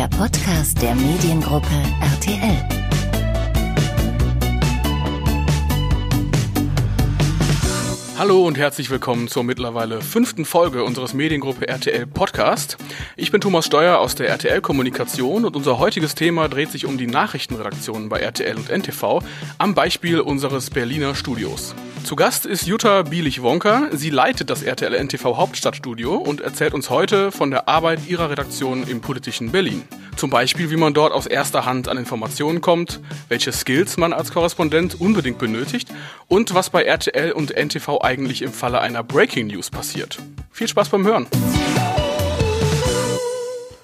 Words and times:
der 0.00 0.08
Podcast 0.08 0.80
der 0.80 0.94
Mediengruppe 0.94 1.66
RTL. 2.00 2.66
Hallo 8.16 8.46
und 8.46 8.56
herzlich 8.56 8.88
willkommen 8.88 9.28
zur 9.28 9.44
mittlerweile 9.44 10.00
fünften 10.00 10.46
Folge 10.46 10.84
unseres 10.84 11.12
Mediengruppe 11.12 11.68
RTL 11.68 12.06
Podcast. 12.06 12.78
Ich 13.16 13.30
bin 13.30 13.42
Thomas 13.42 13.66
Steuer 13.66 13.98
aus 13.98 14.14
der 14.14 14.30
RTL 14.30 14.62
Kommunikation 14.62 15.44
und 15.44 15.54
unser 15.54 15.78
heutiges 15.78 16.14
Thema 16.14 16.48
dreht 16.48 16.70
sich 16.70 16.86
um 16.86 16.96
die 16.96 17.06
Nachrichtenredaktionen 17.06 18.08
bei 18.08 18.20
RTL 18.20 18.56
und 18.56 18.70
NTV 18.70 19.22
am 19.58 19.74
Beispiel 19.74 20.20
unseres 20.20 20.70
Berliner 20.70 21.14
Studios. 21.14 21.74
Zu 22.04 22.16
Gast 22.16 22.46
ist 22.46 22.66
Jutta 22.66 23.02
Bielich-Wonka. 23.02 23.88
Sie 23.92 24.10
leitet 24.10 24.50
das 24.50 24.62
RTL 24.62 24.94
NTV 24.94 25.36
Hauptstadtstudio 25.36 26.16
und 26.16 26.40
erzählt 26.40 26.74
uns 26.74 26.90
heute 26.90 27.30
von 27.30 27.50
der 27.50 27.68
Arbeit 27.68 28.00
ihrer 28.08 28.30
Redaktion 28.30 28.86
im 28.88 29.00
politischen 29.00 29.52
Berlin. 29.52 29.84
Zum 30.16 30.30
Beispiel, 30.30 30.70
wie 30.70 30.76
man 30.76 30.92
dort 30.92 31.12
aus 31.12 31.26
erster 31.26 31.66
Hand 31.66 31.88
an 31.88 31.96
Informationen 31.96 32.60
kommt, 32.60 33.00
welche 33.28 33.52
Skills 33.52 33.96
man 33.96 34.12
als 34.12 34.32
Korrespondent 34.32 35.00
unbedingt 35.00 35.38
benötigt 35.38 35.88
und 36.26 36.52
was 36.54 36.70
bei 36.70 36.82
RTL 36.82 37.32
und 37.32 37.56
NTV 37.56 38.00
eigentlich 38.00 38.42
im 38.42 38.52
Falle 38.52 38.80
einer 38.80 39.04
Breaking 39.04 39.46
News 39.46 39.70
passiert. 39.70 40.18
Viel 40.50 40.68
Spaß 40.68 40.88
beim 40.88 41.06
Hören. 41.06 41.26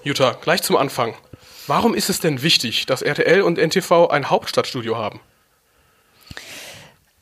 Jutta, 0.02 0.36
gleich 0.40 0.62
zum 0.62 0.76
Anfang. 0.76 1.14
Warum 1.66 1.94
ist 1.94 2.10
es 2.10 2.20
denn 2.20 2.42
wichtig, 2.42 2.86
dass 2.86 3.02
RTL 3.02 3.42
und 3.42 3.58
NTV 3.58 4.08
ein 4.08 4.30
Hauptstadtstudio 4.30 4.96
haben? 4.96 5.20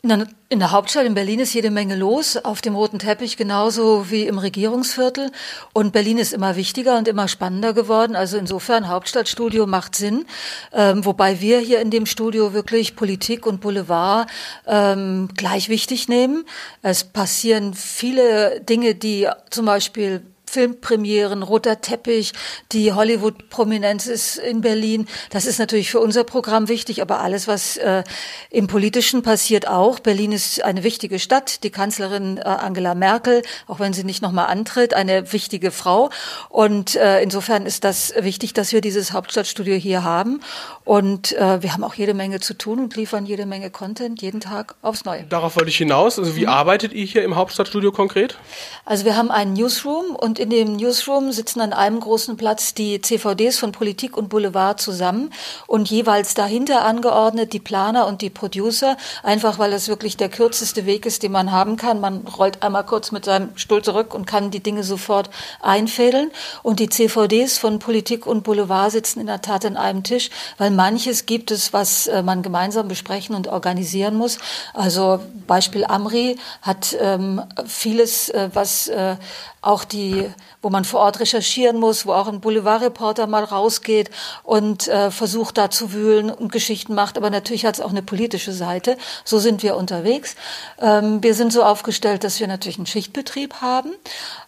In 0.04 0.58
der 0.58 0.70
Hauptstadt 0.70 1.06
in 1.06 1.14
Berlin 1.14 1.40
ist 1.40 1.54
jede 1.54 1.70
Menge 1.70 1.96
los, 1.96 2.36
auf 2.36 2.60
dem 2.60 2.74
roten 2.74 2.98
Teppich 2.98 3.38
genauso 3.38 4.10
wie 4.10 4.26
im 4.26 4.37
Regierungsviertel. 4.37 5.32
Und 5.73 5.95
Berlin 5.95 6.18
ist 6.18 6.34
immer 6.34 6.56
wichtiger 6.56 6.98
und 6.98 7.09
immer 7.09 7.26
spannender 7.26 7.73
geworden. 7.73 8.14
Also 8.14 8.37
insofern 8.37 8.88
Hauptstadtstudio 8.88 9.66
macht 9.66 9.96
Sinn. 9.96 10.26
Ähm, 10.74 11.06
wobei 11.06 11.40
wir 11.40 11.59
hier 11.59 11.80
in 11.80 11.88
dem 11.88 12.04
Studio 12.04 12.52
wirklich 12.52 12.96
Politik 12.96 13.46
und 13.46 13.62
Boulevard 13.62 14.29
ähm, 14.66 15.30
gleich 15.38 15.70
wichtig 15.70 16.07
nehmen. 16.07 16.45
Es 16.82 17.04
passieren 17.04 17.73
viele 17.73 18.60
Dinge, 18.60 18.95
die 18.95 19.26
zum 19.48 19.64
Beispiel 19.64 20.23
Filmpremieren, 20.46 21.42
roter 21.42 21.80
Teppich, 21.80 22.32
die 22.73 22.92
Hollywood-Prominenz 22.92 24.06
ist 24.06 24.37
in 24.38 24.60
Berlin. 24.60 25.06
Das 25.30 25.46
ist 25.46 25.59
natürlich 25.59 25.90
für 25.90 26.01
unser 26.01 26.24
Programm 26.24 26.68
wichtig, 26.68 27.02
aber 27.02 27.20
alles, 27.20 27.48
was 27.48 27.76
äh, 27.76 28.04
im 28.51 28.66
Politischen 28.66 29.23
passiert, 29.23 29.66
auch. 29.66 29.98
Berlin 29.98 30.32
ist 30.32 30.62
eine 30.62 30.84
wichtige 30.84 31.18
Stadt. 31.18 31.64
Die 31.64 31.70
Kanzlerin 31.70 32.38
äh, 32.38 32.42
Angela 32.42 32.95
Merkel, 32.95 33.42
auch 33.66 33.80
wenn 33.80 33.92
sie 33.92 34.04
nicht 34.04 34.23
nochmal 34.23 34.46
antritt, 34.46 34.95
eine 34.95 35.32
wichtige 35.32 35.70
Frau. 35.70 36.10
Und 36.48 36.95
äh, 36.95 37.23
insofern 37.23 37.66
ist 37.66 37.84
das 37.84 38.14
wichtig, 38.18 38.52
dass 38.54 38.73
wir 38.73 38.80
dieses 38.80 39.12
Hauptstadtstudio 39.12 39.74
hier 39.74 40.04
haben. 40.04 40.40
Und 40.84 41.32
äh, 41.32 41.62
wir 41.62 41.73
haben 41.73 41.82
auch 41.82 41.95
jede 41.95 42.14
Menge 42.14 42.40
zu 42.40 42.54
tun 42.54 42.79
und 42.79 42.96
liefern 42.96 43.26
jede 43.26 43.46
Menge 43.46 43.70
Content 43.70 44.20
jeden 44.23 44.40
Tag 44.40 44.76
aufs 44.82 45.04
Neue. 45.04 45.24
Darauf 45.24 45.56
wollte 45.56 45.70
ich 45.70 45.76
hinaus. 45.76 46.18
Also 46.18 46.36
wie 46.36 46.42
mhm. 46.42 46.51
arbeitet 46.51 46.92
ihr 46.92 47.04
hier 47.04 47.24
im 47.24 47.36
Hauptstadtstudio 47.36 47.90
konkret? 47.90 48.38
Also 48.84 49.04
wir 49.04 49.16
haben 49.16 49.30
einen 49.30 49.54
Newsroom 49.54 50.14
und 50.14 50.34
in 50.38 50.51
dem 50.51 50.77
Newsroom 50.77 51.32
sitzen 51.32 51.60
an 51.60 51.73
einem 51.73 52.01
großen 52.01 52.37
Platz 52.37 52.74
die 52.74 53.01
CVDs 53.01 53.59
von 53.59 53.73
Politik 53.73 54.16
und 54.16 54.29
Boulevard 54.29 54.80
zusammen 54.80 55.32
und 55.66 55.91
jeweils 55.91 56.35
dahinter 56.35 56.85
angeordnet 56.85 57.52
die 57.52 57.60
Planer 57.60 58.07
und 58.07 58.23
die 58.23 58.30
Producer, 58.30 58.96
einfach 59.23 59.59
weil 59.59 59.73
es 59.73 59.88
wirklich 59.88 60.16
der 60.16 60.29
kürzeste 60.29 60.87
Weg 60.87 61.07
ist, 61.07 61.23
den 61.23 61.32
man 61.32 61.52
haben 61.52 61.76
kann. 61.76 62.01
Man 62.01 62.26
rollt 62.26 62.63
einmal 62.63 62.85
kurz 62.85 63.13
mit 63.13 63.24
seinem 63.24 63.57
Stuhl 63.57 63.82
zurück 63.82 64.15
und 64.15 64.26
kann 64.26 64.50
die 64.50 64.62
Dinge 64.62 64.84
sofort 64.84 65.31
einfädeln. 65.60 66.31
Und 66.62 66.81
die 66.81 66.88
CVDs 66.88 67.58
von 67.58 67.78
Politik 67.78 68.26
und 68.26 68.44
Boulevard 68.44 68.92
sitzen 68.92 69.20
in 69.20 69.26
der 69.26 69.42
Tat 69.42 69.64
an 69.64 69.76
einem 69.76 70.03
Tisch, 70.03 70.31
weil 70.58 70.70
manches 70.70 71.26
gibt 71.26 71.50
es, 71.50 71.72
was 71.72 72.06
äh, 72.06 72.22
man 72.22 72.42
gemeinsam 72.42 72.88
besprechen 72.88 73.34
und 73.34 73.48
organisieren 73.48 74.16
muss. 74.16 74.38
Also 74.72 75.20
Beispiel 75.47 75.84
Amri 75.84 76.37
hat 76.62 76.97
ähm, 77.00 77.42
vieles, 77.66 78.28
äh, 78.31 78.50
was 78.53 78.88
äh, 78.88 79.16
auch 79.66 79.84
die, 79.84 80.30
wo 80.62 80.70
man 80.70 80.84
vor 80.84 81.00
Ort 81.00 81.20
recherchieren 81.20 81.78
muss, 81.78 82.06
wo 82.06 82.12
auch 82.12 82.28
ein 82.28 82.41
Boulevardreporter 82.41 83.26
mal 83.26 83.44
rausgeht 83.44 84.10
und 84.42 84.88
äh, 84.88 85.10
versucht 85.10 85.58
da 85.58 85.70
zu 85.70 85.92
wühlen 85.92 86.30
und 86.30 86.52
Geschichten 86.52 86.94
macht. 86.94 87.16
Aber 87.16 87.30
natürlich 87.30 87.64
hat 87.64 87.75
es 87.75 87.80
auch 87.80 87.91
eine 87.91 88.02
politische 88.02 88.52
Seite. 88.52 88.97
So 89.25 89.38
sind 89.38 89.62
wir 89.62 89.76
unterwegs. 89.76 90.36
Ähm, 90.80 91.22
wir 91.22 91.34
sind 91.34 91.52
so 91.52 91.62
aufgestellt, 91.62 92.25
dass 92.25 92.41
wir 92.41 92.47
natürlich 92.47 92.78
einen 92.78 92.86
Schichtbetrieb 92.86 93.60
haben, 93.60 93.92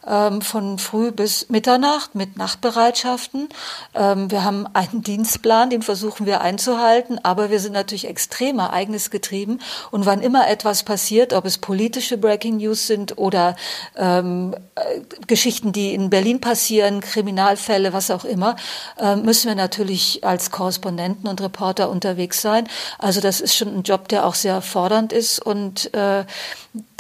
ähm, 0.07 0.43
von 0.43 0.79
früh 0.79 1.13
bis 1.13 1.49
Mitternacht 1.49 2.15
mit 2.15 2.37
Nachtbereitschaften. 2.37 3.49
Ähm, 3.95 4.31
wir 4.31 4.45
haben 4.45 4.67
einen 4.73 5.03
Dienstplan, 5.03 5.71
den 5.71 5.83
versuchen 5.83 6.27
wir 6.27 6.41
einzuhalten, 6.41 7.19
aber 7.23 7.51
wir 7.51 7.61
sind 7.61 7.73
natürlich 7.73 8.07
extrem 8.07 8.59
ereignisgetrieben. 8.59 9.61
Und 9.91 10.07
wann 10.07 10.21
immer 10.21 10.49
etwas 10.49 10.83
passiert, 10.83 11.33
ob 11.33 11.45
es 11.45 11.59
politische 11.59 12.19
Breaking 12.19 12.59
News 12.59 12.87
sind 12.87 13.19
oder 13.19 13.57
ähm, 13.97 14.55
äh, 14.75 15.01
Geschichten, 15.27 15.73
die 15.73 15.95
in 15.95 16.11
Berlin 16.11 16.41
passieren, 16.41 17.01
Kriminalfälle, 17.01 17.93
was 17.93 18.11
auch 18.11 18.25
immer, 18.25 18.57
äh, 18.99 19.17
müssen 19.17 19.49
wir 19.49 19.55
natürlich 19.55 20.25
als 20.25 20.51
Korrespondenten 20.51 21.29
und 21.29 21.41
Reporter 21.41 21.91
unterwegs 21.91 22.43
sein. 22.43 22.69
Also 22.99 23.21
das 23.21 23.41
ist 23.41 23.57
schon 23.57 23.75
ein 23.77 23.83
Job, 23.83 24.09
der 24.09 24.27
auch 24.27 24.35
sehr 24.35 24.61
fordernd 24.63 25.13
ist 25.13 25.39
und 25.39 25.93
äh, 25.95 26.25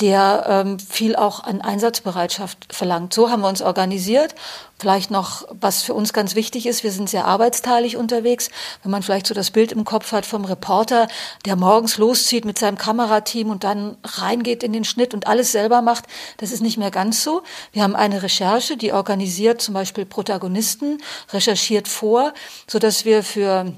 der 0.01 0.45
ähm, 0.49 0.79
viel 0.79 1.17
auch 1.17 1.45
an 1.45 1.61
Einsatzbereitschaft 1.61 2.73
verlangt. 2.73 3.13
So 3.15 3.31
haben 3.31 3.43
wir 3.43 3.49
uns 3.49 3.63
organisiert. 3.63 4.35
Vielleicht 4.79 5.11
noch, 5.11 5.47
was 5.59 5.83
für 5.83 5.95
uns 5.95 6.13
ganz 6.13 6.35
wichtig 6.35 6.67
ist, 6.67 6.85
wir 6.85 6.93
sind 6.93 7.09
sehr 7.09 7.25
arbeitsteilig 7.25 7.97
unterwegs. 7.97 8.51
Wenn 8.83 8.91
man 8.91 9.03
vielleicht 9.03 9.27
so 9.27 9.33
das 9.33 9.51
Bild 9.51 9.73
im 9.73 9.85
Kopf 9.85 10.13
hat 10.13 10.27
vom 10.27 10.45
Reporter, 10.45 11.09
der 11.47 11.57
morgens 11.57 11.97
loszieht 11.97 12.45
mit 12.45 12.59
seinem 12.59 12.77
Kamerateam 12.77 13.49
und 13.49 13.65
dann 13.65 13.97
reingeht 14.05 14.63
in 14.63 14.75
den 14.75 14.85
Schnitt 14.85 15.15
und 15.15 15.27
alles 15.27 15.53
selber 15.53 15.81
macht, 15.81 16.05
das 16.37 16.53
ist 16.53 16.61
nicht 16.61 16.77
mehr 16.77 16.91
ganz 16.91 17.23
so. 17.23 17.43
Wir 17.73 17.83
haben 17.83 17.97
eine 17.97 18.23
Recherche, 18.23 18.77
die 18.77 18.93
organisiert 18.93 19.63
zum 19.63 19.73
Beispiel 19.73 20.05
Protagonisten, 20.05 20.99
recherchiert 21.33 21.89
vor, 21.89 22.35
so 22.67 22.79
dass 22.79 23.07
wir 23.07 23.23
für 23.23 23.73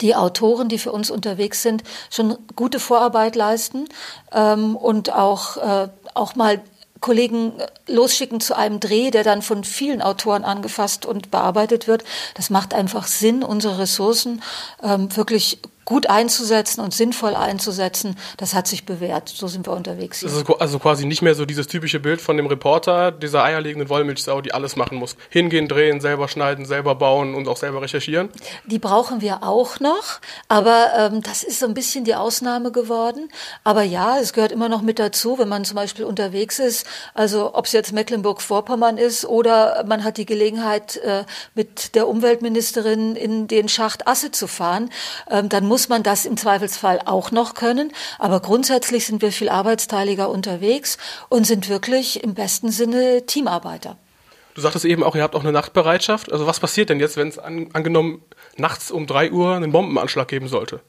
die 0.00 0.14
Autoren, 0.14 0.68
die 0.68 0.78
für 0.78 0.92
uns 0.92 1.10
unterwegs 1.10 1.62
sind, 1.62 1.82
schon 2.10 2.38
gute 2.56 2.80
Vorarbeit 2.80 3.36
leisten 3.36 3.88
ähm, 4.32 4.76
und 4.76 5.12
auch, 5.12 5.56
äh, 5.56 5.88
auch 6.14 6.34
mal 6.34 6.60
Kollegen 7.00 7.52
losschicken 7.86 8.40
zu 8.40 8.56
einem 8.56 8.78
Dreh, 8.78 9.10
der 9.10 9.24
dann 9.24 9.42
von 9.42 9.64
vielen 9.64 10.02
Autoren 10.02 10.44
angefasst 10.44 11.06
und 11.06 11.30
bearbeitet 11.30 11.88
wird. 11.88 12.04
Das 12.34 12.50
macht 12.50 12.74
einfach 12.74 13.06
Sinn, 13.06 13.42
unsere 13.42 13.78
Ressourcen 13.78 14.42
ähm, 14.82 15.14
wirklich 15.16 15.60
gut 15.90 16.08
einzusetzen 16.08 16.82
und 16.82 16.94
sinnvoll 16.94 17.34
einzusetzen, 17.34 18.16
das 18.36 18.54
hat 18.54 18.68
sich 18.68 18.86
bewährt. 18.86 19.28
So 19.28 19.48
sind 19.48 19.66
wir 19.66 19.72
unterwegs. 19.72 20.20
Hier. 20.20 20.30
also 20.60 20.78
quasi 20.78 21.04
nicht 21.04 21.20
mehr 21.20 21.34
so 21.34 21.44
dieses 21.44 21.66
typische 21.66 21.98
Bild 21.98 22.20
von 22.20 22.36
dem 22.36 22.46
Reporter, 22.46 23.10
dieser 23.10 23.42
eierlegenden 23.42 23.88
Wollmilchsau, 23.88 24.40
die 24.40 24.54
alles 24.54 24.76
machen 24.76 24.98
muss. 24.98 25.16
Hingehen, 25.30 25.66
drehen, 25.66 26.00
selber 26.00 26.28
schneiden, 26.28 26.64
selber 26.64 26.94
bauen 26.94 27.34
und 27.34 27.48
auch 27.48 27.56
selber 27.56 27.82
recherchieren. 27.82 28.28
Die 28.66 28.78
brauchen 28.78 29.20
wir 29.20 29.42
auch 29.42 29.80
noch, 29.80 30.20
aber 30.46 30.92
ähm, 30.96 31.24
das 31.24 31.42
ist 31.42 31.58
so 31.58 31.66
ein 31.66 31.74
bisschen 31.74 32.04
die 32.04 32.14
Ausnahme 32.14 32.70
geworden. 32.70 33.28
Aber 33.64 33.82
ja, 33.82 34.20
es 34.20 34.32
gehört 34.32 34.52
immer 34.52 34.68
noch 34.68 34.82
mit 34.82 35.00
dazu, 35.00 35.40
wenn 35.40 35.48
man 35.48 35.64
zum 35.64 35.74
Beispiel 35.74 36.04
unterwegs 36.04 36.60
ist, 36.60 36.86
also 37.14 37.52
ob 37.56 37.66
es 37.66 37.72
jetzt 37.72 37.92
Mecklenburg-Vorpommern 37.92 38.96
ist 38.96 39.24
oder 39.24 39.82
man 39.88 40.04
hat 40.04 40.18
die 40.18 40.26
Gelegenheit, 40.26 40.98
äh, 40.98 41.24
mit 41.56 41.96
der 41.96 42.06
Umweltministerin 42.06 43.16
in 43.16 43.48
den 43.48 43.68
Schacht 43.68 44.06
Asse 44.06 44.30
zu 44.30 44.46
fahren, 44.46 44.90
ähm, 45.28 45.48
dann 45.48 45.66
muss 45.66 45.79
muss 45.80 45.88
man 45.88 46.02
das 46.02 46.26
im 46.26 46.36
Zweifelsfall 46.36 47.00
auch 47.06 47.30
noch 47.30 47.54
können. 47.54 47.90
Aber 48.18 48.40
grundsätzlich 48.40 49.06
sind 49.06 49.22
wir 49.22 49.32
viel 49.32 49.48
arbeitsteiliger 49.48 50.28
unterwegs 50.28 50.98
und 51.30 51.46
sind 51.46 51.70
wirklich 51.70 52.22
im 52.22 52.34
besten 52.34 52.70
Sinne 52.70 53.24
Teamarbeiter. 53.24 53.96
Du 54.52 54.60
sagtest 54.60 54.84
eben 54.84 55.02
auch, 55.02 55.16
ihr 55.16 55.22
habt 55.22 55.34
auch 55.34 55.40
eine 55.40 55.52
Nachtbereitschaft. 55.52 56.30
Also 56.30 56.46
was 56.46 56.60
passiert 56.60 56.90
denn 56.90 57.00
jetzt, 57.00 57.16
wenn 57.16 57.28
es 57.28 57.38
an, 57.38 57.70
angenommen 57.72 58.22
nachts 58.58 58.90
um 58.90 59.06
drei 59.06 59.30
Uhr 59.30 59.54
einen 59.54 59.72
Bombenanschlag 59.72 60.28
geben 60.28 60.48
sollte? 60.48 60.80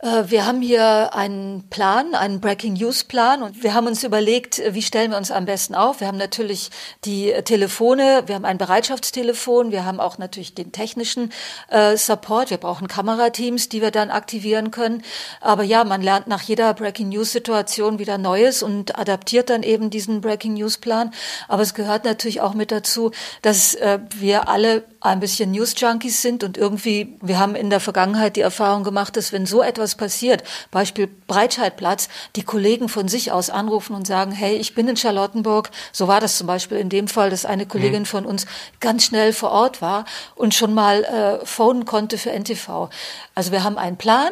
Äh, 0.00 0.24
wir 0.28 0.46
haben 0.46 0.62
hier 0.62 1.14
einen 1.14 1.68
Plan, 1.70 2.14
einen 2.14 2.40
Breaking 2.40 2.74
News 2.74 3.02
Plan 3.02 3.42
und 3.42 3.62
wir 3.62 3.74
haben 3.74 3.88
uns 3.88 4.04
überlegt, 4.04 4.60
äh, 4.60 4.74
wie 4.74 4.82
stellen 4.82 5.10
wir 5.10 5.18
uns 5.18 5.32
am 5.32 5.44
besten 5.44 5.74
auf. 5.74 6.00
Wir 6.00 6.06
haben 6.06 6.18
natürlich 6.18 6.70
die 7.04 7.32
Telefone, 7.44 8.22
wir 8.26 8.36
haben 8.36 8.44
ein 8.44 8.58
Bereitschaftstelefon, 8.58 9.72
wir 9.72 9.84
haben 9.84 9.98
auch 9.98 10.18
natürlich 10.18 10.54
den 10.54 10.70
technischen 10.70 11.32
äh, 11.68 11.96
Support, 11.96 12.50
wir 12.50 12.58
brauchen 12.58 12.86
Kamerateams, 12.86 13.68
die 13.68 13.82
wir 13.82 13.90
dann 13.90 14.10
aktivieren 14.10 14.70
können. 14.70 15.02
Aber 15.40 15.64
ja, 15.64 15.82
man 15.82 16.00
lernt 16.00 16.28
nach 16.28 16.42
jeder 16.42 16.74
Breaking 16.74 17.08
News 17.08 17.32
Situation 17.32 17.98
wieder 17.98 18.18
Neues 18.18 18.62
und 18.62 18.96
adaptiert 18.96 19.50
dann 19.50 19.64
eben 19.64 19.90
diesen 19.90 20.20
Breaking 20.20 20.54
News 20.54 20.78
Plan. 20.78 21.12
Aber 21.48 21.62
es 21.62 21.74
gehört 21.74 22.04
natürlich 22.04 22.40
auch 22.40 22.54
mit 22.54 22.70
dazu, 22.70 23.10
dass 23.42 23.74
äh, 23.74 23.98
wir 24.14 24.48
alle 24.48 24.84
ein 25.00 25.20
bisschen 25.20 25.50
News 25.52 25.74
Junkies 25.76 26.22
sind 26.22 26.42
und 26.44 26.56
irgendwie, 26.56 27.16
wir 27.20 27.38
haben 27.38 27.54
in 27.54 27.70
der 27.70 27.80
Vergangenheit 27.80 28.36
die 28.36 28.40
Erfahrung 28.40 28.84
gemacht, 28.84 29.16
dass 29.16 29.32
wenn 29.32 29.46
so 29.46 29.62
etwas 29.62 29.87
was 29.88 29.94
passiert, 29.94 30.44
Beispiel 30.70 31.06
Breitscheidplatz, 31.06 32.08
die 32.36 32.42
Kollegen 32.42 32.90
von 32.90 33.08
sich 33.08 33.32
aus 33.32 33.48
anrufen 33.48 33.94
und 33.94 34.06
sagen, 34.06 34.32
hey, 34.32 34.56
ich 34.56 34.74
bin 34.74 34.86
in 34.86 34.96
Charlottenburg. 34.96 35.70
So 35.92 36.08
war 36.08 36.20
das 36.20 36.36
zum 36.36 36.46
Beispiel 36.46 36.76
in 36.76 36.90
dem 36.90 37.08
Fall, 37.08 37.30
dass 37.30 37.46
eine 37.46 37.64
Kollegin 37.64 38.02
mhm. 38.02 38.06
von 38.06 38.26
uns 38.26 38.46
ganz 38.80 39.04
schnell 39.04 39.32
vor 39.32 39.50
Ort 39.50 39.80
war 39.80 40.04
und 40.34 40.54
schon 40.54 40.74
mal 40.74 41.04
äh, 41.04 41.46
phonen 41.46 41.86
konnte 41.86 42.18
für 42.18 42.30
NTV. 42.30 42.90
Also 43.34 43.50
wir 43.50 43.64
haben 43.64 43.78
einen 43.78 43.96
Plan, 43.96 44.30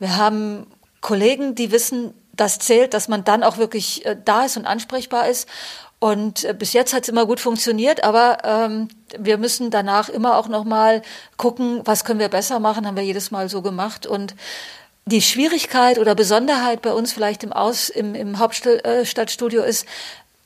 wir 0.00 0.16
haben 0.16 0.66
Kollegen, 1.00 1.54
die 1.54 1.70
wissen, 1.70 2.14
das 2.32 2.58
zählt, 2.58 2.92
dass 2.92 3.06
man 3.06 3.22
dann 3.22 3.44
auch 3.44 3.58
wirklich 3.58 4.04
äh, 4.04 4.16
da 4.24 4.44
ist 4.44 4.56
und 4.56 4.66
ansprechbar 4.66 5.28
ist. 5.28 5.48
Und 5.98 6.44
äh, 6.44 6.52
bis 6.52 6.72
jetzt 6.72 6.92
hat 6.92 7.04
es 7.04 7.08
immer 7.08 7.26
gut 7.26 7.40
funktioniert, 7.40 8.04
aber 8.04 8.38
ähm, 8.44 8.88
wir 9.18 9.38
müssen 9.38 9.70
danach 9.70 10.08
immer 10.08 10.36
auch 10.36 10.48
noch 10.48 10.64
mal 10.64 11.02
gucken, 11.36 11.80
was 11.84 12.04
können 12.04 12.20
wir 12.20 12.28
besser 12.28 12.60
machen, 12.60 12.86
haben 12.86 12.96
wir 12.96 13.02
jedes 13.02 13.30
Mal 13.30 13.48
so 13.48 13.62
gemacht. 13.62 14.06
Und 14.06 14.34
die 15.06 15.22
Schwierigkeit 15.22 15.98
oder 15.98 16.16
Besonderheit 16.16 16.82
bei 16.82 16.92
uns 16.92 17.12
vielleicht 17.12 17.44
im, 17.44 17.52
Aus, 17.52 17.88
im, 17.88 18.14
im 18.14 18.38
Hauptstadtstudio 18.38 19.62
ist, 19.62 19.86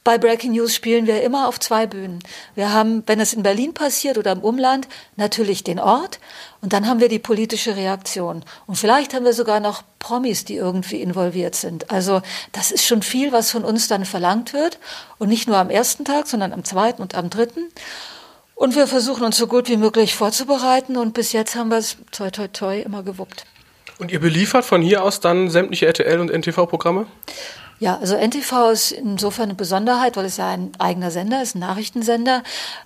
bei 0.05 0.17
Breaking 0.17 0.53
News 0.53 0.75
spielen 0.75 1.07
wir 1.07 1.23
immer 1.23 1.47
auf 1.47 1.61
zwei 1.61 1.87
Bühnen. 1.87 2.21
Wir 2.55 2.73
haben, 2.73 3.03
wenn 3.07 3.21
es 3.21 3.35
in 3.35 3.43
Berlin 3.43 3.75
passiert 3.75 4.17
oder 4.17 4.33
im 4.33 4.41
Umland, 4.41 4.89
natürlich 5.17 5.63
den 5.63 5.79
Ort 5.79 6.21
und 6.63 6.73
dann 6.73 6.87
haben 6.87 7.01
wir 7.01 7.09
die 7.09 7.19
politische 7.19 7.77
Reaktion. 7.77 8.43
Und 8.67 8.77
vielleicht 8.77 9.13
haben 9.13 9.25
wir 9.25 9.35
sogar 9.35 9.61
noch 9.61 9.83
Promis, 9.99 10.45
die 10.45 10.57
irgendwie 10.57 11.03
involviert 11.03 11.55
sind. 11.55 11.91
Also 11.91 12.23
das 12.53 12.71
ist 12.71 12.87
schon 12.87 13.03
viel, 13.03 13.31
was 13.33 13.51
von 13.51 13.65
uns 13.65 13.89
dann 13.89 14.07
verlangt 14.07 14.55
wird. 14.55 14.79
Und 15.19 15.29
nicht 15.29 15.49
nur 15.49 15.59
am 15.59 15.71
ersten 15.71 16.05
Tag, 16.07 16.27
sondern 16.27 16.55
am 16.55 16.65
zweiten 16.65 17.03
und 17.03 17.15
am 17.15 17.29
dritten. 17.29 17.69
Und 18.55 18.77
wir 18.77 18.87
versuchen 18.87 19.25
uns 19.25 19.37
so 19.37 19.47
gut 19.47 19.69
wie 19.69 19.77
möglich 19.77 20.15
vorzubereiten. 20.15 20.97
Und 20.97 21.13
bis 21.13 21.33
jetzt 21.33 21.57
haben 21.57 21.71
wir 21.71 21.79
es 21.79 21.97
toi 22.11 22.31
toi 22.31 22.49
toi 22.49 22.81
immer 22.81 23.03
gewuppt. 23.03 23.45
Und 24.01 24.11
ihr 24.11 24.19
beliefert 24.19 24.65
von 24.65 24.81
hier 24.81 25.05
aus 25.05 25.21
dann 25.21 25.51
sämtliche 25.51 25.87
RTL 25.87 26.21
und 26.21 26.31
NTV-Programme? 26.31 27.07
Ja, 27.81 27.99
also 27.99 28.15
NTV 28.17 28.71
ist 28.71 28.93
insofern 28.93 29.45
eine 29.45 29.55
Besonderheit, 29.55 30.17
weil 30.17 30.25
es 30.25 30.39
ja 30.39 30.49
ein 30.49 30.73
eigener 30.79 31.11
Sender 31.11 31.43
ist, 31.43 31.55
ein 31.55 31.61
Nachrichtensender, 31.61 32.43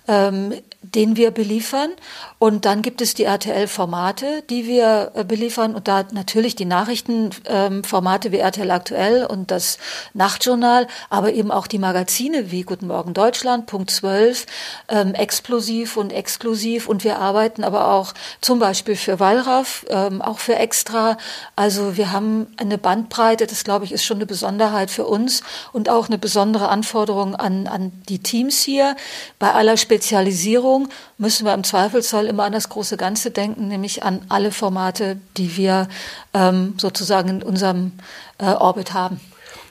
ähm, 0.07 0.53
den 0.93 1.15
wir 1.15 1.31
beliefern. 1.31 1.91
Und 2.39 2.65
dann 2.65 2.81
gibt 2.81 3.01
es 3.01 3.13
die 3.13 3.23
RTL-Formate, 3.23 4.43
die 4.49 4.67
wir 4.67 5.11
äh, 5.15 5.23
beliefern. 5.23 5.73
Und 5.75 5.87
da 5.87 6.05
natürlich 6.11 6.55
die 6.55 6.65
Nachrichtenformate 6.65 8.27
ähm, 8.27 8.33
wie 8.33 8.37
RTL 8.37 8.71
Aktuell 8.71 9.25
und 9.25 9.51
das 9.51 9.77
Nachtjournal, 10.13 10.87
aber 11.09 11.33
eben 11.33 11.51
auch 11.51 11.67
die 11.67 11.79
Magazine 11.79 12.51
wie 12.51 12.63
Guten 12.63 12.87
Morgen 12.87 13.13
Deutschland, 13.13 13.65
Punkt 13.65 13.89
12, 13.89 14.45
ähm, 14.89 15.13
explosiv 15.13 15.97
und 15.97 16.11
exklusiv. 16.11 16.87
Und 16.87 17.03
wir 17.03 17.19
arbeiten 17.19 17.63
aber 17.63 17.91
auch 17.91 18.13
zum 18.41 18.59
Beispiel 18.59 18.95
für 18.95 19.19
Wallraff, 19.19 19.85
ähm, 19.89 20.21
auch 20.21 20.39
für 20.39 20.55
Extra. 20.55 21.17
Also 21.55 21.97
wir 21.97 22.11
haben 22.11 22.47
eine 22.57 22.77
Bandbreite, 22.77 23.47
das 23.47 23.63
glaube 23.63 23.85
ich 23.85 23.91
ist 23.91 24.03
schon 24.03 24.17
eine 24.17 24.25
Besonderheit 24.25 24.91
für 24.91 25.05
uns 25.05 25.41
und 25.71 25.89
auch 25.89 26.07
eine 26.07 26.17
besondere 26.17 26.69
Anforderung 26.69 27.35
an, 27.35 27.67
an 27.67 27.91
die 28.09 28.19
Teams 28.19 28.61
hier. 28.61 28.95
Bei 29.39 29.53
aller 29.53 29.77
Spezialisierung 29.77 30.74
müssen 31.17 31.45
wir 31.45 31.53
im 31.53 31.63
Zweifelsfall 31.63 32.27
immer 32.27 32.43
an 32.43 32.53
das 32.53 32.69
große 32.69 32.97
Ganze 32.97 33.31
denken, 33.31 33.67
nämlich 33.67 34.03
an 34.03 34.21
alle 34.29 34.51
Formate, 34.51 35.17
die 35.37 35.57
wir 35.57 35.87
ähm, 36.33 36.75
sozusagen 36.77 37.29
in 37.29 37.43
unserem 37.43 37.93
äh, 38.37 38.45
Orbit 38.45 38.93
haben. 38.93 39.19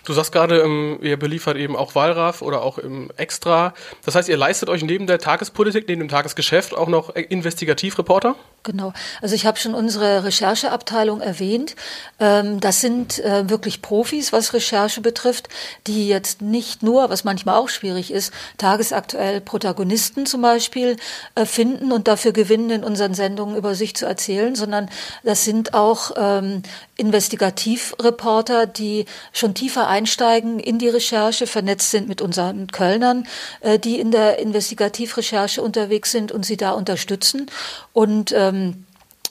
Du 0.04 0.12
sagst 0.12 0.32
gerade, 0.32 0.60
ähm, 0.60 0.98
ihr 1.00 1.18
beliefert 1.18 1.56
eben 1.56 1.76
auch 1.76 1.94
Wahlraf 1.94 2.42
oder 2.42 2.62
auch 2.62 2.78
im 2.78 3.10
Extra. 3.16 3.72
Das 4.04 4.14
heißt, 4.14 4.28
ihr 4.28 4.36
leistet 4.36 4.68
euch 4.68 4.82
neben 4.82 5.06
der 5.06 5.18
Tagespolitik, 5.18 5.88
neben 5.88 6.00
dem 6.00 6.08
Tagesgeschäft 6.08 6.74
auch 6.74 6.88
noch 6.88 7.14
Investigativreporter? 7.14 8.34
Genau. 8.64 8.94
Also 9.20 9.34
ich 9.34 9.44
habe 9.44 9.58
schon 9.58 9.74
unsere 9.74 10.24
Rechercheabteilung 10.24 11.20
erwähnt. 11.20 11.76
Ähm, 12.18 12.60
das 12.60 12.80
sind 12.80 13.18
äh, 13.18 13.48
wirklich 13.50 13.82
Profis, 13.82 14.32
was 14.32 14.54
Recherche 14.54 15.02
betrifft, 15.02 15.50
die 15.86 16.08
jetzt 16.08 16.40
nicht 16.40 16.82
nur, 16.82 17.10
was 17.10 17.24
manchmal 17.24 17.56
auch 17.56 17.68
schwierig 17.68 18.10
ist, 18.10 18.32
tagesaktuell 18.56 19.42
Protagonisten 19.42 20.24
zum 20.24 20.40
Beispiel 20.40 20.96
äh, 21.34 21.44
finden 21.44 21.92
und 21.92 22.08
dafür 22.08 22.32
gewinnen, 22.32 22.70
in 22.70 22.84
unseren 22.84 23.12
Sendungen 23.12 23.54
über 23.54 23.74
sich 23.74 23.94
zu 23.96 24.06
erzählen, 24.06 24.54
sondern 24.54 24.88
das 25.24 25.44
sind 25.44 25.74
auch 25.74 26.12
ähm, 26.16 26.62
Investigativreporter, 26.96 28.66
die 28.66 29.04
schon 29.34 29.52
tiefer 29.52 29.88
einsteigen 29.88 30.58
in 30.58 30.78
die 30.78 30.88
Recherche, 30.88 31.46
vernetzt 31.46 31.90
sind 31.90 32.08
mit 32.08 32.22
unseren 32.22 32.68
Kölnern, 32.68 33.26
äh, 33.60 33.78
die 33.78 34.00
in 34.00 34.10
der 34.10 34.38
Investigativrecherche 34.38 35.60
unterwegs 35.60 36.12
sind 36.12 36.32
und 36.32 36.46
sie 36.46 36.56
da 36.56 36.70
unterstützen. 36.70 37.50
Und 37.92 38.32
ähm, 38.54 38.84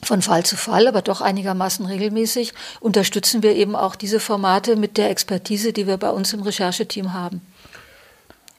von 0.03 0.21
Fall 0.21 0.45
zu 0.45 0.57
Fall, 0.57 0.87
aber 0.87 1.01
doch 1.01 1.21
einigermaßen 1.21 1.85
regelmäßig 1.85 2.53
unterstützen 2.79 3.41
wir 3.41 3.55
eben 3.55 3.75
auch 3.75 3.95
diese 3.95 4.19
Formate 4.19 4.75
mit 4.75 4.97
der 4.97 5.09
Expertise, 5.09 5.73
die 5.73 5.87
wir 5.87 5.97
bei 5.97 6.09
uns 6.09 6.33
im 6.33 6.41
Rechercheteam 6.41 7.13
haben. 7.13 7.41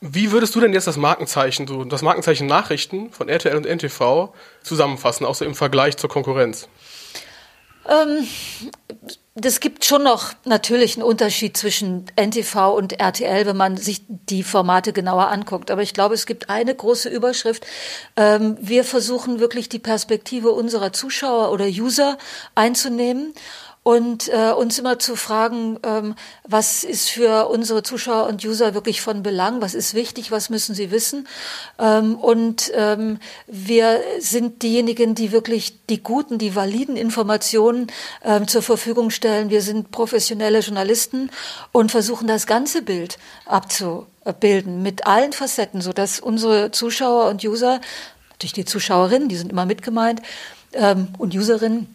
Wie 0.00 0.32
würdest 0.32 0.55
du 0.55 0.61
denn 0.61 0.75
jetzt 0.75 0.87
das 0.87 0.99
Markenzeichen, 0.99 1.88
das 1.88 2.02
Markenzeichen 2.02 2.46
Nachrichten 2.46 3.11
von 3.11 3.28
RTL 3.28 3.56
und 3.56 3.66
NTV 3.66 4.34
zusammenfassen, 4.62 5.25
auch 5.25 5.34
so 5.34 5.44
im 5.44 5.55
Vergleich 5.55 5.96
zur 5.96 6.11
Konkurrenz? 6.11 6.69
Ähm, 7.88 8.26
das 9.36 9.58
gibt 9.58 9.84
schon 9.84 10.04
noch 10.04 10.32
natürlich 10.44 10.94
einen 10.94 11.02
Unterschied 11.02 11.56
zwischen 11.56 12.06
NTV 12.14 12.72
und 12.76 13.00
RTL, 13.00 13.46
wenn 13.46 13.56
man 13.56 13.76
sich 13.76 14.02
die 14.08 14.44
Formate 14.44 14.92
genauer 14.92 15.26
anguckt. 15.28 15.72
Aber 15.72 15.82
ich 15.82 15.92
glaube, 15.92 16.14
es 16.14 16.25
gibt 16.25 16.50
eine 16.50 16.72
große 16.72 17.08
Überschrift. 17.08 17.66
Ähm, 18.16 18.56
wir 18.60 18.84
versuchen 18.84 19.40
wirklich 19.40 19.69
die 19.69 19.81
Perspektive 19.81 20.52
unserer 20.52 20.92
Zuschauer 20.92 21.50
oder 21.50 21.66
User 21.66 22.16
einzunehmen 22.54 23.34
und 23.84 24.28
äh, 24.28 24.50
uns 24.50 24.78
immer 24.78 24.98
zu 24.98 25.14
fragen, 25.14 25.78
ähm, 25.84 26.14
was 26.42 26.84
ist 26.84 27.10
für 27.10 27.48
unsere 27.48 27.82
Zuschauer 27.82 28.26
und 28.26 28.42
User 28.42 28.72
wirklich 28.72 29.02
von 29.02 29.22
Belang, 29.22 29.60
was 29.60 29.75
ist 29.75 29.92
wichtig, 29.92 30.31
was 30.31 30.48
müssen 30.48 30.75
sie 30.75 30.90
wissen. 30.90 31.28
Ähm, 31.78 32.16
und 32.16 32.72
ähm, 32.75 33.19
wir 33.46 34.00
sind 34.19 34.62
diejenigen, 34.62 35.14
die 35.14 35.32
wirklich 35.32 35.84
die 35.90 36.02
guten, 36.02 36.38
die 36.38 36.56
validen 36.56 36.96
Informationen 36.96 37.88
ähm, 38.25 38.48
zur 38.48 38.62
Verfügung 38.62 39.10
stellen. 39.10 39.50
Wir 39.50 39.60
sind 39.60 39.90
professionelle 39.90 40.60
Journalisten 40.60 41.31
und 41.70 41.90
versuchen 41.90 42.26
das 42.26 42.46
ganze 42.46 42.81
Bild 42.81 43.19
abzubilden 43.44 44.82
mit 44.82 45.06
allen 45.06 45.34
Facetten, 45.34 45.82
so 45.82 45.92
dass 45.92 46.20
unsere 46.20 46.70
Zuschauer 46.70 47.28
und 47.28 47.44
User, 47.44 47.82
natürlich 48.31 48.54
die 48.54 48.64
Zuschauerinnen, 48.64 49.28
die 49.28 49.36
sind 49.36 49.52
immer 49.52 49.66
mitgemeint, 49.66 50.22
ähm, 50.72 51.08
und 51.19 51.34
Userinnen, 51.34 51.94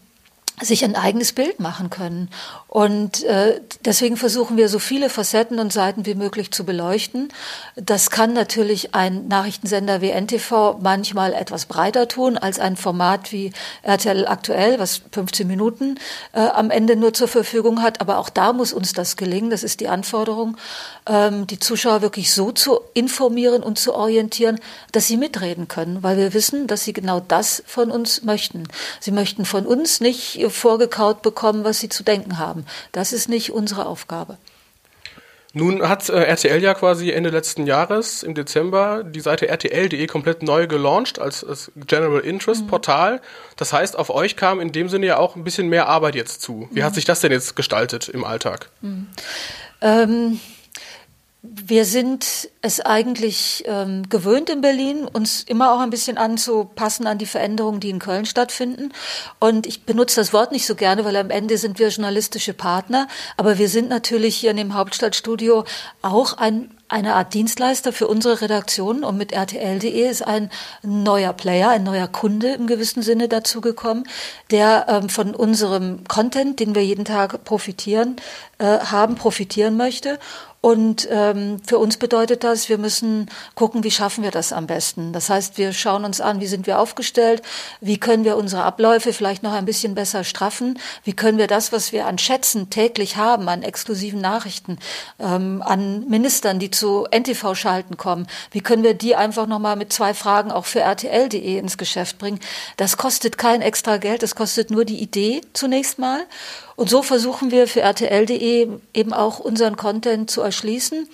sich 0.62 0.84
ein 0.84 0.96
eigenes 0.96 1.34
Bild 1.34 1.60
machen 1.60 1.90
können. 1.90 2.30
Und 2.70 3.24
äh, 3.24 3.62
deswegen 3.84 4.16
versuchen 4.16 4.56
wir 4.56 4.70
so 4.70 4.78
viele 4.78 5.10
Facetten 5.10 5.58
und 5.58 5.74
Seiten 5.74 6.06
wie 6.06 6.14
möglich 6.14 6.52
zu 6.52 6.66
beleuchten. 6.66 7.34
Das 7.76 8.12
kann 8.12 8.34
natürlich 8.34 8.94
ein 8.94 9.28
Nachrichtensender 9.28 10.02
wie 10.02 10.12
NTV 10.12 10.78
manchmal 10.80 11.34
etwas 11.34 11.66
breiter 11.66 12.08
tun 12.08 12.38
als 12.38 12.60
ein 12.60 12.78
Format 12.78 13.32
wie 13.32 13.54
RTL 13.82 14.28
aktuell, 14.28 14.78
was 14.78 15.02
15 15.12 15.48
Minuten 15.48 15.96
äh, 16.34 16.42
am 16.42 16.70
Ende 16.70 16.96
nur 16.96 17.12
zur 17.12 17.28
Verfügung 17.28 17.82
hat. 17.82 18.02
Aber 18.02 18.20
auch 18.20 18.30
da 18.30 18.54
muss 18.54 18.72
uns 18.72 18.94
das 18.94 19.18
gelingen. 19.18 19.50
Das 19.50 19.64
ist 19.64 19.80
die 19.80 19.88
Anforderung, 19.88 20.56
ähm, 21.08 21.48
die 21.48 21.58
Zuschauer 21.58 22.04
wirklich 22.04 22.32
so 22.32 22.52
zu 22.52 22.82
informieren 22.94 23.64
und 23.64 23.80
zu 23.80 23.96
orientieren, 23.96 24.60
dass 24.92 25.08
sie 25.08 25.18
mitreden 25.18 25.70
können, 25.70 26.04
weil 26.04 26.18
wir 26.18 26.36
wissen, 26.36 26.68
dass 26.68 26.84
sie 26.84 26.94
genau 26.94 27.20
das 27.20 27.64
von 27.66 27.90
uns 27.90 28.22
möchten. 28.22 28.66
Sie 29.00 29.12
möchten 29.12 29.46
von 29.46 29.66
uns 29.66 30.02
nicht 30.02 30.40
vorgekaut 30.50 31.24
bekommen, 31.24 31.64
was 31.64 31.80
sie 31.80 31.90
zu 31.90 32.04
denken 32.04 32.38
haben. 32.38 32.59
Das 32.92 33.14
ist 33.14 33.30
nicht 33.30 33.52
unsere 33.52 33.86
Aufgabe. 33.86 34.38
Nun 35.54 35.88
hat 35.88 36.10
äh, 36.10 36.24
RTL 36.26 36.62
ja 36.62 36.76
quasi 36.76 37.10
Ende 37.10 37.32
letzten 37.32 37.66
Jahres 37.66 38.22
im 38.22 38.36
Dezember 38.36 39.04
die 39.04 39.20
Seite 39.20 39.50
rtl.de 39.50 40.06
komplett 40.06 40.44
neu 40.44 40.68
gelauncht 40.68 41.18
als, 41.18 41.44
als 41.44 41.72
General 41.88 42.20
Interest 42.20 42.64
mhm. 42.64 42.68
Portal. 42.68 43.22
Das 43.56 43.74
heißt, 43.74 43.98
auf 43.98 44.12
euch 44.12 44.36
kam 44.36 44.60
in 44.60 44.72
dem 44.72 44.90
Sinne 44.90 45.08
ja 45.08 45.18
auch 45.18 45.36
ein 45.36 45.44
bisschen 45.44 45.68
mehr 45.68 45.88
Arbeit 45.88 46.14
jetzt 46.14 46.42
zu. 46.42 46.70
Wie 46.72 46.82
mhm. 46.82 46.84
hat 46.84 46.94
sich 46.94 47.06
das 47.06 47.22
denn 47.22 47.32
jetzt 47.32 47.56
gestaltet 47.56 48.10
im 48.10 48.24
Alltag? 48.24 48.70
Mhm. 48.82 49.08
Ähm 49.82 50.40
wir 51.42 51.86
sind 51.86 52.50
es 52.62 52.82
eigentlich 52.82 53.64
ähm, 53.66 54.10
gewöhnt 54.10 54.50
in 54.50 54.60
Berlin, 54.60 55.06
uns 55.06 55.44
immer 55.44 55.72
auch 55.72 55.80
ein 55.80 55.90
bisschen 55.90 56.18
anzupassen 56.18 57.08
an 57.08 57.18
die 57.18 57.26
Veränderungen, 57.26 57.80
die 57.80 57.90
in 57.90 58.00
Köln 58.00 58.26
stattfinden. 58.26 58.92
Und 59.40 59.66
ich 59.66 59.84
benutze 59.84 60.20
das 60.20 60.34
Wort 60.34 60.52
nicht 60.52 60.66
so 60.66 60.76
gerne, 60.76 61.06
weil 61.06 61.16
am 61.16 61.30
Ende 61.30 61.58
sind 61.58 61.80
wir 61.80 61.88
journalistische 61.90 62.54
Partner. 62.54 63.08
Aber 63.38 63.58
wir 63.58 63.70
sind 63.70 63.88
natürlich 63.88 64.36
hier 64.36 64.52
in 64.52 64.58
dem 64.58 64.74
Hauptstadtstudio 64.74 65.64
auch 66.02 66.34
ein 66.34 66.72
eine 66.90 67.14
Art 67.14 67.36
Dienstleister 67.36 67.94
für 67.94 68.08
unsere 68.08 68.42
Redaktion 68.42 69.04
und 69.04 69.16
mit 69.16 69.32
RTL.de 69.32 70.10
ist 70.10 70.26
ein 70.26 70.50
neuer 70.82 71.34
Player, 71.34 71.70
ein 71.70 71.84
neuer 71.84 72.08
Kunde 72.08 72.54
im 72.54 72.66
gewissen 72.66 73.04
Sinne 73.04 73.28
dazugekommen, 73.28 74.06
der 74.50 74.88
ähm, 74.90 75.08
von 75.08 75.36
unserem 75.36 76.04
Content, 76.08 76.60
den 76.60 76.74
wir 76.74 76.84
jeden 76.84 77.06
Tag 77.06 77.44
profitieren, 77.44 78.16
äh, 78.58 78.80
haben, 78.80 79.14
profitieren 79.14 79.78
möchte 79.78 80.18
und 80.62 81.08
ähm, 81.10 81.62
für 81.66 81.78
uns 81.78 81.96
bedeutet 81.96 82.44
das, 82.44 82.68
wir 82.68 82.78
müssen 82.78 83.30
gucken, 83.56 83.86
wie 83.86 83.92
schaffen 83.92 84.26
wir 84.26 84.32
das 84.32 84.52
am 84.52 84.68
besten. 84.68 85.14
Das 85.14 85.30
heißt, 85.30 85.58
wir 85.58 85.72
schauen 85.72 86.04
uns 86.04 86.20
an, 86.20 86.42
wie 86.42 86.48
sind 86.48 86.68
wir 86.68 86.80
aufgestellt, 86.80 87.42
wie 87.80 87.98
können 87.98 88.26
wir 88.26 88.36
unsere 88.36 88.64
Abläufe 88.64 89.14
vielleicht 89.14 89.42
noch 89.42 89.54
ein 89.54 89.64
bisschen 89.64 89.96
besser 89.96 90.26
straffen, 90.26 90.78
wie 91.06 91.14
können 91.14 91.38
wir 91.38 91.48
das, 91.48 91.72
was 91.72 91.94
wir 91.94 92.08
an 92.08 92.18
Schätzen 92.18 92.70
täglich 92.70 93.16
haben, 93.16 93.48
an 93.48 93.64
exklusiven 93.64 94.20
Nachrichten, 94.20 94.80
ähm, 95.20 95.64
an 95.66 96.06
Ministern, 96.10 96.60
die 96.60 96.72
zu 96.72 97.08
NTV 97.10 97.56
schalten 97.56 97.96
kommen, 97.96 98.28
wie 98.52 98.60
können 98.60 98.84
wir 98.84 98.96
die 98.96 99.16
einfach 99.16 99.48
nochmal 99.48 99.78
mit 99.78 99.94
zwei 99.94 100.14
Fragen 100.14 100.52
auch 100.52 100.66
für 100.66 100.82
RTL.de 100.82 101.58
ins 101.58 101.78
Geschäft 101.78 102.18
bringen. 102.18 102.42
Das 102.76 102.98
kostet 102.98 103.38
kein 103.38 103.62
extra 103.62 103.96
Geld, 103.96 104.24
das 104.24 104.36
kostet 104.36 104.72
nur 104.72 104.84
die 104.84 105.02
Idee 105.02 105.40
zunächst 105.54 106.00
mal. 106.00 106.26
Und 106.80 106.90
so 106.90 107.02
versuchen 107.02 107.52
wir 107.52 107.68
für 107.68 107.82
RTL.de 107.82 108.70
eben 108.94 109.14
auch 109.14 109.40
unseren 109.40 109.76
Content 109.76 110.32
zu 110.32 110.42
erschließen. 110.50 111.08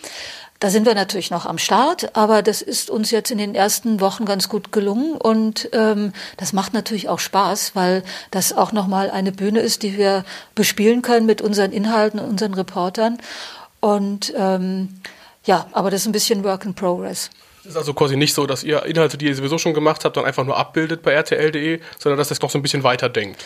Da 0.60 0.70
sind 0.70 0.86
wir 0.86 0.96
natürlich 0.96 1.32
noch 1.32 1.46
am 1.46 1.58
Start, 1.58 2.15
aber 2.15 2.42
das 2.42 2.62
ist 2.62 2.89
uns 2.89 3.12
jetzt 3.12 3.30
in 3.30 3.38
den 3.38 3.56
ersten 3.56 4.00
Wochen 4.00 4.24
ganz 4.24 4.48
gut 4.48 4.72
gelungen 4.72 5.15
und 5.18 5.70
ähm, 5.74 6.13
das 6.38 6.54
macht 6.54 6.74
natürlich 6.74 7.10
auch 7.10 7.20
Spaß, 7.20 7.75
weil 7.75 8.04
das 8.32 8.54
auch 8.54 8.72
nochmal 8.72 9.12
eine 9.12 9.34
Bühne 9.34 9.60
ist, 9.60 9.84
die 9.84 9.98
wir 9.98 10.24
bespielen 10.56 11.01
können 11.01 11.25
mit 11.25 11.42
unseren 11.42 11.74
Inhalten 11.74 12.22
und 12.22 12.30
unseren 12.30 12.54
Reportern. 12.54 13.18
Und 13.82 14.34
ähm, 14.38 15.01
ja, 15.44 15.68
aber 15.74 15.92
das 15.92 16.01
ist 16.01 16.08
ein 16.08 16.13
bisschen 16.13 16.44
Work 16.46 16.63
in 16.63 16.74
Progress. 16.74 17.30
Es 17.62 17.72
ist 17.72 17.77
also 17.77 17.94
quasi 17.94 18.15
nicht 18.15 18.34
so, 18.34 18.46
dass 18.46 18.63
ihr 18.63 18.86
Inhalte, 18.86 19.18
die 19.18 19.25
ihr 19.25 19.36
sowieso 19.36 19.58
schon 19.58 19.74
gemacht 19.74 20.06
habt, 20.06 20.15
dann 20.15 20.24
einfach 20.24 20.46
nur 20.46 20.56
abbildet 20.56 21.01
bei 21.01 21.12
RTL.de, 21.12 21.82
sondern 22.00 22.18
dass 22.18 22.32
es 22.32 22.42
noch 22.42 22.50
so 22.50 22.58
ein 22.60 22.62
bisschen 22.62 22.84
weiterdenkt. 22.84 23.44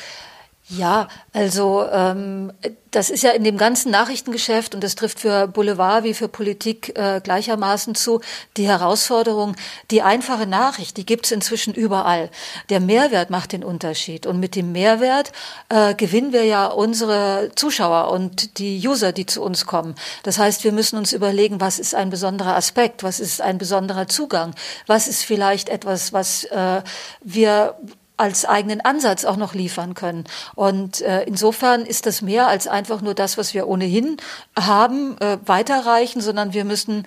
Ja, 0.71 1.07
also 1.33 1.83
ähm, 1.91 2.53
das 2.91 3.09
ist 3.09 3.23
ja 3.23 3.31
in 3.31 3.43
dem 3.43 3.57
ganzen 3.57 3.91
Nachrichtengeschäft 3.91 4.75
und 4.75 4.83
das 4.83 4.93
trifft 4.93 5.19
für 5.19 5.47
Boulevard 5.47 6.03
wie 6.03 6.13
für 6.13 6.27
Politik 6.27 6.95
äh, 6.95 7.21
gleichermaßen 7.23 7.95
zu, 7.95 8.21
die 8.55 8.67
Herausforderung, 8.67 9.55
die 9.89 10.03
einfache 10.03 10.45
Nachricht, 10.45 10.97
die 10.97 11.07
gibt's 11.07 11.31
inzwischen 11.31 11.73
überall. 11.73 12.29
Der 12.69 12.79
Mehrwert 12.79 13.31
macht 13.31 13.51
den 13.51 13.63
Unterschied 13.63 14.27
und 14.27 14.39
mit 14.39 14.55
dem 14.55 14.71
Mehrwert 14.71 15.31
äh, 15.69 15.95
gewinnen 15.95 16.33
wir 16.33 16.43
ja 16.45 16.67
unsere 16.67 17.49
Zuschauer 17.55 18.11
und 18.11 18.59
die 18.59 18.87
User, 18.87 19.11
die 19.11 19.25
zu 19.25 19.41
uns 19.41 19.65
kommen. 19.65 19.95
Das 20.21 20.37
heißt, 20.37 20.63
wir 20.63 20.71
müssen 20.71 20.99
uns 20.99 21.13
überlegen, 21.13 21.59
was 21.59 21.79
ist 21.79 21.95
ein 21.95 22.11
besonderer 22.11 22.55
Aspekt, 22.55 23.01
was 23.01 23.19
ist 23.19 23.41
ein 23.41 23.57
besonderer 23.57 24.07
Zugang, 24.07 24.53
was 24.85 25.07
ist 25.07 25.23
vielleicht 25.23 25.69
etwas, 25.69 26.13
was 26.13 26.43
äh, 26.43 26.83
wir 27.21 27.75
als 28.19 28.45
eigenen 28.45 28.81
Ansatz 28.81 29.23
auch 29.23 29.37
noch 29.37 29.53
liefern 29.53 29.93
können. 29.93 30.25
Und 30.55 31.01
äh, 31.01 31.23
insofern 31.23 31.85
ist 31.85 32.05
das 32.05 32.21
mehr 32.21 32.47
als 32.47 32.67
einfach 32.67 33.01
nur 33.01 33.13
das, 33.13 33.37
was 33.37 33.53
wir 33.53 33.67
ohnehin 33.67 34.17
haben, 34.59 35.17
äh, 35.19 35.37
weiterreichen, 35.45 36.21
sondern 36.21 36.53
wir 36.53 36.65
müssen, 36.65 37.05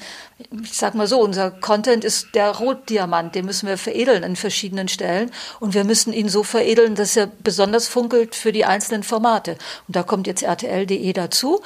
ich 0.63 0.77
sag 0.77 0.95
mal 0.95 1.07
so, 1.07 1.21
unser 1.21 1.51
Content 1.51 2.05
ist 2.05 2.29
der 2.35 2.51
Rotdiamant, 2.51 3.35
den 3.35 3.45
müssen 3.45 3.69
wir 3.69 3.77
veredeln 3.77 4.25
an 4.25 4.37
verschiedenen 4.37 4.89
Stellen 4.89 5.31
und 5.61 5.75
wir 5.75 5.85
müssen 5.85 6.15
ihn 6.15 6.31
so 6.31 6.43
veredeln, 6.43 6.95
dass 6.95 7.15
er 7.17 7.27
besonders 7.27 7.89
funkelt 7.89 8.35
für 8.35 8.53
die 8.53 8.65
einzelnen 8.65 9.03
Formate. 9.03 9.59
Und 9.87 9.97
da 9.97 10.03
kommt 10.03 10.27
jetzt 10.27 10.43
RTL.de 10.43 11.13
dazu 11.13 11.61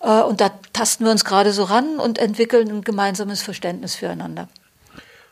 äh, 0.00 0.22
und 0.22 0.40
da 0.40 0.50
tasten 0.72 1.04
wir 1.04 1.10
uns 1.10 1.24
gerade 1.24 1.52
so 1.52 1.64
ran 1.64 1.98
und 1.98 2.18
entwickeln 2.18 2.68
ein 2.70 2.82
gemeinsames 2.82 3.42
Verständnis 3.42 3.96
füreinander. 3.96 4.48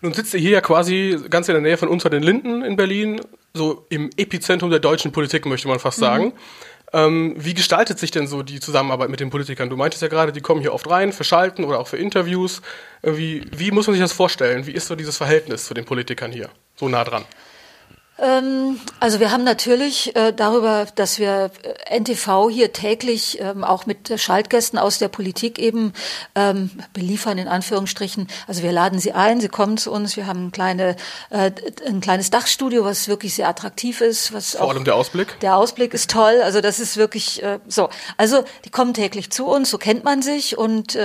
Nun 0.02 0.14
sitzt 0.14 0.32
ihr 0.32 0.40
hier 0.40 0.50
ja 0.50 0.60
quasi 0.60 1.18
ganz 1.28 1.48
in 1.48 1.54
der 1.54 1.62
Nähe 1.62 1.76
von 1.76 1.88
Unter 1.88 2.08
den 2.08 2.22
Linden 2.22 2.62
in 2.62 2.76
Berlin, 2.76 3.20
so 3.54 3.86
im 3.88 4.10
Epizentrum 4.16 4.70
der 4.70 4.80
deutschen 4.80 5.12
Politik, 5.12 5.46
möchte 5.46 5.68
man 5.68 5.78
fast 5.78 5.98
sagen. 5.98 6.26
Mhm. 6.26 6.32
Ähm, 6.92 7.34
wie 7.36 7.54
gestaltet 7.54 7.98
sich 7.98 8.10
denn 8.10 8.26
so 8.26 8.42
die 8.42 8.58
Zusammenarbeit 8.58 9.10
mit 9.10 9.20
den 9.20 9.30
Politikern? 9.30 9.70
Du 9.70 9.76
meintest 9.76 10.02
ja 10.02 10.08
gerade, 10.08 10.32
die 10.32 10.40
kommen 10.40 10.60
hier 10.60 10.74
oft 10.74 10.88
rein, 10.90 11.12
für 11.12 11.24
Schalten 11.24 11.64
oder 11.64 11.78
auch 11.78 11.86
für 11.86 11.96
Interviews. 11.96 12.62
Wie, 13.02 13.44
wie 13.56 13.70
muss 13.70 13.86
man 13.86 13.94
sich 13.94 14.02
das 14.02 14.12
vorstellen? 14.12 14.66
Wie 14.66 14.72
ist 14.72 14.88
so 14.88 14.96
dieses 14.96 15.16
Verhältnis 15.16 15.66
zu 15.66 15.74
den 15.74 15.84
Politikern 15.84 16.32
hier, 16.32 16.50
so 16.76 16.88
nah 16.88 17.04
dran? 17.04 17.24
Ähm, 18.20 18.78
also 19.00 19.18
wir 19.18 19.30
haben 19.30 19.44
natürlich 19.44 20.14
äh, 20.14 20.32
darüber, 20.32 20.86
dass 20.94 21.18
wir 21.18 21.50
äh, 21.88 21.98
NTV 21.98 22.50
hier 22.50 22.72
täglich 22.72 23.40
ähm, 23.40 23.64
auch 23.64 23.86
mit 23.86 24.20
Schaltgästen 24.20 24.78
aus 24.78 24.98
der 24.98 25.08
Politik 25.08 25.58
eben 25.58 25.92
ähm, 26.34 26.70
beliefern, 26.92 27.38
in 27.38 27.48
Anführungsstrichen. 27.48 28.28
Also 28.46 28.62
wir 28.62 28.72
laden 28.72 28.98
sie 28.98 29.12
ein, 29.12 29.40
sie 29.40 29.48
kommen 29.48 29.78
zu 29.78 29.90
uns, 29.90 30.16
wir 30.16 30.26
haben 30.26 30.48
ein, 30.48 30.52
kleine, 30.52 30.96
äh, 31.30 31.50
ein 31.86 32.00
kleines 32.00 32.30
Dachstudio, 32.30 32.84
was 32.84 33.08
wirklich 33.08 33.34
sehr 33.34 33.48
attraktiv 33.48 34.02
ist. 34.02 34.34
Was 34.34 34.54
Vor 34.56 34.70
allem 34.70 34.84
der 34.84 34.96
Ausblick? 34.96 35.40
Der 35.40 35.56
Ausblick 35.56 35.94
ist 35.94 36.10
toll, 36.10 36.40
also 36.42 36.60
das 36.60 36.78
ist 36.78 36.96
wirklich 36.96 37.42
so. 37.66 37.88
Also 38.16 38.44
die 38.64 38.70
kommen 38.70 38.94
täglich 38.94 39.30
zu 39.30 39.46
uns, 39.46 39.70
so 39.70 39.78
kennt 39.78 40.04
man 40.04 40.22
sich 40.22 40.58
und 40.58 40.96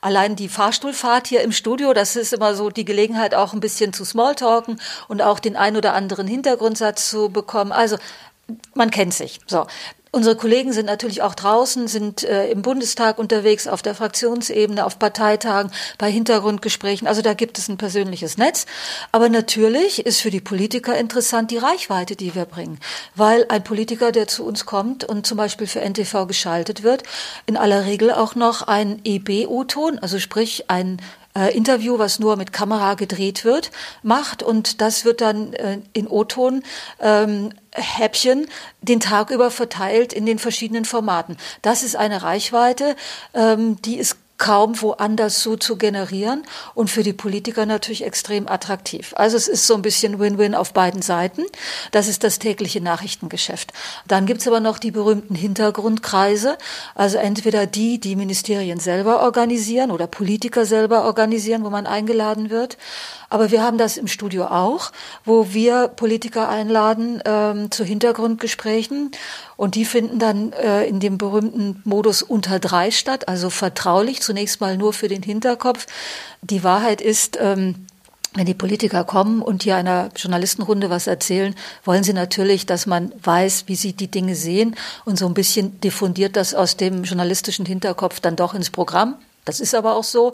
allein 0.00 0.36
die 0.36 0.48
Fahrstuhlfahrt 0.48 1.26
hier 1.26 1.42
im 1.42 1.52
Studio, 1.52 1.92
das 1.92 2.16
ist 2.16 2.32
immer 2.32 2.54
so 2.54 2.70
die 2.70 2.84
Gelegenheit 2.84 3.34
auch 3.34 3.52
ein 3.52 3.60
bisschen 3.60 3.92
zu 3.92 4.04
Smalltalken 4.04 4.80
und 5.08 5.22
auch 5.22 5.38
den 5.38 5.56
ein 5.56 5.76
oder 5.76 5.94
anderen 5.94 6.26
Hintergrund 6.26 6.49
Hintergrundsatz 6.50 7.10
zu 7.10 7.28
bekommen. 7.28 7.72
Also 7.72 7.96
man 8.74 8.90
kennt 8.90 9.14
sich. 9.14 9.40
So. 9.46 9.66
Unsere 10.12 10.34
Kollegen 10.34 10.72
sind 10.72 10.86
natürlich 10.86 11.22
auch 11.22 11.36
draußen, 11.36 11.86
sind 11.86 12.24
äh, 12.24 12.50
im 12.50 12.62
Bundestag 12.62 13.16
unterwegs, 13.16 13.68
auf 13.68 13.80
der 13.80 13.94
Fraktionsebene, 13.94 14.84
auf 14.84 14.98
Parteitagen, 14.98 15.70
bei 15.98 16.10
Hintergrundgesprächen. 16.10 17.06
Also 17.06 17.22
da 17.22 17.34
gibt 17.34 17.58
es 17.58 17.68
ein 17.68 17.76
persönliches 17.76 18.36
Netz. 18.36 18.66
Aber 19.12 19.28
natürlich 19.28 20.04
ist 20.04 20.20
für 20.20 20.32
die 20.32 20.40
Politiker 20.40 20.98
interessant 20.98 21.52
die 21.52 21.58
Reichweite, 21.58 22.16
die 22.16 22.34
wir 22.34 22.44
bringen. 22.44 22.80
Weil 23.14 23.46
ein 23.50 23.62
Politiker, 23.62 24.10
der 24.10 24.26
zu 24.26 24.44
uns 24.44 24.66
kommt 24.66 25.04
und 25.04 25.28
zum 25.28 25.38
Beispiel 25.38 25.68
für 25.68 25.80
NTV 25.80 26.26
geschaltet 26.26 26.82
wird, 26.82 27.04
in 27.46 27.56
aller 27.56 27.86
Regel 27.86 28.10
auch 28.10 28.34
noch 28.34 28.62
ein 28.62 29.00
EB-U-Ton, 29.04 30.00
also 30.00 30.18
sprich 30.18 30.68
ein 30.68 31.00
äh, 31.36 31.56
Interview, 31.56 31.98
was 31.98 32.18
nur 32.18 32.36
mit 32.36 32.52
Kamera 32.52 32.94
gedreht 32.94 33.44
wird, 33.44 33.70
macht 34.02 34.42
und 34.42 34.80
das 34.80 35.04
wird 35.04 35.20
dann 35.20 35.52
äh, 35.52 35.78
in 35.92 36.06
O-Ton 36.06 36.62
ähm, 37.00 37.52
Häppchen 37.72 38.48
den 38.82 39.00
Tag 39.00 39.30
über 39.30 39.50
verteilt 39.50 40.12
in 40.12 40.26
den 40.26 40.38
verschiedenen 40.38 40.84
Formaten. 40.84 41.36
Das 41.62 41.82
ist 41.82 41.96
eine 41.96 42.22
Reichweite, 42.22 42.96
ähm, 43.34 43.80
die 43.82 43.96
ist 43.96 44.16
kaum 44.40 44.80
woanders 44.80 45.42
so 45.42 45.54
zu 45.54 45.76
generieren 45.76 46.42
und 46.74 46.90
für 46.90 47.02
die 47.02 47.12
Politiker 47.12 47.66
natürlich 47.66 48.04
extrem 48.04 48.48
attraktiv. 48.48 49.12
Also 49.16 49.36
es 49.36 49.46
ist 49.46 49.66
so 49.66 49.74
ein 49.74 49.82
bisschen 49.82 50.18
Win-Win 50.18 50.54
auf 50.54 50.72
beiden 50.72 51.02
Seiten. 51.02 51.42
Das 51.92 52.08
ist 52.08 52.24
das 52.24 52.38
tägliche 52.38 52.80
Nachrichtengeschäft. 52.80 53.72
Dann 54.08 54.24
gibt's 54.24 54.48
aber 54.48 54.60
noch 54.60 54.78
die 54.78 54.90
berühmten 54.90 55.34
Hintergrundkreise, 55.34 56.56
also 56.94 57.18
entweder 57.18 57.66
die, 57.66 58.00
die 58.00 58.16
Ministerien 58.16 58.80
selber 58.80 59.22
organisieren 59.22 59.90
oder 59.90 60.06
Politiker 60.06 60.64
selber 60.64 61.04
organisieren, 61.04 61.62
wo 61.62 61.68
man 61.68 61.86
eingeladen 61.86 62.48
wird. 62.48 62.78
Aber 63.28 63.50
wir 63.50 63.62
haben 63.62 63.78
das 63.78 63.98
im 63.98 64.08
Studio 64.08 64.46
auch, 64.46 64.90
wo 65.24 65.52
wir 65.52 65.86
Politiker 65.86 66.48
einladen 66.48 67.22
ähm, 67.26 67.70
zu 67.70 67.84
Hintergrundgesprächen 67.84 69.12
und 69.60 69.74
die 69.74 69.84
finden 69.84 70.18
dann 70.18 70.54
äh, 70.54 70.86
in 70.86 71.00
dem 71.00 71.18
berühmten 71.18 71.82
Modus 71.84 72.22
unter 72.22 72.58
drei 72.58 72.90
statt, 72.90 73.28
also 73.28 73.50
vertraulich, 73.50 74.22
zunächst 74.22 74.62
mal 74.62 74.78
nur 74.78 74.94
für 74.94 75.06
den 75.06 75.22
Hinterkopf. 75.22 75.86
Die 76.40 76.64
Wahrheit 76.64 77.02
ist, 77.02 77.38
ähm, 77.38 77.84
wenn 78.32 78.46
die 78.46 78.54
Politiker 78.54 79.04
kommen 79.04 79.42
und 79.42 79.64
hier 79.64 79.76
einer 79.76 80.08
Journalistenrunde 80.16 80.88
was 80.88 81.06
erzählen, 81.06 81.54
wollen 81.84 82.04
sie 82.04 82.14
natürlich, 82.14 82.64
dass 82.64 82.86
man 82.86 83.12
weiß, 83.22 83.64
wie 83.66 83.76
sie 83.76 83.92
die 83.92 84.10
Dinge 84.10 84.34
sehen 84.34 84.76
und 85.04 85.18
so 85.18 85.26
ein 85.26 85.34
bisschen 85.34 85.78
diffundiert 85.82 86.36
das 86.36 86.54
aus 86.54 86.78
dem 86.78 87.02
journalistischen 87.02 87.66
Hinterkopf 87.66 88.20
dann 88.20 88.36
doch 88.36 88.54
ins 88.54 88.70
Programm. 88.70 89.16
Das 89.44 89.58
ist 89.58 89.74
aber 89.74 89.94
auch 89.94 90.04
so. 90.04 90.32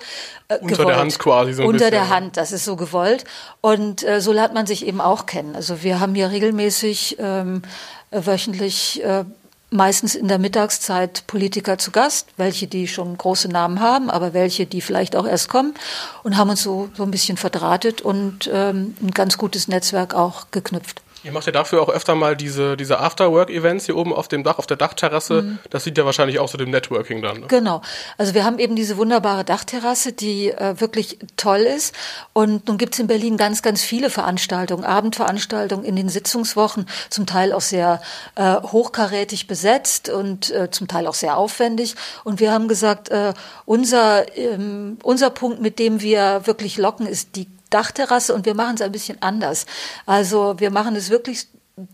Äh, 0.49 0.59
Unter 0.59 0.68
gewollt. 0.76 0.88
der 0.88 0.97
Hand 0.99 1.18
quasi 1.18 1.52
so 1.52 1.62
ein 1.62 1.68
Unter 1.68 1.78
bisschen. 1.78 1.90
der 1.92 2.09
Hand, 2.11 2.37
das 2.37 2.52
ist 2.52 2.64
so 2.64 2.76
gewollt. 2.76 3.25
Und 3.61 4.02
äh, 4.02 4.21
so 4.21 4.33
lernt 4.33 4.54
man 4.54 4.66
sich 4.66 4.87
eben 4.87 5.00
auch 5.00 5.26
kennen. 5.26 5.54
Also 5.56 5.83
wir 5.83 6.00
haben 6.00 6.14
hier 6.14 6.30
regelmäßig 6.30 7.16
ähm, 7.18 7.62
wöchentlich 8.11 9.03
äh, 9.03 9.25
meistens 9.71 10.15
in 10.15 10.29
der 10.29 10.39
Mittagszeit 10.39 11.27
Politiker 11.27 11.79
zu 11.79 11.91
Gast, 11.91 12.29
welche 12.37 12.67
die 12.67 12.89
schon 12.89 13.17
große 13.17 13.49
Namen 13.49 13.81
haben, 13.81 14.11
aber 14.11 14.33
welche 14.33 14.67
die 14.67 14.81
vielleicht 14.81 15.17
auch 15.17 15.27
erst 15.27 15.49
kommen 15.49 15.75
und 16.23 16.37
haben 16.37 16.51
uns 16.51 16.63
so, 16.63 16.89
so 16.95 17.03
ein 17.03 17.11
bisschen 17.11 17.37
verdrahtet 17.37 18.01
und 18.01 18.49
ähm, 18.53 18.97
ein 19.03 19.11
ganz 19.11 19.39
gutes 19.39 19.69
Netzwerk 19.69 20.15
auch 20.15 20.47
geknüpft. 20.51 21.03
Ihr 21.26 21.33
macht 21.33 21.47
ja 21.47 21.52
dafür 21.52 21.83
auch 21.83 21.88
öfter 21.88 22.14
mal 22.14 22.37
diese, 22.37 22.76
diese 22.76 23.00
After-Work-Events 23.00 23.87
hier 23.87 23.97
oben 23.97 24.12
auf 24.12 24.28
dem 24.28 24.45
Dach, 24.45 24.59
auf 24.59 24.66
der 24.68 24.76
Dachterrasse. 24.76 25.42
Mhm. 25.42 25.59
Das 25.71 25.83
sieht 25.83 25.99
ja 25.99 26.04
wahrscheinlich 26.04 26.38
auch 26.38 26.47
so 26.47 26.56
dem 26.56 26.71
Networking 26.71 27.21
dann. 27.21 27.40
Ne? 27.40 27.47
Genau. 27.49 27.83
Also 28.16 28.33
wir 28.33 28.45
haben 28.45 28.61
eben 28.61 28.76
diese 28.76 28.97
wunderbare 28.97 29.45
Dachterrasse, 29.45 30.12
die 30.12 30.52
äh, 30.52 30.80
wirklich 30.80 31.18
toll 31.37 31.59
ist. 31.59 31.97
Und 32.33 32.68
nun 32.68 32.78
gibt 32.78 32.95
es 32.95 33.00
in 33.00 33.09
Berlin 33.09 33.37
ganz, 33.37 33.62
ganz 33.62 33.83
viele 33.83 34.09
Veranstaltungen, 34.09 34.85
Abendveranstaltungen 34.85 35.85
in 35.85 35.97
den 35.97 36.09
Sitzungswochen, 36.09 36.87
zum 37.11 37.26
Teil 37.26 37.52
auch 37.52 37.61
sehr 37.61 38.00
äh, 38.37 38.54
hochkarätig 38.62 39.49
besetzt 39.49 40.09
und 40.09 40.52
äh, 40.52 40.71
zum 40.71 40.87
Teil 40.87 41.09
auch 41.09 41.14
sehr 41.14 41.37
aufwendig. 41.37 41.97
Und 42.23 42.38
wir 42.38 42.52
haben 42.52 42.68
gesagt, 42.68 43.09
äh, 43.09 43.35
unser, 43.64 44.38
ähm, 44.38 44.99
unser 45.02 45.30
Punkt, 45.30 45.61
mit 45.61 45.80
dem 45.80 46.00
wir 46.00 46.47
wirklich 46.47 46.76
locken, 46.76 47.09
ist 47.09 47.35
die 47.35 47.49
Dachterrasse 47.76 48.33
und 48.33 48.47
wir 48.47 48.54
machen 48.54 48.76
es 48.76 48.80
ein 48.80 48.92
bisschen 48.92 49.21
anders. 49.21 49.66
Also 50.06 50.54
wir 50.59 50.71
machen 50.71 50.97
es 50.97 51.11
wirklich 51.11 51.49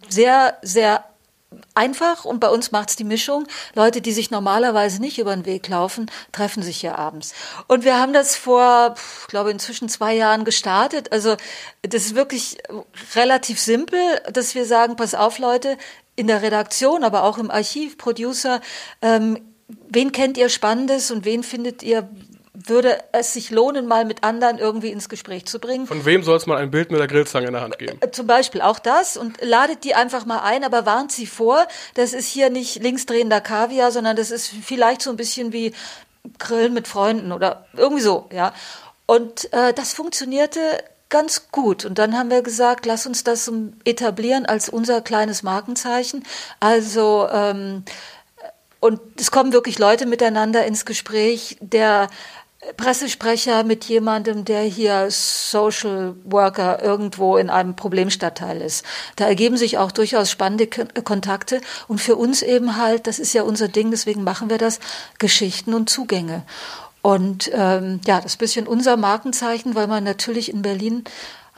sehr, 0.08 0.56
sehr 0.62 1.04
einfach 1.74 2.24
und 2.24 2.38
bei 2.38 2.48
uns 2.48 2.70
macht's 2.70 2.94
die 2.94 3.04
Mischung. 3.04 3.48
Leute, 3.74 4.00
die 4.00 4.12
sich 4.12 4.30
normalerweise 4.30 5.00
nicht 5.00 5.18
über 5.18 5.34
den 5.34 5.44
Weg 5.44 5.66
laufen, 5.66 6.08
treffen 6.30 6.62
sich 6.62 6.78
hier 6.78 6.98
abends. 7.00 7.34
Und 7.66 7.84
wir 7.84 7.98
haben 7.98 8.12
das 8.12 8.36
vor, 8.36 8.94
ich 9.22 9.26
glaube, 9.26 9.50
inzwischen 9.50 9.88
zwei 9.88 10.14
Jahren 10.14 10.44
gestartet. 10.44 11.10
Also 11.10 11.36
das 11.82 12.06
ist 12.06 12.14
wirklich 12.14 12.58
relativ 13.16 13.60
simpel, 13.60 14.00
dass 14.32 14.54
wir 14.54 14.66
sagen, 14.66 14.94
pass 14.94 15.16
auf 15.16 15.38
Leute, 15.38 15.76
in 16.14 16.28
der 16.28 16.42
Redaktion, 16.42 17.02
aber 17.02 17.24
auch 17.24 17.38
im 17.38 17.50
Archiv, 17.50 17.98
Producer, 17.98 18.60
ähm, 19.00 19.40
wen 19.88 20.12
kennt 20.12 20.36
ihr 20.36 20.48
Spannendes 20.48 21.10
und 21.10 21.24
wen 21.24 21.42
findet 21.42 21.82
ihr 21.82 22.08
würde 22.54 22.99
es 23.12 23.32
sich 23.32 23.50
lohnen, 23.50 23.87
mal 23.87 24.04
mit 24.04 24.25
anderen 24.25 24.59
irgendwie 24.59 24.90
ins 24.90 25.09
Gespräch 25.09 25.47
zu 25.47 25.59
bringen. 25.59 25.87
Von 25.87 26.04
wem 26.04 26.23
soll 26.23 26.37
es 26.37 26.47
mal 26.47 26.59
ein 26.59 26.71
Bild 26.71 26.90
mit 26.90 27.00
der 27.00 27.06
Grillzange 27.06 27.47
in 27.47 27.54
der 27.54 27.62
Hand 27.62 27.78
geben? 27.78 27.99
Äh, 28.00 28.11
zum 28.11 28.26
Beispiel 28.26 28.61
auch 28.61 28.78
das 28.78 29.16
und 29.16 29.40
ladet 29.40 29.85
die 29.85 29.94
einfach 29.94 30.26
mal 30.26 30.40
ein, 30.40 30.62
aber 30.62 30.85
warnt 30.85 31.12
sie 31.12 31.26
vor, 31.26 31.66
das 31.94 32.12
ist 32.12 32.26
hier 32.26 32.50
nicht 32.50 32.82
linksdrehender 32.82 33.40
Kaviar, 33.40 33.90
sondern 33.90 34.16
das 34.16 34.30
ist 34.30 34.49
vielleicht 34.49 35.00
so 35.00 35.11
ein 35.11 35.16
bisschen 35.16 35.52
wie 35.52 35.73
Grillen 36.38 36.75
mit 36.75 36.88
Freunden 36.88 37.32
oder 37.32 37.66
irgendwie 37.75 38.02
so, 38.02 38.28
ja. 38.32 38.52
Und 39.06 39.52
äh, 39.52 39.73
das 39.73 39.94
funktionierte 39.94 40.61
ganz 41.09 41.49
gut. 41.50 41.85
Und 41.85 41.99
dann 41.99 42.16
haben 42.16 42.30
wir 42.30 42.42
gesagt, 42.42 42.87
lass 42.87 43.06
uns 43.06 43.25
das 43.25 43.50
etablieren 43.85 44.47
als 44.47 44.68
unser 44.68 45.00
kleines 45.00 45.42
Markenzeichen. 45.42 46.25
Also 46.61 47.28
ähm, 47.30 47.85
und 48.80 49.00
es 49.16 49.30
kommen 49.30 49.52
wirklich 49.52 49.78
Leute 49.78 50.06
miteinander 50.06 50.66
ins 50.66 50.85
Gespräch, 50.85 51.56
der 51.61 52.09
Pressesprecher 52.76 53.64
mit 53.64 53.85
jemandem, 53.87 54.45
der 54.45 54.62
hier 54.62 55.09
Social 55.11 56.14
Worker 56.25 56.83
irgendwo 56.83 57.37
in 57.37 57.50
einem 57.50 57.75
Problemstadtteil 57.75 58.61
ist. 58.61 58.85
Da 59.16 59.26
ergeben 59.26 59.57
sich 59.57 59.78
auch 59.78 59.90
durchaus 59.90 60.31
spannende 60.31 60.69
Kontakte 60.69 61.61
und 61.88 62.00
für 62.00 62.14
uns 62.14 62.40
eben 62.42 62.76
halt, 62.76 63.07
das 63.07 63.19
ist 63.19 63.33
ja 63.33 63.42
unser 63.42 63.69
Ding, 63.69 63.90
deswegen 63.90 64.23
machen 64.23 64.49
wir 64.49 64.59
das, 64.59 64.78
Geschichten 65.19 65.75
und 65.75 65.90
Zugänge. 65.90 66.45
Und 67.02 67.50
ähm, 67.52 68.00
ja, 68.07 68.21
das 68.21 68.33
ist 68.33 68.37
ein 68.37 68.38
bisschen 68.38 68.66
unser 68.69 68.97
Markenzeichen, 68.97 69.75
weil 69.75 69.88
man 69.88 70.04
natürlich 70.04 70.52
in 70.52 70.62
Berlin 70.62 71.02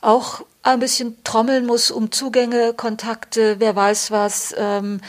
auch 0.00 0.40
ein 0.62 0.80
bisschen 0.80 1.22
trommeln 1.22 1.66
muss 1.66 1.90
um 1.90 2.12
Zugänge, 2.12 2.72
Kontakte, 2.72 3.56
wer 3.58 3.76
weiß 3.76 4.10
was. 4.10 4.54
Ähm, 4.56 5.00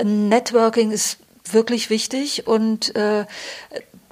Networking 0.00 0.92
ist 0.92 1.18
wirklich 1.50 1.90
wichtig 1.90 2.46
und 2.46 2.94
äh, 2.94 3.26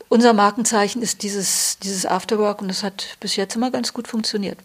unser 0.08 0.32
Markenzeichen 0.32 1.02
ist 1.02 1.22
dieses, 1.22 1.78
dieses 1.78 2.06
Afterwork 2.06 2.62
und 2.62 2.68
das 2.68 2.82
hat 2.82 3.16
bis 3.20 3.36
jetzt 3.36 3.56
immer 3.56 3.70
ganz 3.70 3.92
gut 3.92 4.08
funktioniert 4.08 4.58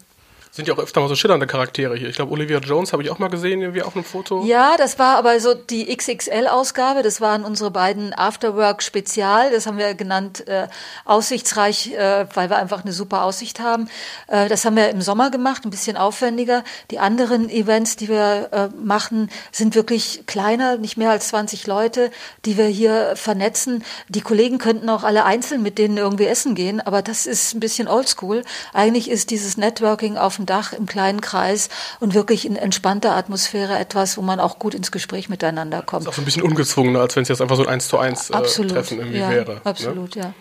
sind 0.54 0.68
ja 0.68 0.74
auch 0.74 0.78
öfter 0.78 1.00
mal 1.00 1.08
so 1.08 1.16
schillernde 1.16 1.48
Charaktere 1.48 1.96
hier. 1.96 2.08
Ich 2.08 2.14
glaube, 2.14 2.30
Olivia 2.30 2.58
Jones 2.60 2.92
habe 2.92 3.02
ich 3.02 3.10
auch 3.10 3.18
mal 3.18 3.28
gesehen, 3.28 3.60
irgendwie 3.60 3.82
auf 3.82 3.96
einem 3.96 4.04
Foto. 4.04 4.44
Ja, 4.44 4.76
das 4.76 5.00
war 5.00 5.18
aber 5.18 5.40
so 5.40 5.52
die 5.52 5.92
XXL-Ausgabe. 5.94 7.02
Das 7.02 7.20
waren 7.20 7.44
unsere 7.44 7.72
beiden 7.72 8.14
Afterwork-Spezial. 8.14 9.50
Das 9.50 9.66
haben 9.66 9.78
wir 9.78 9.94
genannt 9.94 10.46
äh, 10.46 10.68
aussichtsreich, 11.06 11.92
äh, 11.94 12.26
weil 12.34 12.50
wir 12.50 12.58
einfach 12.58 12.84
eine 12.84 12.92
super 12.92 13.24
Aussicht 13.24 13.58
haben. 13.58 13.88
Äh, 14.28 14.48
das 14.48 14.64
haben 14.64 14.76
wir 14.76 14.90
im 14.90 15.02
Sommer 15.02 15.32
gemacht, 15.32 15.64
ein 15.64 15.70
bisschen 15.70 15.96
aufwendiger. 15.96 16.62
Die 16.92 17.00
anderen 17.00 17.50
Events, 17.50 17.96
die 17.96 18.08
wir 18.08 18.48
äh, 18.52 18.68
machen, 18.80 19.30
sind 19.50 19.74
wirklich 19.74 20.22
kleiner, 20.26 20.76
nicht 20.76 20.96
mehr 20.96 21.10
als 21.10 21.28
20 21.30 21.66
Leute, 21.66 22.12
die 22.44 22.56
wir 22.56 22.66
hier 22.66 23.14
vernetzen. 23.16 23.82
Die 24.08 24.20
Kollegen 24.20 24.58
könnten 24.58 24.88
auch 24.88 25.02
alle 25.02 25.24
einzeln 25.24 25.64
mit 25.64 25.78
denen 25.78 25.96
irgendwie 25.96 26.26
essen 26.26 26.54
gehen, 26.54 26.80
aber 26.80 27.02
das 27.02 27.26
ist 27.26 27.54
ein 27.54 27.60
bisschen 27.60 27.88
oldschool. 27.88 28.44
Eigentlich 28.72 29.10
ist 29.10 29.30
dieses 29.30 29.56
Networking 29.56 30.16
auf 30.16 30.36
dem 30.36 30.43
dem 30.44 30.46
Dach 30.46 30.72
im 30.72 30.86
kleinen 30.86 31.20
Kreis 31.20 31.68
und 32.00 32.14
wirklich 32.14 32.46
in 32.46 32.56
entspannter 32.56 33.14
Atmosphäre 33.16 33.78
etwas, 33.78 34.16
wo 34.16 34.22
man 34.22 34.40
auch 34.40 34.58
gut 34.58 34.74
ins 34.74 34.92
Gespräch 34.92 35.28
miteinander 35.28 35.82
kommt. 35.82 36.06
Das 36.06 36.06
ist 36.06 36.08
auch 36.08 36.14
so 36.14 36.22
ein 36.22 36.26
bisschen 36.26 36.42
ungezwungener, 36.42 37.00
als 37.00 37.16
wenn 37.16 37.22
es 37.22 37.28
jetzt 37.28 37.40
einfach 37.40 37.56
so 37.56 37.62
ein 37.62 37.68
1 37.68 37.88
zu 37.88 37.98
1 37.98 38.30
äh, 38.30 38.66
Treffen 38.66 38.98
irgendwie 38.98 39.18
ja, 39.18 39.30
wäre. 39.30 39.54
Ne? 39.54 39.60
Absolut, 39.64 40.16
ne? 40.16 40.22
ja. 40.22 40.34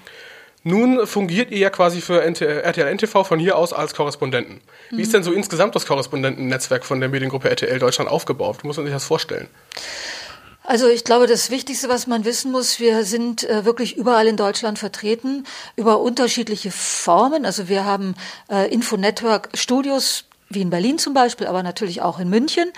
Nun 0.65 1.05
fungiert 1.07 1.51
ihr 1.51 1.57
ja 1.57 1.69
quasi 1.69 1.99
für 1.99 2.21
RTL 2.21 2.95
NTV 2.95 3.25
von 3.25 3.37
hier 3.37 3.57
aus 3.57 3.73
als 3.73 3.93
Korrespondenten. 3.93 4.61
Wie 4.89 4.95
mhm. 4.95 5.01
ist 5.01 5.13
denn 5.13 5.23
so 5.23 5.33
insgesamt 5.33 5.75
das 5.75 5.85
Korrespondentennetzwerk 5.85 6.85
von 6.85 7.01
der 7.01 7.09
Mediengruppe 7.09 7.49
RTL 7.49 7.79
Deutschland 7.79 8.09
aufgebaut? 8.09 8.59
Wie 8.61 8.67
muss 8.67 8.77
man 8.77 8.85
sich 8.85 8.95
das 8.95 9.03
vorstellen? 9.03 9.47
Also 10.65 10.87
ich 10.87 11.03
glaube, 11.03 11.27
das 11.27 11.49
Wichtigste, 11.49 11.89
was 11.89 12.07
man 12.07 12.23
wissen 12.23 12.51
muss, 12.51 12.79
wir 12.79 13.03
sind 13.03 13.43
äh, 13.43 13.65
wirklich 13.65 13.97
überall 13.97 14.27
in 14.27 14.37
Deutschland 14.37 14.79
vertreten, 14.79 15.45
über 15.75 15.99
unterschiedliche 15.99 16.71
Formen. 16.71 17.45
Also 17.45 17.67
wir 17.67 17.83
haben 17.83 18.15
äh, 18.49 18.71
Info-Network-Studios, 18.73 20.23
wie 20.49 20.61
in 20.61 20.69
Berlin 20.69 20.97
zum 20.99 21.13
Beispiel, 21.13 21.47
aber 21.47 21.63
natürlich 21.63 22.01
auch 22.01 22.17
in 22.17 22.29
München. 22.29 22.71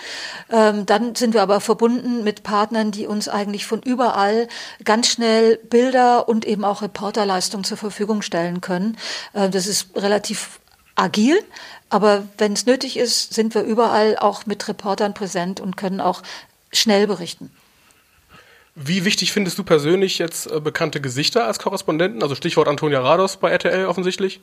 Ähm, 0.50 0.84
dann 0.84 1.14
sind 1.14 1.32
wir 1.32 1.42
aber 1.42 1.60
verbunden 1.60 2.24
mit 2.24 2.42
Partnern, 2.42 2.90
die 2.90 3.06
uns 3.06 3.28
eigentlich 3.28 3.66
von 3.66 3.82
überall 3.82 4.48
ganz 4.84 5.06
schnell 5.06 5.56
Bilder 5.56 6.28
und 6.28 6.44
eben 6.44 6.64
auch 6.64 6.82
Reporterleistungen 6.82 7.64
zur 7.64 7.76
Verfügung 7.76 8.22
stellen 8.22 8.60
können. 8.60 8.96
Äh, 9.32 9.48
das 9.48 9.68
ist 9.68 9.90
relativ 9.94 10.58
agil, 10.96 11.38
aber 11.88 12.26
wenn 12.38 12.54
es 12.54 12.66
nötig 12.66 12.96
ist, 12.96 13.32
sind 13.32 13.54
wir 13.54 13.62
überall 13.62 14.16
auch 14.18 14.44
mit 14.46 14.66
Reportern 14.66 15.14
präsent 15.14 15.60
und 15.60 15.76
können 15.76 16.00
auch 16.00 16.22
schnell 16.72 17.06
berichten. 17.06 17.52
Wie 18.78 19.06
wichtig 19.06 19.32
findest 19.32 19.56
du 19.56 19.64
persönlich 19.64 20.18
jetzt 20.18 20.52
äh, 20.52 20.60
bekannte 20.60 21.00
Gesichter 21.00 21.46
als 21.46 21.58
Korrespondenten? 21.58 22.22
Also 22.22 22.34
Stichwort 22.34 22.68
Antonia 22.68 23.00
Rados 23.00 23.38
bei 23.38 23.50
RTL 23.50 23.86
offensichtlich. 23.86 24.40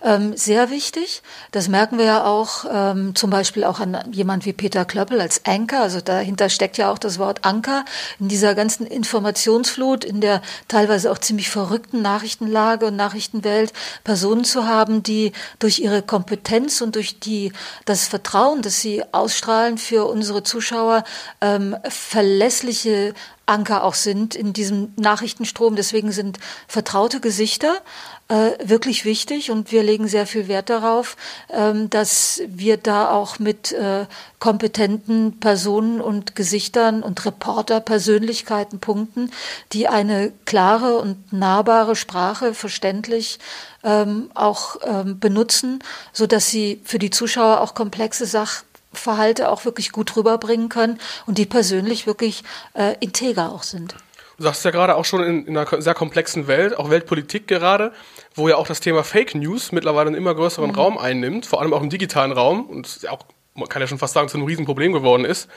Ähm, 0.00 0.36
sehr 0.36 0.70
wichtig. 0.70 1.22
Das 1.50 1.68
merken 1.68 1.98
wir 1.98 2.04
ja 2.04 2.24
auch 2.24 2.64
ähm, 2.70 3.16
zum 3.16 3.30
Beispiel 3.30 3.64
auch 3.64 3.80
an 3.80 3.98
jemand 4.12 4.44
wie 4.44 4.52
Peter 4.52 4.84
Klöppel 4.84 5.20
als 5.20 5.44
Anker. 5.44 5.80
Also 5.80 6.00
dahinter 6.00 6.48
steckt 6.50 6.78
ja 6.78 6.92
auch 6.92 6.98
das 6.98 7.18
Wort 7.18 7.44
Anker 7.44 7.84
in 8.20 8.28
dieser 8.28 8.54
ganzen 8.54 8.86
Informationsflut, 8.86 10.04
in 10.04 10.20
der 10.20 10.40
teilweise 10.68 11.10
auch 11.10 11.18
ziemlich 11.18 11.50
verrückten 11.50 12.00
Nachrichtenlage 12.00 12.86
und 12.86 12.96
Nachrichtenwelt 12.96 13.72
Personen 14.04 14.44
zu 14.44 14.68
haben, 14.68 15.02
die 15.02 15.32
durch 15.58 15.80
ihre 15.80 16.02
Kompetenz 16.02 16.80
und 16.80 16.94
durch 16.94 17.18
die 17.18 17.52
das 17.84 18.06
Vertrauen, 18.06 18.62
das 18.62 18.80
sie 18.80 19.02
ausstrahlen 19.12 19.78
für 19.78 20.06
unsere 20.06 20.44
Zuschauer, 20.44 21.02
ähm, 21.40 21.76
verlässliche 21.88 23.14
Anker 23.46 23.82
auch 23.82 23.94
sind 23.94 24.34
in 24.34 24.52
diesem 24.52 24.92
Nachrichtenstrom. 24.96 25.74
Deswegen 25.74 26.12
sind 26.12 26.38
vertraute 26.68 27.20
Gesichter 27.20 27.80
äh, 28.28 28.52
wirklich 28.62 29.04
wichtig 29.04 29.50
und 29.50 29.72
wir 29.72 29.82
legen 29.82 30.06
sehr 30.06 30.26
viel 30.26 30.48
Wert 30.48 30.68
darauf, 30.68 31.16
ähm, 31.50 31.88
dass 31.88 32.42
wir 32.46 32.76
da 32.76 33.10
auch 33.10 33.38
mit 33.38 33.72
äh, 33.72 34.06
kompetenten 34.38 35.40
Personen 35.40 36.00
und 36.00 36.36
Gesichtern 36.36 37.02
und 37.02 37.24
Reporter, 37.24 37.80
Persönlichkeiten 37.80 38.80
punkten, 38.80 39.30
die 39.72 39.88
eine 39.88 40.32
klare 40.44 40.98
und 40.98 41.32
nahbare 41.32 41.96
Sprache 41.96 42.52
verständlich 42.52 43.38
ähm, 43.82 44.30
auch 44.34 44.76
ähm, 44.84 45.18
benutzen, 45.18 45.82
so 46.12 46.26
dass 46.26 46.50
sie 46.50 46.82
für 46.84 46.98
die 46.98 47.10
Zuschauer 47.10 47.60
auch 47.60 47.74
komplexe 47.74 48.26
Sach 48.26 48.62
Verhalte 48.92 49.50
auch 49.50 49.64
wirklich 49.64 49.92
gut 49.92 50.16
rüberbringen 50.16 50.70
können 50.70 50.98
und 51.26 51.38
die 51.38 51.46
persönlich 51.46 52.06
wirklich 52.06 52.42
äh, 52.72 52.96
integer 53.00 53.52
auch 53.52 53.62
sind. 53.62 53.94
Du 54.38 54.44
sagst 54.44 54.64
ja 54.64 54.70
gerade 54.70 54.94
auch 54.94 55.04
schon 55.04 55.22
in, 55.24 55.46
in, 55.46 55.58
einer 55.58 55.82
sehr 55.82 55.94
komplexen 55.94 56.46
Welt, 56.46 56.78
auch 56.78 56.90
Weltpolitik 56.90 57.48
gerade, 57.48 57.92
wo 58.34 58.48
ja 58.48 58.54
auch 58.54 58.68
das 58.68 58.78
Thema 58.78 59.02
Fake 59.02 59.34
News 59.34 59.72
mittlerweile 59.72 60.06
einen 60.06 60.16
immer 60.16 60.34
größeren 60.34 60.70
mhm. 60.70 60.76
Raum 60.76 60.98
einnimmt, 60.98 61.44
vor 61.44 61.60
allem 61.60 61.74
auch 61.74 61.82
im 61.82 61.90
digitalen 61.90 62.30
Raum 62.30 62.66
und 62.66 63.00
auch, 63.10 63.18
man 63.54 63.68
kann 63.68 63.82
ja 63.82 63.88
schon 63.88 63.98
fast 63.98 64.14
sagen, 64.14 64.28
zu 64.28 64.36
einem 64.36 64.46
Riesenproblem 64.46 64.92
geworden 64.92 65.24
ist. 65.24 65.48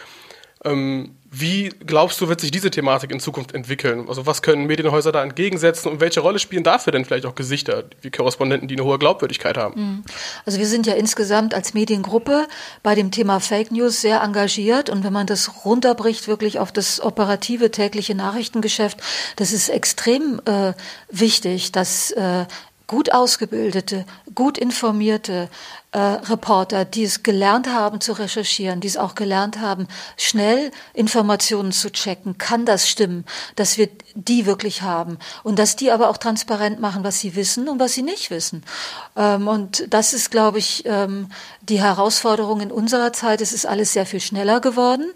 Ähm, 0.64 1.16
wie 1.34 1.70
glaubst 1.70 2.20
du, 2.20 2.28
wird 2.28 2.42
sich 2.42 2.52
diese 2.52 2.70
Thematik 2.70 3.10
in 3.10 3.22
Zukunft 3.22 3.54
entwickeln? 3.54 4.10
Also 4.10 4.26
was 4.26 4.42
können 4.42 4.66
Medienhäuser 4.66 5.14
da 5.14 5.24
entgegensetzen 5.24 5.90
und 5.90 6.02
welche 6.02 6.20
Rolle 6.20 6.40
spielen 6.40 6.64
dafür 6.64 6.92
denn 6.92 7.06
vielleicht 7.06 7.26
auch 7.26 7.36
Gesichter, 7.36 7.86
wie 8.02 8.12
Korrespondenten, 8.12 8.68
die 8.68 8.76
eine 8.76 8.84
hohe 8.84 9.00
Glaubwürdigkeit 9.00 9.58
haben? 9.58 9.82
Mhm. 9.82 10.04
Also 10.46 10.60
wir 10.60 10.68
sind 10.68 10.88
ja 10.88 10.94
insgesamt 10.94 11.54
als 11.54 11.74
Mediengruppe 11.74 12.48
bei 12.84 12.96
dem 12.96 13.12
Thema 13.12 13.40
Fake 13.40 13.72
News 13.72 14.02
sehr 14.02 14.22
engagiert 14.22 14.90
und 14.90 15.06
wenn 15.06 15.14
man 15.14 15.26
das 15.26 15.64
runterbricht 15.64 16.28
wirklich 16.28 16.60
auf 16.60 16.74
das 16.74 17.00
operative 17.00 17.72
tägliche 17.72 18.14
Nachrichtengeschäft, 18.14 18.98
das 19.38 19.54
ist 19.54 19.70
extrem 19.70 20.42
äh, 20.46 20.74
wichtig, 21.10 21.72
dass 21.72 22.12
äh, 22.12 22.46
gut 22.88 23.14
ausgebildete, 23.14 24.06
gut 24.36 24.58
informierte 24.58 25.50
äh, 25.92 26.00
Reporter, 26.00 26.86
die 26.86 27.04
es 27.04 27.22
gelernt 27.24 27.68
haben 27.68 28.00
zu 28.00 28.14
recherchieren, 28.14 28.80
die 28.80 28.88
es 28.88 28.98
auch 28.98 29.16
gelernt 29.16 29.60
haben, 29.60 29.88
schnell 30.16 30.72
Informationen 30.94 31.74
zu 31.74 31.92
checken, 31.92 32.38
kann 32.38 32.66
das 32.66 32.88
stimmen, 32.88 33.26
dass 33.56 33.78
wir 33.78 33.90
die 34.16 34.46
wirklich 34.46 34.82
haben 34.82 35.18
und 35.44 35.60
dass 35.60 35.76
die 35.76 35.92
aber 35.92 36.10
auch 36.10 36.18
transparent 36.18 36.80
machen, 36.80 37.04
was 37.04 37.20
sie 37.20 37.36
wissen 37.36 37.68
und 37.68 37.80
was 37.80 37.94
sie 37.94 38.04
nicht 38.04 38.32
wissen. 38.32 38.64
Ähm, 39.18 39.48
und 39.48 39.86
das 39.94 40.14
ist, 40.14 40.32
glaube 40.32 40.60
ich, 40.60 40.84
ähm, 40.86 41.28
die 41.62 41.82
Herausforderung 41.82 42.62
in 42.62 42.72
unserer 42.72 43.14
Zeit. 43.14 43.42
Es 43.42 43.54
ist 43.54 43.66
alles 43.66 43.94
sehr 43.94 44.06
viel 44.06 44.22
schneller 44.22 44.62
geworden. 44.62 45.12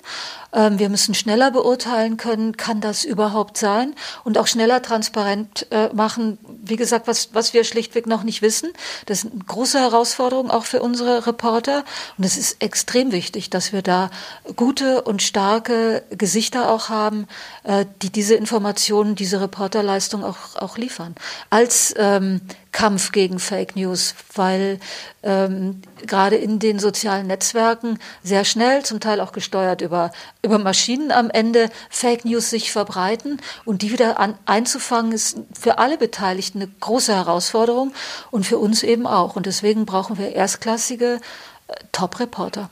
Ähm, 0.55 0.79
wir 0.79 0.89
müssen 0.89 1.13
schneller 1.13 1.51
beurteilen 1.51 2.17
können, 2.17 2.55
kann 2.55 2.81
das 2.81 3.03
überhaupt 3.03 3.57
sein 3.57 3.93
und 4.23 4.37
auch 4.37 4.47
schneller 4.47 4.81
transparent 4.81 5.67
äh, 5.71 5.89
machen, 5.93 6.37
wie 6.63 6.77
gesagt, 6.77 7.07
was, 7.07 7.33
was 7.33 7.53
wir 7.53 7.63
schlichtweg 7.63 8.07
noch 8.07 8.23
nicht 8.23 8.41
wissen. 8.41 8.71
Das 9.05 9.23
ist 9.23 9.31
eine 9.31 9.43
große 9.43 9.79
Herausforderung 9.79 10.49
auch 10.65 10.67
für 10.67 10.81
unsere 10.81 11.27
Reporter 11.27 11.83
und 12.17 12.23
es 12.23 12.37
ist 12.37 12.61
extrem 12.61 13.11
wichtig, 13.11 13.49
dass 13.49 13.71
wir 13.71 13.81
da 13.81 14.09
gute 14.55 15.03
und 15.03 15.21
starke 15.21 16.03
Gesichter 16.09 16.69
auch 16.71 16.89
haben, 16.89 17.27
äh, 17.63 17.85
die 18.01 18.11
diese 18.11 18.35
Informationen, 18.35 19.15
diese 19.15 19.41
Reporterleistung 19.41 20.23
auch, 20.23 20.55
auch 20.55 20.77
liefern. 20.77 21.15
Als 21.49 21.93
ähm, 21.97 22.41
Kampf 22.75 23.13
gegen 23.13 23.39
Fake 23.39 23.77
News, 23.77 24.15
weil 24.33 24.81
ähm, 25.23 25.81
gerade 26.05 26.35
in 26.35 26.59
den 26.59 26.77
sozialen 26.77 27.25
Netzwerken 27.25 27.99
sehr 28.21 28.43
schnell, 28.43 28.83
zum 28.83 28.99
Teil 28.99 29.21
auch 29.21 29.31
gesteuert 29.31 29.79
über, 29.79 30.11
über 30.41 30.57
Maschinen 30.59 31.13
am 31.13 31.29
Ende, 31.29 31.69
Fake 31.89 32.25
News 32.25 32.49
sich 32.49 32.73
verbreiten 32.73 33.41
und 33.63 33.81
die 33.81 33.93
wieder 33.93 34.19
an, 34.19 34.37
einzufangen, 34.45 35.13
ist 35.13 35.37
für 35.57 35.77
alle 35.77 35.97
Beteiligten 35.97 36.63
eine 36.63 36.71
große 36.81 37.15
Herausforderung 37.15 37.93
und 38.29 38.45
für 38.45 38.57
uns 38.57 38.83
eben 38.83 39.07
auch. 39.07 39.37
Und 39.37 39.45
deswegen 39.45 39.85
brauchen 39.85 40.17
wir 40.17 40.33
erstklassige 40.35 41.21
äh, 41.69 41.73
Top-Reporter. 41.93 42.69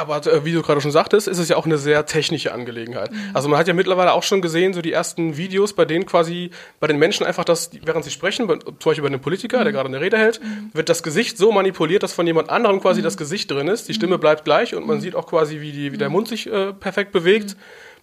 Aber 0.00 0.26
äh, 0.26 0.44
wie 0.44 0.52
du 0.52 0.62
gerade 0.62 0.80
schon 0.80 0.90
sagtest, 0.90 1.28
ist 1.28 1.38
es 1.38 1.48
ja 1.50 1.56
auch 1.56 1.66
eine 1.66 1.76
sehr 1.76 2.06
technische 2.06 2.52
Angelegenheit. 2.52 3.12
Mhm. 3.12 3.18
Also 3.34 3.48
man 3.48 3.58
hat 3.58 3.68
ja 3.68 3.74
mittlerweile 3.74 4.12
auch 4.12 4.22
schon 4.22 4.40
gesehen, 4.40 4.72
so 4.72 4.80
die 4.80 4.92
ersten 4.92 5.36
Videos, 5.36 5.74
bei 5.74 5.84
denen 5.84 6.06
quasi 6.06 6.50
bei 6.80 6.86
den 6.86 6.98
Menschen 6.98 7.26
einfach 7.26 7.44
das, 7.44 7.70
während 7.84 8.04
sie 8.04 8.10
sprechen, 8.10 8.46
bei, 8.46 8.56
zum 8.56 8.76
Beispiel 8.82 9.02
bei 9.02 9.08
einem 9.08 9.20
Politiker, 9.20 9.60
mhm. 9.60 9.64
der 9.64 9.72
gerade 9.72 9.88
eine 9.88 10.00
Rede 10.00 10.16
hält, 10.16 10.42
mhm. 10.42 10.70
wird 10.72 10.88
das 10.88 11.02
Gesicht 11.02 11.36
so 11.36 11.52
manipuliert, 11.52 12.02
dass 12.02 12.14
von 12.14 12.26
jemand 12.26 12.48
anderem 12.48 12.80
quasi 12.80 13.00
mhm. 13.00 13.04
das 13.04 13.16
Gesicht 13.18 13.50
drin 13.50 13.68
ist. 13.68 13.88
Die 13.88 13.94
Stimme 13.94 14.16
mhm. 14.16 14.20
bleibt 14.20 14.44
gleich 14.44 14.74
und 14.74 14.86
man 14.86 14.96
mhm. 14.96 15.00
sieht 15.02 15.14
auch 15.14 15.26
quasi, 15.26 15.60
wie, 15.60 15.72
die, 15.72 15.92
wie 15.92 15.98
der 15.98 16.08
Mund 16.08 16.28
sich 16.28 16.50
äh, 16.50 16.72
perfekt 16.72 17.12
bewegt. 17.12 17.56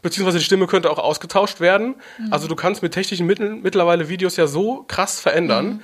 Beziehungsweise 0.04 0.38
die 0.38 0.44
Stimme 0.44 0.68
könnte 0.68 0.92
auch 0.92 1.00
ausgetauscht 1.00 1.60
werden. 1.60 1.96
Also 2.30 2.48
du 2.48 2.56
kannst 2.56 2.84
mit 2.84 2.94
technischen 2.94 3.26
Mitteln 3.26 3.64
mittlerweile 3.64 4.10
Videos 4.10 4.38
ja 4.38 4.46
so 4.46 4.86
krass 4.88 5.20
verändern 5.20 5.82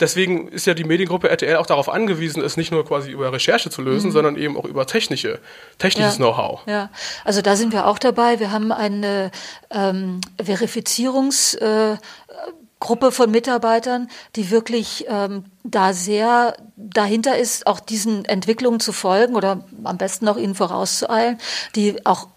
deswegen 0.00 0.48
ist 0.48 0.66
ja 0.66 0.74
die 0.74 0.84
Mediengruppe 0.84 1.28
RTL 1.28 1.56
auch 1.56 1.66
darauf 1.66 1.88
angewiesen, 1.88 2.42
es 2.42 2.56
nicht 2.56 2.72
nur 2.72 2.84
quasi 2.84 3.10
über 3.10 3.32
Recherche 3.32 3.70
zu 3.70 3.82
lösen, 3.82 4.08
mhm. 4.08 4.12
sondern 4.12 4.36
eben 4.36 4.56
auch 4.56 4.64
über 4.64 4.86
technische, 4.86 5.38
technisches 5.78 6.18
ja, 6.18 6.24
Know-how. 6.24 6.60
Ja, 6.66 6.90
also 7.24 7.42
da 7.42 7.56
sind 7.56 7.72
wir 7.72 7.86
auch 7.86 7.98
dabei. 7.98 8.40
Wir 8.40 8.50
haben 8.50 8.72
eine 8.72 9.30
ähm, 9.70 10.20
Verifizierungs- 10.38 11.56
äh, 11.58 11.96
Gruppe 12.80 13.12
von 13.12 13.30
Mitarbeitern, 13.30 14.08
die 14.36 14.50
wirklich 14.50 15.04
ähm, 15.06 15.44
da 15.62 15.92
sehr 15.92 16.56
dahinter 16.76 17.36
ist, 17.36 17.66
auch 17.66 17.78
diesen 17.78 18.24
Entwicklungen 18.24 18.80
zu 18.80 18.92
folgen 18.92 19.36
oder 19.36 19.64
am 19.84 19.98
besten 19.98 20.26
auch 20.28 20.38
ihnen 20.38 20.54
vorauszueilen, 20.54 21.38
die 21.76 22.04
auch 22.06 22.28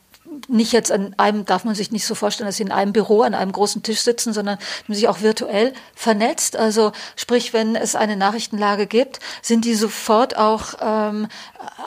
nicht 0.47 0.71
jetzt 0.71 0.91
an 0.91 1.13
einem, 1.17 1.45
darf 1.45 1.63
man 1.63 1.75
sich 1.75 1.91
nicht 1.91 2.05
so 2.05 2.15
vorstellen, 2.15 2.47
dass 2.47 2.57
sie 2.57 2.63
in 2.63 2.71
einem 2.71 2.93
Büro 2.93 3.21
an 3.21 3.33
einem 3.33 3.51
großen 3.51 3.83
Tisch 3.83 4.01
sitzen, 4.01 4.33
sondern 4.33 4.57
sich 4.87 5.07
auch 5.07 5.21
virtuell 5.21 5.73
vernetzt. 5.95 6.55
Also 6.55 6.91
sprich, 7.15 7.53
wenn 7.53 7.75
es 7.75 7.95
eine 7.95 8.17
Nachrichtenlage 8.17 8.87
gibt, 8.87 9.19
sind 9.41 9.65
die 9.65 9.75
sofort 9.75 10.37
auch 10.37 10.75
ähm, 10.81 11.27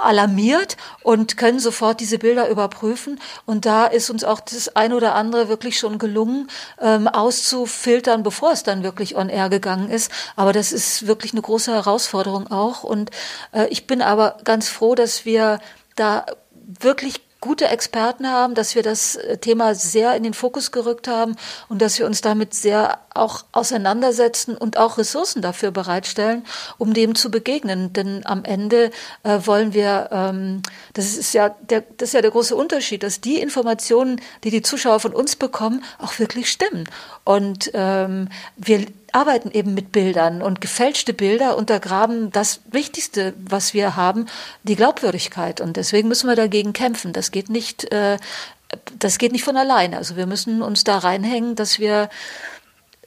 alarmiert 0.03 0.77
und 1.03 1.37
können 1.37 1.61
sofort 1.61 2.01
diese 2.01 2.19
Bilder 2.19 2.49
überprüfen. 2.49 3.21
Und 3.45 3.67
da 3.67 3.87
ist 3.87 4.11
uns 4.11 4.25
auch 4.25 4.41
das 4.41 4.75
ein 4.77 4.93
oder 4.93 5.15
andere 5.15 5.49
wirklich 5.49 5.79
schon 5.79 5.99
gelungen, 5.99 6.49
ähm, 6.81 7.09
auszufiltern, 7.09 8.23
bevor 8.23 8.53
es 8.53 8.63
dann 8.63 8.83
wirklich 8.83 9.17
on 9.17 9.29
air 9.29 9.49
gegangen 9.49 9.91
ist. 9.91 10.11
Aber 10.37 10.53
das 10.53 10.73
ist 10.73 11.07
wirklich 11.07 11.33
eine 11.33 11.43
große 11.43 11.73
Herausforderung 11.73 12.51
auch. 12.51 12.85
Und 12.85 13.11
äh, 13.53 13.67
ich 13.69 13.87
bin 13.87 14.03
aber 14.03 14.39
ganz 14.45 14.69
froh, 14.69 14.95
dass 14.95 15.25
wir 15.25 15.61
da 15.95 16.27
wirklich 16.53 17.26
gute 17.47 17.69
Experten 17.69 18.29
haben, 18.29 18.55
dass 18.55 18.75
wir 18.75 18.83
das 18.83 19.17
äh, 19.17 19.39
Thema 19.39 19.75
sehr 19.75 20.15
in 20.17 20.23
den 20.23 20.35
Fokus 20.35 20.73
gerückt 20.73 21.09
haben 21.09 21.37
und 21.69 21.81
dass 21.81 21.99
wir 21.99 22.07
uns 22.07 22.21
damit 22.21 22.55
sehr 22.55 22.99
auch 23.19 23.45
auseinandersetzen 23.53 24.57
und 24.57 24.77
auch 24.77 24.99
Ressourcen 24.99 25.43
dafür 25.43 25.71
bereitstellen, 25.71 26.45
um 26.79 26.95
dem 26.95 27.15
zu 27.15 27.31
begegnen. 27.31 27.93
Denn 27.93 28.25
am 28.25 28.45
Ende 28.45 28.91
äh, 29.23 29.39
wollen 29.45 29.75
wir, 29.75 30.09
ähm, 30.13 30.63
das 30.95 31.17
ist 31.17 31.33
ja 31.35 31.51
der, 31.71 31.83
das 31.97 32.11
ist 32.11 32.15
ja 32.15 32.23
der 32.23 32.31
große 32.31 32.55
Unterschied, 32.55 33.03
dass 33.03 33.21
die 33.21 33.41
Informationen, 33.41 34.21
die 34.45 34.51
die 34.51 34.63
Zuschauer 34.63 35.01
von 35.01 35.13
uns 35.13 35.37
bekommen, 35.37 35.85
auch 35.99 36.19
wirklich 36.19 36.51
stimmen. 36.51 36.89
Und 37.25 37.71
ähm, 37.75 38.29
wir 38.57 38.87
arbeiten 39.17 39.51
eben 39.51 39.75
mit 39.75 39.93
Bildern 39.93 40.43
und 40.43 40.61
gefälschte 40.61 41.15
Bilder 41.15 41.57
untergraben 41.57 42.31
das 42.31 42.61
Wichtigste, 42.71 43.33
was 43.39 43.73
wir 43.73 43.97
haben, 43.97 44.27
die 44.63 44.77
Glaubwürdigkeit. 44.77 45.61
Und 45.61 45.77
deswegen 45.77 46.09
müssen 46.09 46.29
wir 46.29 46.37
dagegen 46.37 46.73
kämpfen. 46.73 47.13
Das 47.13 47.31
geht 47.31 47.49
nicht, 47.49 47.91
äh, 47.93 48.19
das 48.99 49.19
geht 49.19 49.33
nicht 49.33 49.45
von 49.45 49.57
alleine. 49.57 49.97
Also 49.97 50.17
wir 50.17 50.27
müssen 50.27 50.61
uns 50.61 50.85
da 50.85 50.99
reinhängen, 50.99 51.55
dass 51.57 51.79
wir 51.79 52.11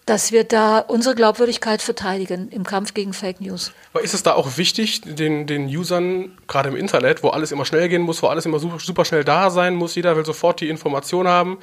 dass 0.09 0.31
wir 0.31 0.43
da 0.43 0.79
unsere 0.79 1.13
Glaubwürdigkeit 1.13 1.83
verteidigen 1.83 2.49
im 2.49 2.63
Kampf 2.63 2.95
gegen 2.95 3.13
Fake 3.13 3.41
News. 3.41 3.71
Aber 3.93 4.03
ist 4.03 4.15
es 4.15 4.23
da 4.23 4.33
auch 4.33 4.57
wichtig, 4.57 5.01
den, 5.01 5.45
den 5.45 5.67
Usern, 5.67 6.35
gerade 6.47 6.69
im 6.69 6.75
Internet, 6.75 7.21
wo 7.21 7.29
alles 7.29 7.51
immer 7.51 7.63
schnell 7.63 7.87
gehen 7.89 8.01
muss, 8.01 8.23
wo 8.23 8.27
alles 8.27 8.47
immer 8.47 8.57
super, 8.57 8.79
super 8.79 9.05
schnell 9.05 9.23
da 9.23 9.51
sein 9.51 9.75
muss, 9.75 9.93
jeder 9.93 10.15
will 10.15 10.25
sofort 10.25 10.61
die 10.61 10.69
Information 10.69 11.27
haben, 11.27 11.59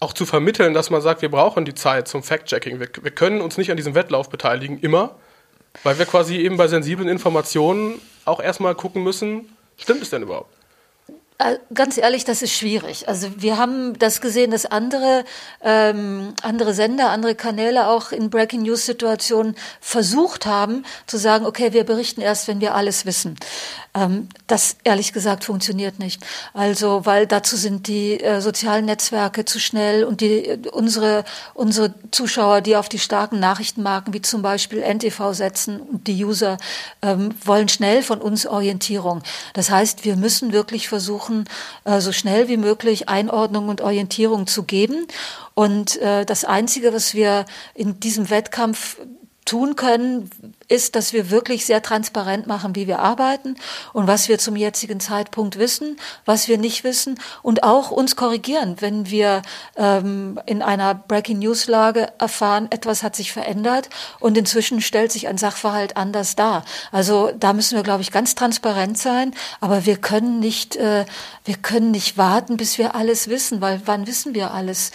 auch 0.00 0.12
zu 0.12 0.26
vermitteln, 0.26 0.74
dass 0.74 0.90
man 0.90 1.00
sagt, 1.02 1.22
wir 1.22 1.30
brauchen 1.30 1.64
die 1.64 1.74
Zeit 1.74 2.08
zum 2.08 2.24
Fact-Checking. 2.24 2.80
Wir, 2.80 2.88
wir 3.00 3.12
können 3.12 3.40
uns 3.40 3.56
nicht 3.56 3.70
an 3.70 3.76
diesem 3.76 3.94
Wettlauf 3.94 4.28
beteiligen, 4.28 4.80
immer, 4.80 5.14
weil 5.84 6.00
wir 6.00 6.06
quasi 6.06 6.36
eben 6.36 6.56
bei 6.56 6.66
sensiblen 6.66 7.08
Informationen 7.08 8.00
auch 8.24 8.40
erstmal 8.40 8.74
gucken 8.74 9.04
müssen, 9.04 9.56
stimmt 9.76 10.02
es 10.02 10.10
denn 10.10 10.22
überhaupt? 10.22 10.57
Äh, 11.40 11.58
ganz 11.72 11.96
ehrlich, 11.96 12.24
das 12.24 12.42
ist 12.42 12.52
schwierig. 12.52 13.08
Also 13.08 13.28
wir 13.36 13.58
haben 13.58 13.96
das 13.96 14.20
gesehen, 14.20 14.50
dass 14.50 14.66
andere, 14.66 15.24
ähm, 15.62 16.34
andere 16.42 16.74
Sender, 16.74 17.10
andere 17.10 17.36
Kanäle 17.36 17.86
auch 17.86 18.10
in 18.10 18.28
Breaking 18.28 18.62
News 18.62 18.86
Situationen 18.86 19.54
versucht 19.80 20.46
haben 20.46 20.84
zu 21.06 21.16
sagen, 21.16 21.46
okay, 21.46 21.72
wir 21.72 21.84
berichten 21.84 22.20
erst, 22.20 22.48
wenn 22.48 22.60
wir 22.60 22.74
alles 22.74 23.06
wissen. 23.06 23.36
Ähm, 23.98 24.28
das 24.46 24.76
ehrlich 24.84 25.12
gesagt 25.12 25.44
funktioniert 25.44 25.98
nicht. 25.98 26.24
Also 26.54 27.04
weil 27.04 27.26
dazu 27.26 27.56
sind 27.56 27.88
die 27.88 28.20
äh, 28.20 28.40
sozialen 28.40 28.84
Netzwerke 28.84 29.44
zu 29.44 29.58
schnell 29.58 30.04
und 30.04 30.20
die 30.20 30.58
unsere 30.72 31.24
unsere 31.54 31.94
Zuschauer, 32.10 32.60
die 32.60 32.76
auf 32.76 32.88
die 32.88 32.98
starken 32.98 33.40
Nachrichtenmarken 33.40 34.14
wie 34.14 34.22
zum 34.22 34.42
Beispiel 34.42 34.82
NTV 34.82 35.32
setzen 35.32 35.80
und 35.80 36.06
die 36.06 36.24
User 36.24 36.58
ähm, 37.02 37.34
wollen 37.44 37.68
schnell 37.68 38.02
von 38.02 38.20
uns 38.20 38.46
Orientierung. 38.46 39.22
Das 39.54 39.70
heißt, 39.70 40.04
wir 40.04 40.16
müssen 40.16 40.52
wirklich 40.52 40.88
versuchen 40.88 41.44
äh, 41.84 42.00
so 42.00 42.12
schnell 42.12 42.48
wie 42.48 42.56
möglich 42.56 43.08
Einordnung 43.08 43.68
und 43.68 43.80
Orientierung 43.80 44.46
zu 44.46 44.62
geben. 44.62 45.06
Und 45.54 45.96
äh, 45.96 46.24
das 46.24 46.44
Einzige, 46.44 46.92
was 46.92 47.14
wir 47.14 47.44
in 47.74 47.98
diesem 47.98 48.30
Wettkampf 48.30 48.98
tun 49.48 49.76
können, 49.76 50.30
ist, 50.68 50.94
dass 50.94 51.14
wir 51.14 51.30
wirklich 51.30 51.64
sehr 51.64 51.82
transparent 51.82 52.46
machen, 52.46 52.76
wie 52.76 52.86
wir 52.86 52.98
arbeiten 52.98 53.56
und 53.94 54.06
was 54.06 54.28
wir 54.28 54.38
zum 54.38 54.56
jetzigen 54.56 55.00
Zeitpunkt 55.00 55.58
wissen, 55.58 55.98
was 56.26 56.48
wir 56.48 56.58
nicht 56.58 56.84
wissen 56.84 57.18
und 57.42 57.62
auch 57.62 57.90
uns 57.90 58.14
korrigieren, 58.14 58.76
wenn 58.80 59.08
wir 59.10 59.40
ähm, 59.76 60.38
in 60.44 60.60
einer 60.60 60.94
Breaking 60.94 61.38
News 61.38 61.66
Lage 61.66 62.08
erfahren, 62.18 62.68
etwas 62.70 63.02
hat 63.02 63.16
sich 63.16 63.32
verändert 63.32 63.88
und 64.20 64.36
inzwischen 64.36 64.82
stellt 64.82 65.12
sich 65.12 65.28
ein 65.28 65.38
Sachverhalt 65.38 65.96
anders 65.96 66.36
dar. 66.36 66.64
Also 66.92 67.32
da 67.34 67.54
müssen 67.54 67.76
wir, 67.76 67.82
glaube 67.82 68.02
ich, 68.02 68.12
ganz 68.12 68.34
transparent 68.34 68.98
sein, 68.98 69.34
aber 69.60 69.86
wir 69.86 69.96
können 69.96 70.40
nicht, 70.40 70.76
äh, 70.76 71.06
wir 71.44 71.56
können 71.56 71.90
nicht 71.90 72.18
warten, 72.18 72.58
bis 72.58 72.76
wir 72.76 72.94
alles 72.94 73.28
wissen, 73.28 73.62
weil 73.62 73.80
wann 73.86 74.06
wissen 74.06 74.34
wir 74.34 74.52
alles? 74.52 74.90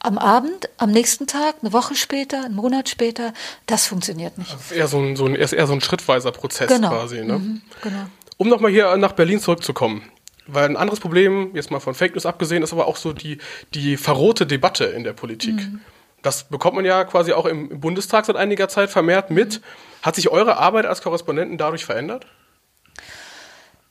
Am 0.00 0.18
Abend, 0.18 0.68
am 0.78 0.90
nächsten 0.90 1.26
Tag, 1.26 1.56
eine 1.60 1.72
Woche 1.72 1.94
später, 1.94 2.44
einen 2.44 2.54
Monat 2.54 2.88
später, 2.88 3.32
das 3.66 3.86
funktioniert 3.86 4.38
nicht. 4.38 4.52
Das 4.52 4.66
ist 4.66 4.72
eher 4.72 4.88
so 4.88 4.98
ein, 4.98 5.16
so 5.16 5.26
ein, 5.26 5.34
eher 5.34 5.66
so 5.66 5.72
ein 5.72 5.80
schrittweiser 5.80 6.32
Prozess 6.32 6.68
genau. 6.68 6.90
quasi. 6.90 7.24
Ne? 7.24 7.38
Mhm, 7.38 7.62
genau. 7.82 8.06
Um 8.36 8.48
nochmal 8.48 8.70
hier 8.70 8.96
nach 8.96 9.12
Berlin 9.12 9.40
zurückzukommen. 9.40 10.02
Weil 10.46 10.64
ein 10.64 10.76
anderes 10.76 11.00
Problem, 11.00 11.54
jetzt 11.54 11.70
mal 11.70 11.80
von 11.80 11.94
Fake 11.94 12.14
News 12.14 12.24
abgesehen, 12.24 12.62
ist 12.62 12.72
aber 12.72 12.86
auch 12.86 12.96
so 12.96 13.12
die, 13.12 13.38
die 13.74 13.98
verrohte 13.98 14.46
Debatte 14.46 14.84
in 14.84 15.04
der 15.04 15.12
Politik. 15.12 15.56
Mhm. 15.56 15.80
Das 16.22 16.44
bekommt 16.44 16.76
man 16.76 16.84
ja 16.84 17.04
quasi 17.04 17.32
auch 17.32 17.44
im, 17.46 17.80
Bundestag 17.80 18.24
seit 18.24 18.36
einiger 18.36 18.68
Zeit 18.68 18.90
vermehrt 18.90 19.30
mit. 19.30 19.60
Hat 20.02 20.16
sich 20.16 20.30
eure 20.30 20.56
Arbeit 20.56 20.86
als 20.86 21.02
Korrespondenten 21.02 21.58
dadurch 21.58 21.84
verändert? 21.84 22.26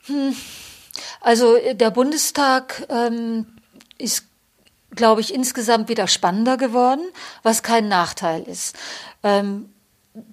Hm. 0.06 0.34
Also 1.20 1.56
der 1.72 1.90
Bundestag 1.90 2.86
ähm, 2.88 3.46
ist 3.98 4.27
glaube 4.94 5.20
ich, 5.20 5.34
insgesamt 5.34 5.88
wieder 5.88 6.08
spannender 6.08 6.56
geworden, 6.56 7.02
was 7.42 7.62
kein 7.62 7.88
Nachteil 7.88 8.42
ist. 8.42 8.76
Ähm, 9.22 9.70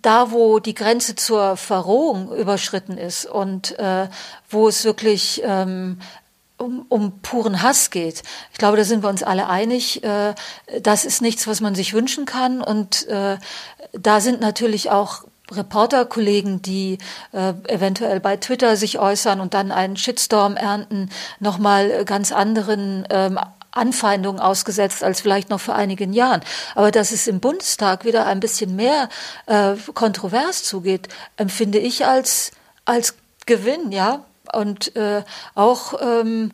da, 0.02 0.32
wo 0.32 0.60
die 0.60 0.74
Grenze 0.74 1.16
zur 1.16 1.58
Verrohung 1.58 2.34
überschritten 2.36 2.98
ist 2.98 3.26
und 3.26 3.78
äh, 3.78 4.08
wo 4.50 4.68
es 4.68 4.84
wirklich 4.84 5.42
ähm, 5.46 6.00
um, 6.58 6.86
um 6.90 7.20
puren 7.20 7.62
Hass 7.62 7.90
geht. 7.92 8.24
Ich 8.52 8.58
glaube, 8.58 8.78
da 8.78 8.84
sind 8.84 9.04
wir 9.04 9.10
uns 9.10 9.24
alle 9.24 9.48
einig. 9.48 10.04
Äh, 10.04 10.34
das 10.82 11.06
ist 11.06 11.22
nichts, 11.22 11.48
was 11.48 11.62
man 11.62 11.76
sich 11.76 11.94
wünschen 11.94 12.26
kann. 12.26 12.62
Und 12.62 13.08
äh, 13.08 13.38
da 13.94 14.22
sind 14.22 14.42
natürlich 14.42 14.90
auch 14.90 15.24
Reporterkollegen, 15.52 16.62
die 16.62 16.98
äh, 17.32 17.54
eventuell 17.68 18.20
bei 18.20 18.38
Twitter 18.38 18.78
sich 18.78 18.98
äußern 18.98 19.40
und 19.40 19.54
dann 19.54 19.72
einen 19.72 19.98
Shitstorm 19.98 20.58
ernten, 20.58 21.10
nochmal 21.40 22.04
ganz 22.06 22.32
anderen 22.32 23.06
ähm, 23.12 23.38
Anfeindungen 23.76 24.40
ausgesetzt 24.40 25.04
als 25.04 25.22
vielleicht 25.22 25.50
noch 25.50 25.60
vor 25.60 25.76
einigen 25.76 26.14
Jahren. 26.14 26.42
Aber 26.74 26.92
dass 26.92 27.12
es 27.12 27.28
im 27.28 27.40
Bundestag 27.40 28.06
wieder 28.06 28.26
ein 28.26 28.40
bisschen 28.40 28.76
mehr 28.76 29.10
äh, 29.46 29.76
kontrovers 29.94 30.64
zugeht, 30.64 31.10
empfinde 31.38 31.80
ich 31.80 32.06
als, 32.06 32.52
als 32.86 33.16
Gewinn, 33.46 33.92
ja. 33.92 34.26
Und 34.54 34.96
äh, 34.96 35.24
auch 35.56 36.00
ähm, 36.02 36.52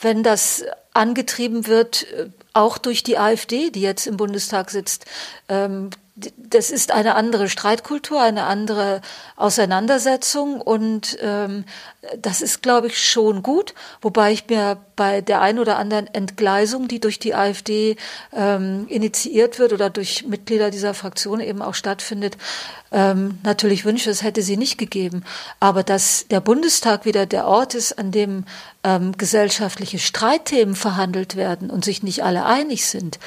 wenn 0.00 0.22
das 0.22 0.64
angetrieben 0.92 1.66
wird, 1.66 2.06
äh, 2.12 2.28
auch 2.52 2.78
durch 2.78 3.02
die 3.02 3.18
AfD, 3.18 3.70
die 3.70 3.82
jetzt 3.82 4.06
im 4.06 4.16
Bundestag 4.16 4.70
sitzt, 4.70 5.06
ähm, 5.48 5.90
das 6.16 6.70
ist 6.70 6.92
eine 6.92 7.16
andere 7.16 7.48
Streitkultur, 7.48 8.22
eine 8.22 8.44
andere 8.44 9.00
Auseinandersetzung 9.34 10.60
und 10.60 11.18
ähm, 11.20 11.64
das 12.16 12.40
ist, 12.40 12.62
glaube 12.62 12.86
ich, 12.86 13.02
schon 13.02 13.42
gut, 13.42 13.74
wobei 14.00 14.30
ich 14.30 14.48
mir 14.48 14.78
bei 14.94 15.22
der 15.22 15.40
ein 15.40 15.58
oder 15.58 15.76
anderen 15.76 16.06
Entgleisung, 16.06 16.86
die 16.86 17.00
durch 17.00 17.18
die 17.18 17.34
AfD 17.34 17.96
ähm, 18.32 18.86
initiiert 18.88 19.58
wird 19.58 19.72
oder 19.72 19.90
durch 19.90 20.24
Mitglieder 20.24 20.70
dieser 20.70 20.94
Fraktion 20.94 21.40
eben 21.40 21.62
auch 21.62 21.74
stattfindet, 21.74 22.36
ähm, 22.92 23.40
natürlich 23.42 23.84
wünsche, 23.84 24.10
es 24.10 24.22
hätte 24.22 24.42
sie 24.42 24.56
nicht 24.56 24.78
gegeben. 24.78 25.24
Aber 25.58 25.82
dass 25.82 26.26
der 26.28 26.40
Bundestag 26.40 27.06
wieder 27.06 27.26
der 27.26 27.46
Ort 27.48 27.74
ist, 27.74 27.98
an 27.98 28.12
dem 28.12 28.44
ähm, 28.84 29.16
gesellschaftliche 29.16 29.98
Streitthemen 29.98 30.76
verhandelt 30.76 31.34
werden 31.34 31.70
und 31.70 31.84
sich 31.84 32.04
nicht 32.04 32.22
alle 32.22 32.44
einig 32.44 32.86
sind, 32.86 33.18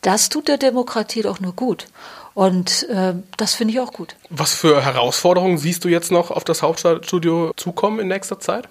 das 0.00 0.28
tut 0.28 0.48
der 0.48 0.58
Demokratie 0.58 1.22
doch 1.22 1.38
nur 1.38 1.54
gut. 1.54 1.86
Und 2.34 2.88
äh, 2.88 3.14
das 3.36 3.54
finde 3.54 3.74
ich 3.74 3.80
auch 3.80 3.92
gut. 3.92 4.16
Was 4.30 4.54
für 4.54 4.82
Herausforderungen 4.82 5.58
siehst 5.58 5.84
du 5.84 5.88
jetzt 5.88 6.10
noch 6.10 6.30
auf 6.30 6.44
das 6.44 6.62
Hauptstadtstudio 6.62 7.52
zukommen 7.56 8.00
in 8.00 8.08
nächster 8.08 8.40
Zeit? 8.40 8.68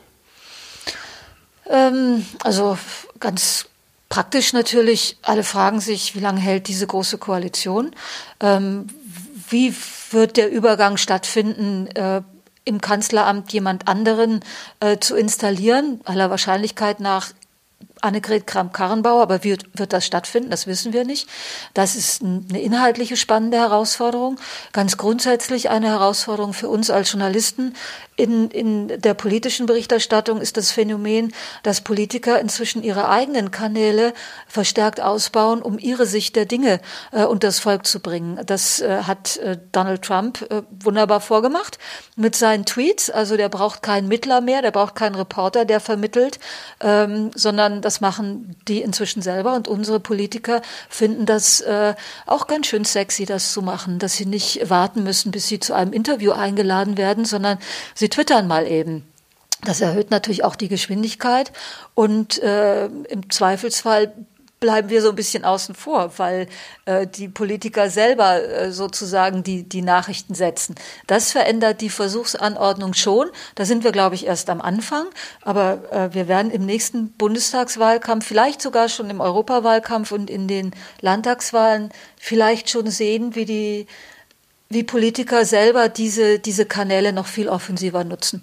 Ähm, 1.69 2.26
also 2.43 2.78
ganz 3.19 3.67
praktisch 4.10 4.54
natürlich, 4.54 5.17
alle 5.21 5.43
fragen 5.43 5.80
sich, 5.80 6.15
wie 6.15 6.19
lange 6.19 6.39
hält 6.39 6.67
diese 6.67 6.88
große 6.88 7.17
Koalition? 7.17 7.91
Ähm, 8.39 8.88
wie 9.50 9.76
wird 10.12 10.38
der 10.38 10.52
Übergang 10.52 10.97
stattfinden? 10.97 11.88
Äh, 11.88 12.21
im 12.63 12.80
Kanzleramt 12.80 13.52
jemand 13.54 13.88
anderen 13.88 14.41
äh, 14.80 15.00
zu 15.00 15.15
installieren, 15.15 16.00
aller 16.06 16.30
Wahrscheinlichkeit 16.30 17.00
nach 17.00 17.32
Annegret 18.01 18.47
Kramp-Karrenbauer, 18.47 19.21
aber 19.21 19.43
wird, 19.43 19.65
wird 19.73 19.93
das 19.93 20.05
stattfinden? 20.05 20.49
Das 20.49 20.67
wissen 20.67 20.93
wir 20.93 21.05
nicht. 21.05 21.27
Das 21.73 21.95
ist 21.95 22.23
eine 22.23 22.61
inhaltliche 22.61 23.15
spannende 23.15 23.57
Herausforderung. 23.57 24.39
Ganz 24.73 24.97
grundsätzlich 24.97 25.69
eine 25.69 25.87
Herausforderung 25.87 26.53
für 26.53 26.69
uns 26.69 26.89
als 26.89 27.11
Journalisten. 27.11 27.75
In, 28.15 28.51
in 28.51 29.01
der 29.01 29.13
politischen 29.13 29.65
Berichterstattung 29.65 30.41
ist 30.41 30.57
das 30.57 30.71
Phänomen, 30.71 31.33
dass 31.63 31.81
Politiker 31.81 32.39
inzwischen 32.39 32.83
ihre 32.83 33.09
eigenen 33.09 33.51
Kanäle 33.51 34.13
verstärkt 34.47 35.01
ausbauen, 35.01 35.61
um 35.61 35.79
ihre 35.79 36.05
Sicht 36.05 36.35
der 36.35 36.45
Dinge 36.45 36.81
äh, 37.11 37.23
unter 37.23 37.47
das 37.47 37.59
Volk 37.59 37.87
zu 37.87 37.99
bringen. 37.99 38.39
Das 38.45 38.79
äh, 38.81 39.03
hat 39.03 39.37
äh, 39.37 39.57
Donald 39.71 40.03
Trump 40.03 40.41
äh, 40.51 40.61
wunderbar 40.79 41.19
vorgemacht 41.21 41.79
mit 42.15 42.35
seinen 42.35 42.65
Tweets. 42.65 43.09
Also 43.09 43.37
der 43.37 43.49
braucht 43.49 43.81
keinen 43.81 44.07
Mittler 44.07 44.41
mehr, 44.41 44.61
der 44.61 44.71
braucht 44.71 44.95
keinen 44.95 45.15
Reporter, 45.15 45.65
der 45.65 45.79
vermittelt, 45.79 46.39
ähm, 46.79 47.31
sondern 47.33 47.81
das 47.81 47.90
machen 47.99 48.56
die 48.67 48.82
inzwischen 48.82 49.21
selber 49.21 49.56
und 49.56 49.67
unsere 49.67 49.99
Politiker 49.99 50.62
finden 50.88 51.25
das 51.25 51.60
äh, 51.62 51.95
auch 52.25 52.47
ganz 52.47 52.67
schön 52.67 52.86
sexy, 52.86 53.25
das 53.25 53.51
zu 53.51 53.62
machen, 53.62 53.99
dass 53.99 54.13
sie 54.13 54.25
nicht 54.25 54.69
warten 54.69 55.04
müssen, 55.04 55.32
bis 55.32 55.47
sie 55.47 55.60
zu 55.60 55.73
einem 55.73 55.91
Interview 55.91 56.32
eingeladen 56.32 56.95
werden, 56.95 57.25
sondern 57.25 57.58
sie 57.95 58.08
twittern 58.08 58.47
mal 58.47 58.67
eben. 58.67 59.06
Das 59.63 59.82
erhöht 59.82 60.10
natürlich 60.10 60.43
auch 60.43 60.56
die 60.56 60.69
Geschwindigkeit 60.69 61.51
und 61.93 62.41
äh, 62.41 62.86
im 62.86 63.30
Zweifelsfall 63.30 64.13
bleiben 64.62 64.89
wir 64.89 65.02
so 65.02 65.10
ein 65.10 65.15
bisschen 65.15 65.43
außen 65.43 65.74
vor, 65.74 66.13
weil 66.17 66.47
äh, 66.86 67.08
die 67.08 67.28
Politiker 67.28 67.89
selber 67.89 68.43
äh, 68.43 68.71
sozusagen 68.71 69.41
die, 69.41 69.63
die 69.63 69.82
Nachrichten 69.82 70.36
setzen. 70.36 70.76
Das 71.08 71.32
verändert 71.32 71.82
die 71.82 71.89
Versuchsanordnung 71.89 72.93
schon. 72.93 73.28
Da 73.56 73.65
sind 73.65 73.84
wir, 73.84 73.91
glaube 73.91 74.13
ich, 74.13 74.28
erst 74.28 74.52
am 74.52 74.62
Anfang. 74.62 75.08
Aber 75.41 75.80
äh, 75.91 76.13
wir 76.13 76.28
werden 76.28 76.52
im 76.52 76.63
nächsten 76.63 77.10
Bundestagswahlkampf, 77.13 78.24
vielleicht 78.24 78.62
sogar 78.62 78.88
schon 78.88 79.10
im 79.10 79.19
Europawahlkampf 79.19 80.12
und 80.12 80.30
in 80.30 80.47
den 80.47 80.76
Landtagswahlen 81.02 81.89
vielleicht 82.17 82.69
schon 82.69 82.88
sehen, 82.88 83.34
wie 83.34 83.45
die 83.45 83.88
wie 84.69 84.84
Politiker 84.84 85.43
selber 85.43 85.89
diese, 85.89 86.39
diese 86.39 86.65
Kanäle 86.65 87.12
noch 87.12 87.28
viel 87.28 87.50
offensiver 87.50 88.06
nutzen. 88.06 88.41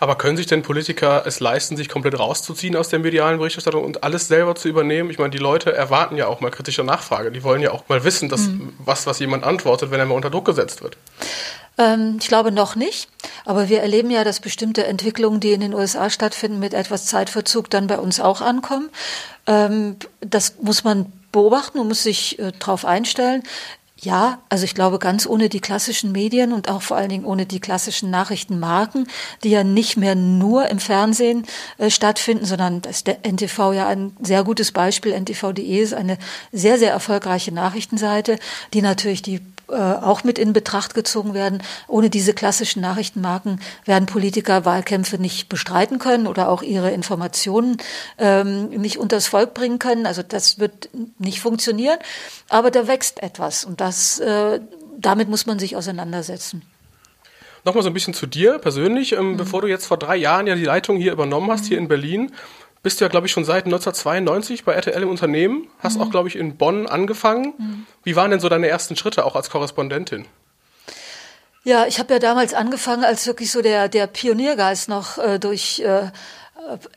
Aber 0.00 0.16
können 0.16 0.36
sich 0.36 0.46
denn 0.46 0.62
Politiker 0.62 1.24
es 1.26 1.40
leisten, 1.40 1.76
sich 1.76 1.88
komplett 1.88 2.18
rauszuziehen 2.18 2.76
aus 2.76 2.88
der 2.88 2.98
medialen 2.98 3.38
Berichterstattung 3.38 3.84
und 3.84 4.04
alles 4.04 4.28
selber 4.28 4.54
zu 4.54 4.68
übernehmen? 4.68 5.10
Ich 5.10 5.18
meine, 5.18 5.30
die 5.30 5.38
Leute 5.38 5.72
erwarten 5.72 6.16
ja 6.16 6.26
auch 6.26 6.40
mal 6.40 6.50
kritische 6.50 6.84
Nachfrage. 6.84 7.30
Die 7.30 7.42
wollen 7.42 7.62
ja 7.62 7.70
auch 7.70 7.88
mal 7.88 8.04
wissen, 8.04 8.28
dass 8.28 8.42
mhm. 8.42 8.72
was, 8.78 9.06
was 9.06 9.18
jemand 9.18 9.44
antwortet, 9.44 9.90
wenn 9.90 10.00
er 10.00 10.06
mal 10.06 10.14
unter 10.14 10.30
Druck 10.30 10.44
gesetzt 10.44 10.82
wird. 10.82 10.96
Ähm, 11.78 12.18
ich 12.20 12.28
glaube 12.28 12.52
noch 12.52 12.76
nicht, 12.76 13.08
aber 13.44 13.68
wir 13.68 13.80
erleben 13.80 14.10
ja, 14.10 14.24
dass 14.24 14.40
bestimmte 14.40 14.86
Entwicklungen, 14.86 15.40
die 15.40 15.52
in 15.52 15.60
den 15.60 15.74
USA 15.74 16.10
stattfinden, 16.10 16.58
mit 16.58 16.74
etwas 16.74 17.06
Zeitverzug 17.06 17.70
dann 17.70 17.86
bei 17.86 17.98
uns 17.98 18.20
auch 18.20 18.40
ankommen. 18.40 18.90
Ähm, 19.46 19.96
das 20.20 20.54
muss 20.60 20.84
man 20.84 21.12
beobachten 21.32 21.78
und 21.78 21.88
muss 21.88 22.02
sich 22.02 22.38
äh, 22.38 22.52
darauf 22.58 22.84
einstellen. 22.84 23.42
Ja, 24.00 24.42
also 24.48 24.64
ich 24.64 24.74
glaube, 24.74 24.98
ganz 24.98 25.24
ohne 25.24 25.48
die 25.48 25.60
klassischen 25.60 26.10
Medien 26.10 26.52
und 26.52 26.68
auch 26.68 26.82
vor 26.82 26.96
allen 26.96 27.08
Dingen 27.08 27.24
ohne 27.24 27.46
die 27.46 27.60
klassischen 27.60 28.10
Nachrichtenmarken, 28.10 29.06
die 29.44 29.50
ja 29.50 29.62
nicht 29.62 29.96
mehr 29.96 30.16
nur 30.16 30.68
im 30.68 30.80
Fernsehen 30.80 31.46
äh, 31.78 31.90
stattfinden, 31.90 32.44
sondern 32.44 32.82
das 32.82 32.96
ist 32.96 33.06
der 33.06 33.18
NTV 33.24 33.72
ja 33.72 33.86
ein 33.86 34.16
sehr 34.20 34.42
gutes 34.42 34.72
Beispiel. 34.72 35.12
NTV.de 35.18 35.80
ist 35.80 35.94
eine 35.94 36.18
sehr, 36.50 36.76
sehr 36.78 36.90
erfolgreiche 36.90 37.52
Nachrichtenseite, 37.52 38.38
die 38.72 38.82
natürlich 38.82 39.22
die 39.22 39.40
äh, 39.68 39.74
auch 39.74 40.24
mit 40.24 40.38
in 40.38 40.52
Betracht 40.52 40.94
gezogen 40.94 41.34
werden. 41.34 41.62
Ohne 41.88 42.10
diese 42.10 42.34
klassischen 42.34 42.82
Nachrichtenmarken 42.82 43.60
werden 43.84 44.06
Politiker 44.06 44.64
Wahlkämpfe 44.64 45.18
nicht 45.18 45.48
bestreiten 45.48 45.98
können 45.98 46.26
oder 46.26 46.48
auch 46.48 46.62
ihre 46.62 46.90
Informationen 46.90 47.78
ähm, 48.18 48.68
nicht 48.70 48.98
unters 48.98 49.26
Volk 49.26 49.54
bringen 49.54 49.78
können. 49.78 50.06
Also 50.06 50.22
das 50.22 50.58
wird 50.58 50.90
nicht 51.18 51.40
funktionieren. 51.40 51.98
Aber 52.48 52.70
da 52.70 52.86
wächst 52.86 53.22
etwas 53.22 53.64
und 53.64 53.80
das, 53.80 54.18
äh, 54.20 54.60
damit 54.98 55.28
muss 55.28 55.46
man 55.46 55.58
sich 55.58 55.76
auseinandersetzen. 55.76 56.62
Nochmal 57.64 57.82
so 57.82 57.88
ein 57.88 57.94
bisschen 57.94 58.12
zu 58.12 58.26
dir 58.26 58.58
persönlich. 58.58 59.12
Ähm, 59.12 59.32
mhm. 59.32 59.36
Bevor 59.38 59.62
du 59.62 59.68
jetzt 59.68 59.86
vor 59.86 59.96
drei 59.96 60.16
Jahren 60.16 60.46
ja 60.46 60.54
die 60.54 60.64
Leitung 60.64 60.98
hier 60.98 61.12
übernommen 61.12 61.50
hast, 61.50 61.64
mhm. 61.64 61.68
hier 61.68 61.78
in 61.78 61.88
Berlin, 61.88 62.32
bist 62.84 63.00
du 63.00 63.04
ja, 63.06 63.08
glaube 63.08 63.26
ich, 63.26 63.32
schon 63.32 63.44
seit 63.44 63.64
1992 63.64 64.64
bei 64.64 64.74
RTL 64.74 65.02
im 65.02 65.08
Unternehmen, 65.08 65.68
hast 65.80 65.96
mhm. 65.96 66.02
auch, 66.02 66.10
glaube 66.10 66.28
ich, 66.28 66.36
in 66.36 66.56
Bonn 66.56 66.86
angefangen. 66.86 67.54
Mhm. 67.58 67.86
Wie 68.04 68.14
waren 68.14 68.30
denn 68.30 68.40
so 68.40 68.48
deine 68.48 68.68
ersten 68.68 68.94
Schritte 68.94 69.24
auch 69.24 69.34
als 69.34 69.50
Korrespondentin? 69.50 70.26
Ja, 71.64 71.86
ich 71.86 71.98
habe 71.98 72.12
ja 72.12 72.20
damals 72.20 72.52
angefangen, 72.52 73.02
als 73.02 73.26
wirklich 73.26 73.50
so 73.50 73.62
der, 73.62 73.88
der 73.88 74.06
Pioniergeist 74.06 74.90
noch 74.90 75.16
äh, 75.16 75.38
durch 75.38 75.80
äh, 75.80 76.10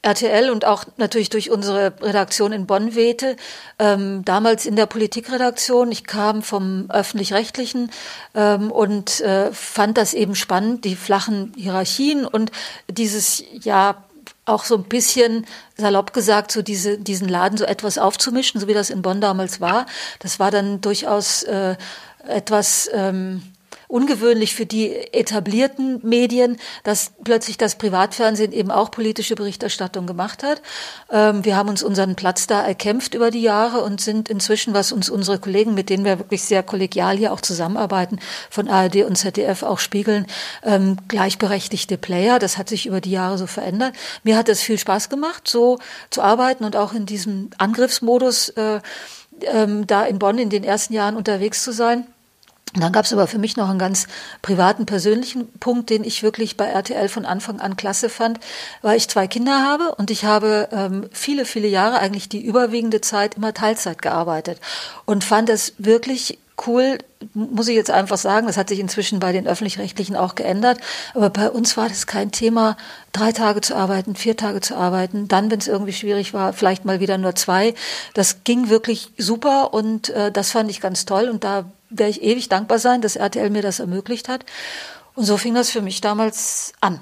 RTL 0.02 0.50
und 0.50 0.66
auch 0.66 0.84
natürlich 0.98 1.30
durch 1.30 1.50
unsere 1.50 1.94
Redaktion 2.02 2.52
in 2.52 2.68
Bonn 2.68 2.94
wehte. 2.94 3.38
Ähm, 3.80 4.26
damals 4.26 4.66
in 4.66 4.76
der 4.76 4.88
Politikredaktion. 4.88 5.90
Ich 5.92 6.04
kam 6.04 6.42
vom 6.42 6.90
öffentlich-rechtlichen 6.90 7.92
ähm, 8.36 8.72
und 8.72 9.22
äh, 9.22 9.54
fand 9.54 9.98
das 9.98 10.14
eben 10.14 10.36
spannend, 10.36 10.84
die 10.84 10.98
flachen 10.98 11.54
Hierarchien 11.56 12.26
und 12.26 12.52
dieses 12.90 13.42
ja 13.52 14.04
auch 14.48 14.64
so 14.64 14.76
ein 14.76 14.84
bisschen 14.84 15.46
salopp 15.76 16.14
gesagt, 16.14 16.52
so 16.52 16.62
diese, 16.62 16.98
diesen 16.98 17.28
Laden 17.28 17.58
so 17.58 17.66
etwas 17.66 17.98
aufzumischen, 17.98 18.60
so 18.60 18.68
wie 18.68 18.74
das 18.74 18.90
in 18.90 19.02
Bonn 19.02 19.22
damals 19.22 19.60
war. 19.62 19.86
Das 20.20 20.40
war 20.40 20.52
dann 20.52 20.82
durchaus 20.82 21.44
äh, 21.44 21.76
etwas 22.28 22.90
ähm, 22.94 23.44
ungewöhnlich 23.88 24.54
für 24.54 24.66
die 24.66 24.94
etablierten 25.14 26.00
Medien, 26.04 26.58
dass 26.84 27.14
plötzlich 27.24 27.58
das 27.58 27.76
Privatfernsehen 27.76 28.52
eben 28.52 28.70
auch 28.70 28.92
politische 28.92 29.36
Berichterstattung 29.36 30.06
gemacht 30.08 30.44
hat. 30.44 30.62
Ähm, 31.10 31.46
wir 31.46 31.56
haben 31.56 31.70
uns 31.70 31.84
unseren 31.84 32.16
Platz 32.16 32.48
da 32.48 32.66
erkämpft 32.66 33.14
über 33.14 33.32
die 33.32 33.42
Jahre 33.42 33.82
und 33.82 34.02
sind 34.02 34.28
inzwischen, 34.30 34.74
was 34.74 34.92
uns 34.92 35.10
unsere 35.10 35.40
Kollegen, 35.40 35.74
mit 35.74 35.90
denen 35.90 36.04
wir 36.04 36.20
wirklich 36.20 36.44
sehr 36.44 36.64
kollegial 36.64 37.18
hier 37.18 37.32
auch 37.32 37.42
zusammenarbeiten, 37.42 38.20
von 38.50 38.68
ARD 38.68 39.06
und 39.06 39.16
ZDF 39.16 39.64
auch 39.64 39.80
spiegeln, 39.80 40.28
ähm, 40.64 40.98
gleichberechtigte 41.08 41.98
Player. 41.98 42.40
Das 42.40 42.58
hat 42.58 42.68
sich 42.68 42.88
über 42.88 43.00
die 43.00 43.12
Jahre 43.12 43.38
so 43.38 43.48
verändert. 43.48 43.94
Mir 44.24 44.36
hat 44.36 44.50
es 44.50 44.62
viel 44.62 44.78
Spaß 44.78 45.10
gemacht, 45.10 45.48
so 45.48 45.80
zu 46.10 46.22
arbeiten 46.22 46.66
und 46.66 46.76
auch 46.76 46.94
in 46.94 47.06
diesem 47.06 47.52
Angriffsmodus 47.58 48.50
äh, 48.50 48.82
ähm, 49.42 49.88
da 49.88 50.04
in 50.04 50.20
Bonn 50.20 50.40
in 50.40 50.50
den 50.50 50.64
ersten 50.64 50.94
Jahren 50.94 51.16
unterwegs 51.16 51.64
zu 51.64 51.72
sein. 51.72 52.08
Und 52.76 52.84
dann 52.84 52.92
gab 52.92 53.06
es 53.06 53.14
aber 53.14 53.28
für 53.28 53.40
mich 53.40 53.56
noch 53.58 53.70
einen 53.70 53.80
ganz 53.80 54.08
privaten, 54.42 54.86
persönlichen 54.86 55.48
Punkt, 55.60 55.90
den 55.90 56.04
ich 56.04 56.22
wirklich 56.22 56.58
bei 56.58 56.66
RTL 56.66 57.08
von 57.08 57.26
Anfang 57.26 57.60
an 57.60 57.78
klasse 57.78 58.10
fand, 58.10 58.40
weil 58.82 58.98
ich 58.98 59.08
zwei 59.08 59.28
Kinder 59.28 59.64
habe 59.64 59.96
und 59.96 60.12
ich 60.12 60.26
habe 60.26 60.70
ähm, 60.72 61.10
viele, 61.12 61.46
viele 61.46 61.68
Jahre, 61.68 62.00
eigentlich 62.00 62.30
die 62.30 62.46
überwiegende 62.46 63.02
Zeit, 63.02 63.36
immer 63.36 63.54
Teilzeit 63.54 64.02
gearbeitet 64.02 64.60
und 65.06 65.24
fand 65.24 65.50
es 65.50 65.74
wirklich 65.78 66.40
cool, 66.66 66.98
muss 67.34 67.68
ich 67.68 67.76
jetzt 67.76 67.92
einfach 67.92 68.18
sagen, 68.18 68.48
das 68.48 68.58
hat 68.58 68.70
sich 68.70 68.80
inzwischen 68.80 69.20
bei 69.20 69.32
den 69.32 69.48
öffentlich-rechtlichen 69.48 70.16
auch 70.16 70.36
geändert, 70.36 70.80
aber 71.14 71.30
bei 71.30 71.50
uns 71.50 71.78
war 71.78 71.88
das 71.88 72.08
kein 72.08 72.32
Thema, 72.32 72.78
drei 73.12 73.32
Tage 73.32 73.62
zu 73.62 73.76
arbeiten, 73.76 74.16
vier 74.16 74.38
Tage 74.38 74.62
zu 74.62 74.76
arbeiten, 74.76 75.28
dann, 75.28 75.52
wenn 75.52 75.60
es 75.60 75.68
irgendwie 75.68 75.94
schwierig 75.94 76.34
war, 76.34 76.54
vielleicht 76.54 76.84
mal 76.84 77.00
wieder 77.00 77.18
nur 77.18 77.36
zwei. 77.36 77.76
Das 78.14 78.44
ging 78.44 78.70
wirklich 78.70 79.12
super 79.18 79.74
und 79.74 80.10
äh, 80.10 80.32
das 80.32 80.52
fand 80.52 80.70
ich 80.70 80.82
ganz 80.82 81.06
toll 81.06 81.30
und 81.30 81.44
da 81.44 81.66
werde 81.90 82.12
ich 82.12 82.24
ewig 82.24 82.50
dankbar 82.50 82.80
sein, 82.80 83.02
dass 83.02 83.16
RTL 83.16 83.50
mir 83.50 83.62
das 83.62 83.80
ermöglicht 83.80 84.30
hat. 84.30 84.46
Und 85.16 85.26
so 85.26 85.38
fing 85.38 85.54
das 85.56 85.70
für 85.70 85.82
mich 85.82 86.02
damals 86.02 86.74
an. 86.80 87.00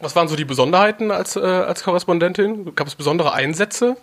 Was 0.00 0.14
waren 0.14 0.28
so 0.28 0.36
die 0.36 0.44
Besonderheiten 0.44 1.10
als, 1.10 1.36
äh, 1.36 1.40
als 1.40 1.82
Korrespondentin? 1.82 2.74
Gab 2.74 2.86
es 2.86 2.94
besondere 2.94 3.32
Einsätze? 3.32 3.96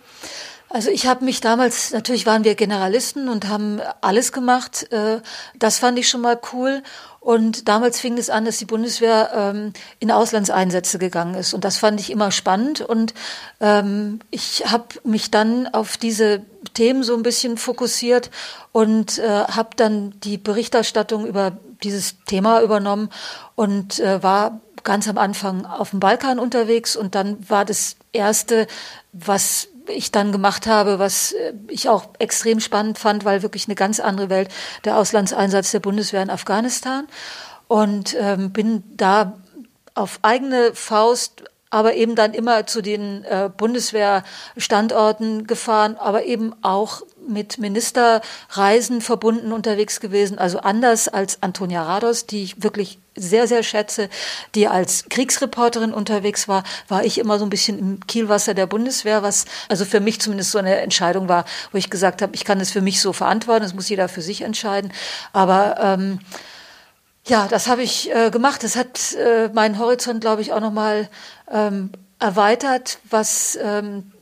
Also 0.74 0.90
ich 0.90 1.06
habe 1.06 1.24
mich 1.24 1.40
damals, 1.40 1.92
natürlich 1.92 2.26
waren 2.26 2.42
wir 2.42 2.56
Generalisten 2.56 3.28
und 3.28 3.46
haben 3.46 3.80
alles 4.00 4.32
gemacht. 4.32 4.90
Äh, 4.90 5.20
das 5.56 5.78
fand 5.78 5.96
ich 6.00 6.08
schon 6.08 6.20
mal 6.20 6.36
cool. 6.52 6.82
Und 7.20 7.68
damals 7.68 8.00
fing 8.00 8.18
es 8.18 8.28
an, 8.28 8.44
dass 8.44 8.58
die 8.58 8.64
Bundeswehr 8.64 9.30
ähm, 9.36 9.72
in 10.00 10.10
Auslandseinsätze 10.10 10.98
gegangen 10.98 11.36
ist. 11.36 11.54
Und 11.54 11.64
das 11.64 11.76
fand 11.76 12.00
ich 12.00 12.10
immer 12.10 12.32
spannend. 12.32 12.80
Und 12.80 13.14
ähm, 13.60 14.18
ich 14.32 14.64
habe 14.66 14.86
mich 15.04 15.30
dann 15.30 15.68
auf 15.68 15.96
diese 15.96 16.42
Themen 16.74 17.04
so 17.04 17.14
ein 17.14 17.22
bisschen 17.22 17.56
fokussiert 17.56 18.32
und 18.72 19.20
äh, 19.20 19.44
habe 19.44 19.76
dann 19.76 20.18
die 20.24 20.38
Berichterstattung 20.38 21.24
über 21.24 21.52
dieses 21.84 22.16
Thema 22.24 22.62
übernommen 22.62 23.10
und 23.54 24.00
äh, 24.00 24.24
war 24.24 24.60
ganz 24.82 25.06
am 25.06 25.18
Anfang 25.18 25.66
auf 25.66 25.90
dem 25.90 26.00
Balkan 26.00 26.40
unterwegs. 26.40 26.96
Und 26.96 27.14
dann 27.14 27.48
war 27.48 27.64
das 27.64 27.94
Erste, 28.12 28.66
was 29.12 29.68
ich 29.88 30.10
dann 30.10 30.32
gemacht 30.32 30.66
habe, 30.66 30.98
was 30.98 31.32
äh, 31.32 31.52
ich 31.68 31.88
auch 31.88 32.08
extrem 32.18 32.60
spannend 32.60 32.98
fand, 32.98 33.24
weil 33.24 33.42
wirklich 33.42 33.66
eine 33.66 33.74
ganz 33.74 34.00
andere 34.00 34.30
Welt 34.30 34.48
der 34.84 34.96
Auslandseinsatz 34.96 35.70
der 35.70 35.80
Bundeswehr 35.80 36.22
in 36.22 36.30
Afghanistan. 36.30 37.06
Und 37.68 38.14
ähm, 38.18 38.50
bin 38.52 38.84
da 38.96 39.40
auf 39.94 40.18
eigene 40.22 40.74
Faust 40.74 41.44
aber 41.74 41.94
eben 41.94 42.14
dann 42.14 42.34
immer 42.34 42.66
zu 42.68 42.82
den 42.82 43.24
äh, 43.24 43.50
Bundeswehrstandorten 43.54 45.48
gefahren, 45.48 45.96
aber 45.98 46.24
eben 46.24 46.54
auch 46.62 47.02
mit 47.28 47.58
Ministerreisen 47.58 49.00
verbunden 49.00 49.52
unterwegs 49.52 50.00
gewesen. 50.00 50.38
Also 50.38 50.58
anders 50.58 51.08
als 51.08 51.42
Antonia 51.42 51.82
Rados, 51.82 52.26
die 52.26 52.42
ich 52.42 52.62
wirklich 52.62 52.98
sehr, 53.16 53.46
sehr 53.46 53.62
schätze, 53.62 54.08
die 54.54 54.66
als 54.66 55.04
Kriegsreporterin 55.08 55.92
unterwegs 55.92 56.48
war, 56.48 56.64
war 56.88 57.04
ich 57.04 57.18
immer 57.18 57.38
so 57.38 57.46
ein 57.46 57.50
bisschen 57.50 57.78
im 57.78 58.06
Kielwasser 58.06 58.54
der 58.54 58.66
Bundeswehr, 58.66 59.22
was 59.22 59.44
also 59.68 59.84
für 59.84 60.00
mich 60.00 60.20
zumindest 60.20 60.50
so 60.50 60.58
eine 60.58 60.76
Entscheidung 60.76 61.28
war, 61.28 61.44
wo 61.72 61.78
ich 61.78 61.90
gesagt 61.90 62.22
habe, 62.22 62.34
ich 62.34 62.44
kann 62.44 62.60
es 62.60 62.70
für 62.70 62.80
mich 62.80 63.00
so 63.00 63.12
verantworten, 63.12 63.62
das 63.62 63.74
muss 63.74 63.88
jeder 63.88 64.08
für 64.08 64.22
sich 64.22 64.42
entscheiden. 64.42 64.92
Aber 65.32 65.76
ähm, 65.80 66.18
ja, 67.26 67.48
das 67.48 67.68
habe 67.68 67.82
ich 67.82 68.14
äh, 68.14 68.30
gemacht. 68.30 68.62
Das 68.62 68.76
hat 68.76 69.14
äh, 69.14 69.48
meinen 69.48 69.78
Horizont, 69.78 70.20
glaube 70.20 70.42
ich, 70.42 70.52
auch 70.52 70.60
nochmal 70.60 71.08
ähm, 71.50 71.90
erweitert, 72.18 72.98
was 73.08 73.58
ähm, 73.62 74.12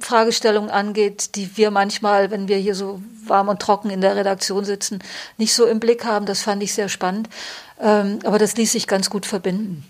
Fragestellungen 0.00 0.70
angeht, 0.70 1.36
die 1.36 1.56
wir 1.56 1.70
manchmal, 1.70 2.30
wenn 2.30 2.48
wir 2.48 2.56
hier 2.56 2.74
so 2.74 3.00
warm 3.26 3.48
und 3.48 3.60
trocken 3.60 3.90
in 3.90 4.00
der 4.00 4.16
Redaktion 4.16 4.64
sitzen, 4.64 5.02
nicht 5.38 5.54
so 5.54 5.66
im 5.66 5.80
Blick 5.80 6.04
haben. 6.04 6.26
Das 6.26 6.42
fand 6.42 6.62
ich 6.62 6.74
sehr 6.74 6.88
spannend. 6.88 7.28
Ähm, 7.80 8.18
aber 8.24 8.38
das 8.38 8.56
ließ 8.56 8.72
sich 8.72 8.86
ganz 8.86 9.10
gut 9.10 9.26
verbinden. 9.26 9.84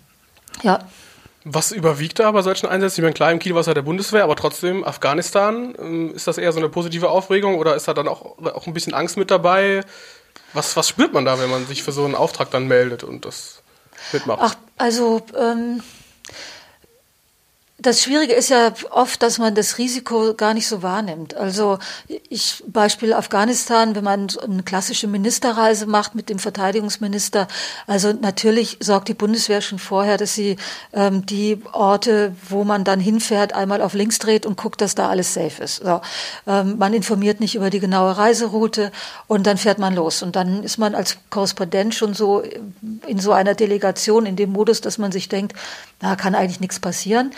Ja. 0.63 0.79
Was 1.43 1.71
überwiegt 1.71 2.17
da 2.17 2.31
bei 2.31 2.41
solchen 2.41 2.67
Einsätzen? 2.67 3.01
Ich 3.01 3.03
meine, 3.03 3.13
klar 3.13 3.31
im 3.31 3.39
Kielwasser 3.39 3.75
der 3.75 3.83
Bundeswehr, 3.83 4.23
aber 4.23 4.35
trotzdem 4.35 4.83
Afghanistan. 4.83 5.75
Ähm, 5.77 6.15
ist 6.15 6.27
das 6.27 6.37
eher 6.37 6.51
so 6.51 6.59
eine 6.59 6.69
positive 6.69 7.09
Aufregung 7.09 7.57
oder 7.57 7.75
ist 7.75 7.87
da 7.87 7.93
dann 7.93 8.07
auch, 8.07 8.39
auch 8.39 8.65
ein 8.65 8.73
bisschen 8.73 8.93
Angst 8.93 9.17
mit 9.17 9.29
dabei? 9.29 9.81
Was, 10.53 10.75
was 10.75 10.89
spürt 10.89 11.13
man 11.13 11.25
da, 11.25 11.39
wenn 11.39 11.49
man 11.49 11.67
sich 11.67 11.83
für 11.83 11.91
so 11.91 12.05
einen 12.05 12.15
Auftrag 12.15 12.49
dann 12.49 12.67
meldet 12.67 13.03
und 13.03 13.25
das 13.25 13.61
mitmacht? 14.11 14.39
Ach, 14.41 14.55
also 14.77 15.21
ähm, 15.37 15.83
das 17.85 18.01
Schwierige 18.01 18.33
ist 18.33 18.49
ja 18.49 18.73
oft, 18.89 19.21
dass 19.21 19.37
man 19.37 19.53
das 19.53 19.77
Risiko 19.77 20.33
gar 20.33 20.53
nicht 20.53 20.67
so 20.67 20.81
wahrnimmt. 20.81 21.35
Also 21.35 21.77
ich 22.07 22.63
Beispiel 22.67 23.13
Afghanistan, 23.13 23.95
wenn 23.95 24.03
man 24.03 24.27
eine 24.41 24.63
klassische 24.63 25.07
Ministerreise 25.07 25.85
macht 25.85 26.15
mit 26.15 26.29
dem 26.29 26.39
Verteidigungsminister, 26.39 27.47
also 27.85 28.11
natürlich 28.13 28.77
sorgt 28.79 29.07
die 29.07 29.13
Bundeswehr 29.13 29.61
schon 29.61 29.79
vorher, 29.79 30.17
dass 30.17 30.33
sie 30.33 30.55
ähm, 30.93 31.25
die 31.25 31.61
Orte, 31.73 32.35
wo 32.49 32.63
man 32.63 32.83
dann 32.83 32.99
hinfährt, 32.99 33.53
einmal 33.53 33.81
auf 33.81 33.93
links 33.93 34.19
dreht 34.19 34.45
und 34.45 34.57
guckt, 34.57 34.81
dass 34.81 34.95
da 34.95 35.09
alles 35.09 35.33
safe 35.33 35.63
ist. 35.63 35.83
So. 35.83 36.01
Ähm, 36.47 36.77
man 36.77 36.93
informiert 36.93 37.39
nicht 37.39 37.55
über 37.55 37.69
die 37.69 37.79
genaue 37.79 38.17
Reiseroute 38.17 38.91
und 39.27 39.45
dann 39.45 39.57
fährt 39.57 39.77
man 39.77 39.93
los. 39.93 40.23
Und 40.23 40.35
dann 40.35 40.63
ist 40.63 40.77
man 40.77 40.95
als 40.95 41.17
Korrespondent 41.29 41.93
schon 41.93 42.13
so 42.13 42.41
in 43.05 43.19
so 43.19 43.31
einer 43.31 43.53
Delegation, 43.53 44.25
in 44.25 44.35
dem 44.35 44.51
Modus, 44.51 44.81
dass 44.81 44.97
man 44.97 45.11
sich 45.11 45.29
denkt, 45.29 45.53
da 45.99 46.15
kann 46.15 46.35
eigentlich 46.35 46.59
nichts 46.59 46.79
passieren. 46.79 47.31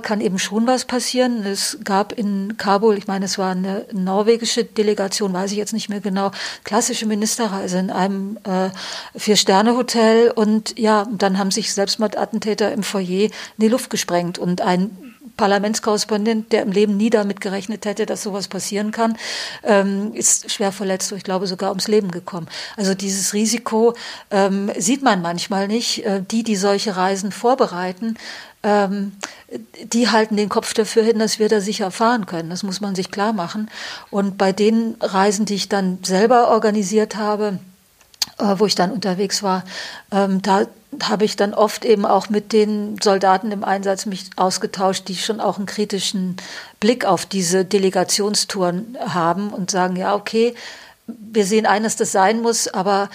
Kann 0.00 0.20
eben 0.20 0.38
schon 0.38 0.66
was 0.66 0.84
passieren. 0.84 1.44
Es 1.44 1.78
gab 1.84 2.12
in 2.12 2.56
Kabul, 2.56 2.96
ich 2.98 3.06
meine, 3.06 3.24
es 3.24 3.38
war 3.38 3.52
eine 3.52 3.86
norwegische 3.92 4.64
Delegation, 4.64 5.32
weiß 5.32 5.52
ich 5.52 5.58
jetzt 5.58 5.72
nicht 5.72 5.88
mehr 5.88 6.00
genau, 6.00 6.30
klassische 6.64 7.06
Ministerreise 7.06 7.78
in 7.78 7.90
einem 7.90 8.38
äh, 8.44 8.70
Vier-Sterne-Hotel. 9.16 10.30
Und 10.30 10.78
ja, 10.78 11.06
dann 11.10 11.38
haben 11.38 11.50
sich 11.50 11.72
Selbstmordattentäter 11.72 12.72
im 12.72 12.82
Foyer 12.82 13.24
in 13.24 13.30
die 13.58 13.68
Luft 13.68 13.90
gesprengt. 13.90 14.38
Und 14.38 14.60
ein 14.60 14.90
Parlamentskorrespondent, 15.40 16.52
der 16.52 16.62
im 16.62 16.70
Leben 16.70 16.98
nie 16.98 17.08
damit 17.08 17.40
gerechnet 17.40 17.86
hätte, 17.86 18.04
dass 18.04 18.22
sowas 18.22 18.48
passieren 18.48 18.90
kann, 18.90 19.16
ähm, 19.62 20.12
ist 20.12 20.50
schwer 20.50 20.70
verletzt, 20.70 21.10
ich 21.12 21.24
glaube 21.24 21.46
sogar 21.46 21.70
ums 21.70 21.88
Leben 21.88 22.10
gekommen. 22.10 22.46
Also 22.76 22.94
dieses 22.94 23.32
Risiko 23.32 23.94
ähm, 24.30 24.70
sieht 24.76 25.02
man 25.02 25.22
manchmal 25.22 25.66
nicht. 25.66 26.04
Äh, 26.04 26.22
die, 26.30 26.42
die 26.42 26.56
solche 26.56 26.94
Reisen 26.96 27.32
vorbereiten, 27.32 28.18
ähm, 28.62 29.12
die 29.92 30.08
halten 30.08 30.36
den 30.36 30.48
Kopf 30.48 30.74
dafür 30.74 31.02
hin, 31.02 31.18
dass 31.18 31.38
wir 31.38 31.48
da 31.48 31.60
sicher 31.60 31.90
fahren 31.90 32.26
können. 32.26 32.50
Das 32.50 32.62
muss 32.62 32.80
man 32.80 32.94
sich 32.94 33.10
klar 33.10 33.32
machen. 33.32 33.70
Und 34.10 34.38
bei 34.38 34.52
den 34.52 34.96
Reisen, 35.00 35.46
die 35.46 35.54
ich 35.54 35.68
dann 35.68 35.98
selber 36.02 36.48
organisiert 36.48 37.16
habe, 37.16 37.58
äh, 38.38 38.54
wo 38.58 38.66
ich 38.66 38.74
dann 38.74 38.92
unterwegs 38.92 39.42
war, 39.42 39.64
ähm, 40.12 40.42
da 40.42 40.66
habe 41.02 41.24
ich 41.24 41.36
dann 41.36 41.54
oft 41.54 41.84
eben 41.84 42.04
auch 42.04 42.28
mit 42.30 42.52
den 42.52 42.96
Soldaten 43.00 43.52
im 43.52 43.64
Einsatz 43.64 44.06
mich 44.06 44.30
ausgetauscht, 44.36 45.08
die 45.08 45.14
schon 45.14 45.40
auch 45.40 45.56
einen 45.56 45.66
kritischen 45.66 46.36
Blick 46.80 47.04
auf 47.04 47.26
diese 47.26 47.64
Delegationstouren 47.64 48.98
haben 49.00 49.50
und 49.50 49.70
sagen, 49.70 49.96
ja, 49.96 50.14
okay, 50.14 50.54
wir 51.06 51.46
sehen 51.46 51.66
ein, 51.66 51.84
dass 51.84 51.96
das 51.96 52.12
sein 52.12 52.42
muss, 52.42 52.68
aber 52.68 53.08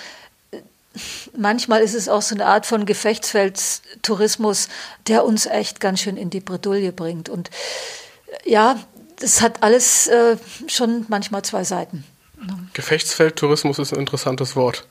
manchmal 1.38 1.82
ist 1.82 1.94
es 1.94 2.10
auch 2.10 2.22
so 2.22 2.36
eine 2.36 2.46
Art 2.46 2.66
von 2.66 2.86
Gefechtsfeldtourismus, 2.86 4.70
der 5.08 5.26
uns 5.26 5.46
echt 5.46 5.80
ganz 5.80 6.02
schön 6.02 6.18
in 6.18 6.30
die 6.30 6.40
Bredouille 6.40 6.92
bringt. 6.92 7.30
Und 7.30 7.50
äh, 8.46 8.50
ja, 8.50 8.80
das 9.18 9.42
hat 9.42 9.64
alles 9.64 10.08
äh, 10.08 10.38
schon 10.68 11.06
manchmal 11.08 11.44
zwei 11.44 11.64
Seiten. 11.64 12.04
Gefechtsfeldtourismus 12.74 13.80
ist 13.80 13.94
ein 13.94 14.00
interessantes 14.00 14.56
Wort. 14.56 14.86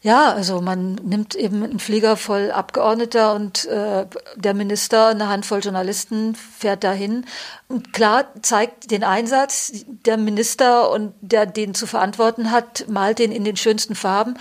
Ja, 0.00 0.32
also 0.32 0.60
man 0.60 0.94
nimmt 0.94 1.34
eben 1.34 1.64
einen 1.64 1.80
Flieger 1.80 2.16
voll 2.16 2.52
Abgeordneter 2.52 3.34
und 3.34 3.64
äh, 3.64 4.06
der 4.36 4.54
Minister, 4.54 5.08
eine 5.08 5.28
Handvoll 5.28 5.58
Journalisten 5.58 6.36
fährt 6.36 6.84
dahin. 6.84 7.26
Und 7.66 7.92
klar 7.92 8.26
zeigt 8.42 8.92
den 8.92 9.02
Einsatz, 9.02 9.72
der 10.06 10.16
Minister 10.16 10.90
und 10.92 11.14
der 11.20 11.46
den 11.46 11.74
zu 11.74 11.88
verantworten 11.88 12.52
hat, 12.52 12.84
malt 12.88 13.18
den 13.18 13.32
in 13.32 13.42
den 13.42 13.56
schönsten 13.56 13.96
Farben. 13.96 14.38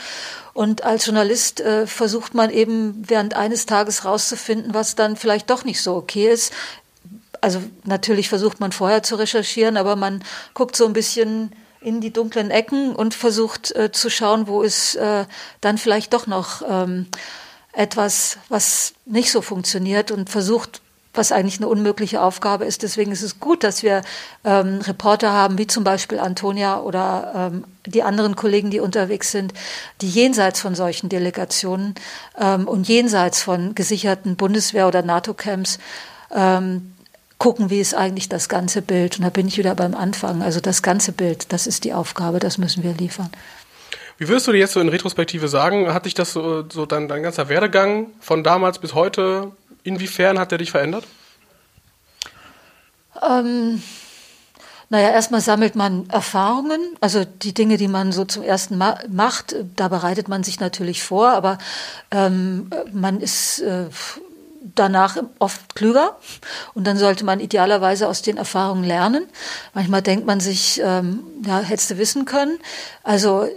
Und 0.58 0.84
als 0.84 1.06
Journalist 1.06 1.62
äh, 1.62 1.86
versucht 1.86 2.34
man 2.34 2.50
eben 2.50 3.04
während 3.08 3.36
eines 3.36 3.68
Tages 3.68 4.06
rauszufinden, 4.06 4.74
was 4.74 4.96
dann 4.96 5.16
vielleicht 5.16 5.52
doch 5.52 5.64
nicht 5.64 5.84
so 5.84 5.96
okay 5.96 6.32
ist. 6.32 6.52
Also 7.42 7.62
natürlich 7.84 8.28
versucht 8.28 8.60
man 8.60 8.72
vorher 8.72 9.04
zu 9.04 9.18
recherchieren, 9.18 9.78
aber 9.78 9.96
man 9.96 10.24
guckt 10.56 10.76
so 10.76 10.88
ein 10.88 10.94
bisschen 10.94 11.52
in 11.80 12.02
die 12.02 12.12
dunklen 12.12 12.50
Ecken 12.50 12.96
und 12.96 13.14
versucht 13.14 13.76
äh, 13.76 13.92
zu 13.92 14.10
schauen, 14.10 14.48
wo 14.48 14.64
ist 14.64 14.96
äh, 14.96 15.26
dann 15.62 15.78
vielleicht 15.78 16.14
doch 16.14 16.26
noch 16.26 16.64
ähm, 16.68 17.06
etwas, 17.72 18.40
was 18.50 18.96
nicht 19.06 19.32
so 19.32 19.44
funktioniert 19.44 20.10
und 20.10 20.28
versucht, 20.28 20.82
was 21.18 21.32
eigentlich 21.32 21.58
eine 21.58 21.68
unmögliche 21.68 22.22
Aufgabe 22.22 22.66
ist. 22.66 22.84
Deswegen 22.84 23.12
ist 23.12 23.24
es 23.24 23.40
gut, 23.40 23.64
dass 23.64 23.84
wir 23.84 24.02
ähm, 24.44 24.80
Reporter 24.82 25.32
haben, 25.32 25.58
wie 25.58 25.68
zum 25.68 25.84
Beispiel 25.84 26.20
Antonia 26.20 26.80
oder 26.80 27.52
ähm, 27.54 27.64
die 27.86 28.04
anderen 28.04 28.36
Kollegen, 28.36 28.70
die 28.70 28.80
unterwegs 28.80 29.32
sind, 29.32 29.54
die 30.02 30.10
jenseits 30.10 30.62
von 30.62 30.76
solchen 30.76 31.10
Delegationen 31.10 31.96
ähm, 32.40 32.68
und 32.68 32.88
jenseits 32.88 33.42
von 33.42 33.76
gesicherten 33.76 34.38
Bundeswehr- 34.38 34.88
oder 34.88 35.02
NATO-Camps 35.02 35.80
ähm, 36.34 36.94
gucken, 37.38 37.70
wie 37.70 37.80
ist 37.80 37.94
eigentlich 37.94 38.30
das 38.30 38.50
ganze 38.50 38.82
Bild. 38.82 39.18
Und 39.18 39.24
da 39.24 39.30
bin 39.30 39.48
ich 39.48 39.58
wieder 39.58 39.76
beim 39.76 39.96
Anfang. 39.96 40.42
Also 40.42 40.60
das 40.60 40.82
ganze 40.82 41.12
Bild, 41.12 41.52
das 41.54 41.68
ist 41.68 41.84
die 41.84 41.94
Aufgabe, 41.94 42.40
das 42.40 42.58
müssen 42.58 42.84
wir 42.84 42.94
liefern. 42.94 43.30
Wie 44.18 44.28
würdest 44.28 44.48
du 44.48 44.52
dir 44.52 44.58
jetzt 44.58 44.74
so 44.74 44.80
in 44.80 44.90
Retrospektive 44.90 45.48
sagen, 45.48 45.94
hat 45.94 46.06
dich 46.06 46.16
das 46.16 46.34
so, 46.34 46.68
so 46.70 46.88
dein, 46.88 47.08
dein 47.08 47.22
ganzer 47.22 47.50
Werdegang 47.50 48.08
von 48.20 48.44
damals 48.44 48.80
bis 48.80 48.96
heute, 48.96 49.52
inwiefern 49.88 50.38
hat 50.38 50.52
der 50.52 50.58
dich 50.58 50.72
verändert? 50.72 51.06
Ähm, 53.28 53.82
naja, 54.90 55.10
erstmal 55.10 55.42
sammelt 55.42 55.76
man 55.76 56.10
Erfahrungen, 56.10 56.80
also 57.02 57.26
die 57.26 57.54
Dinge, 57.54 57.78
die 57.78 57.88
man 57.88 58.12
so 58.12 58.26
zum 58.26 58.44
ersten 58.44 58.78
Mal 58.78 59.04
macht, 59.10 59.56
da 59.76 59.88
bereitet 59.88 60.30
man 60.30 60.44
sich 60.44 60.60
natürlich 60.60 61.04
vor, 61.04 61.30
aber 61.32 61.58
ähm, 62.12 62.70
man 62.94 63.20
ist 63.20 63.60
äh, 63.60 63.86
danach 64.76 65.18
oft 65.40 65.76
klüger 65.76 66.18
und 66.74 66.86
dann 66.86 66.98
sollte 66.98 67.26
man 67.26 67.40
idealerweise 67.40 68.08
aus 68.08 68.22
den 68.22 68.38
Erfahrungen 68.38 68.84
lernen. 68.84 69.28
Manchmal 69.74 70.02
denkt 70.02 70.26
man 70.26 70.40
sich, 70.40 70.82
ähm, 70.84 71.24
ja, 71.46 71.60
hättest 71.60 71.92
du 71.92 71.98
wissen 71.98 72.26
können. 72.26 72.58
Also 73.04 73.48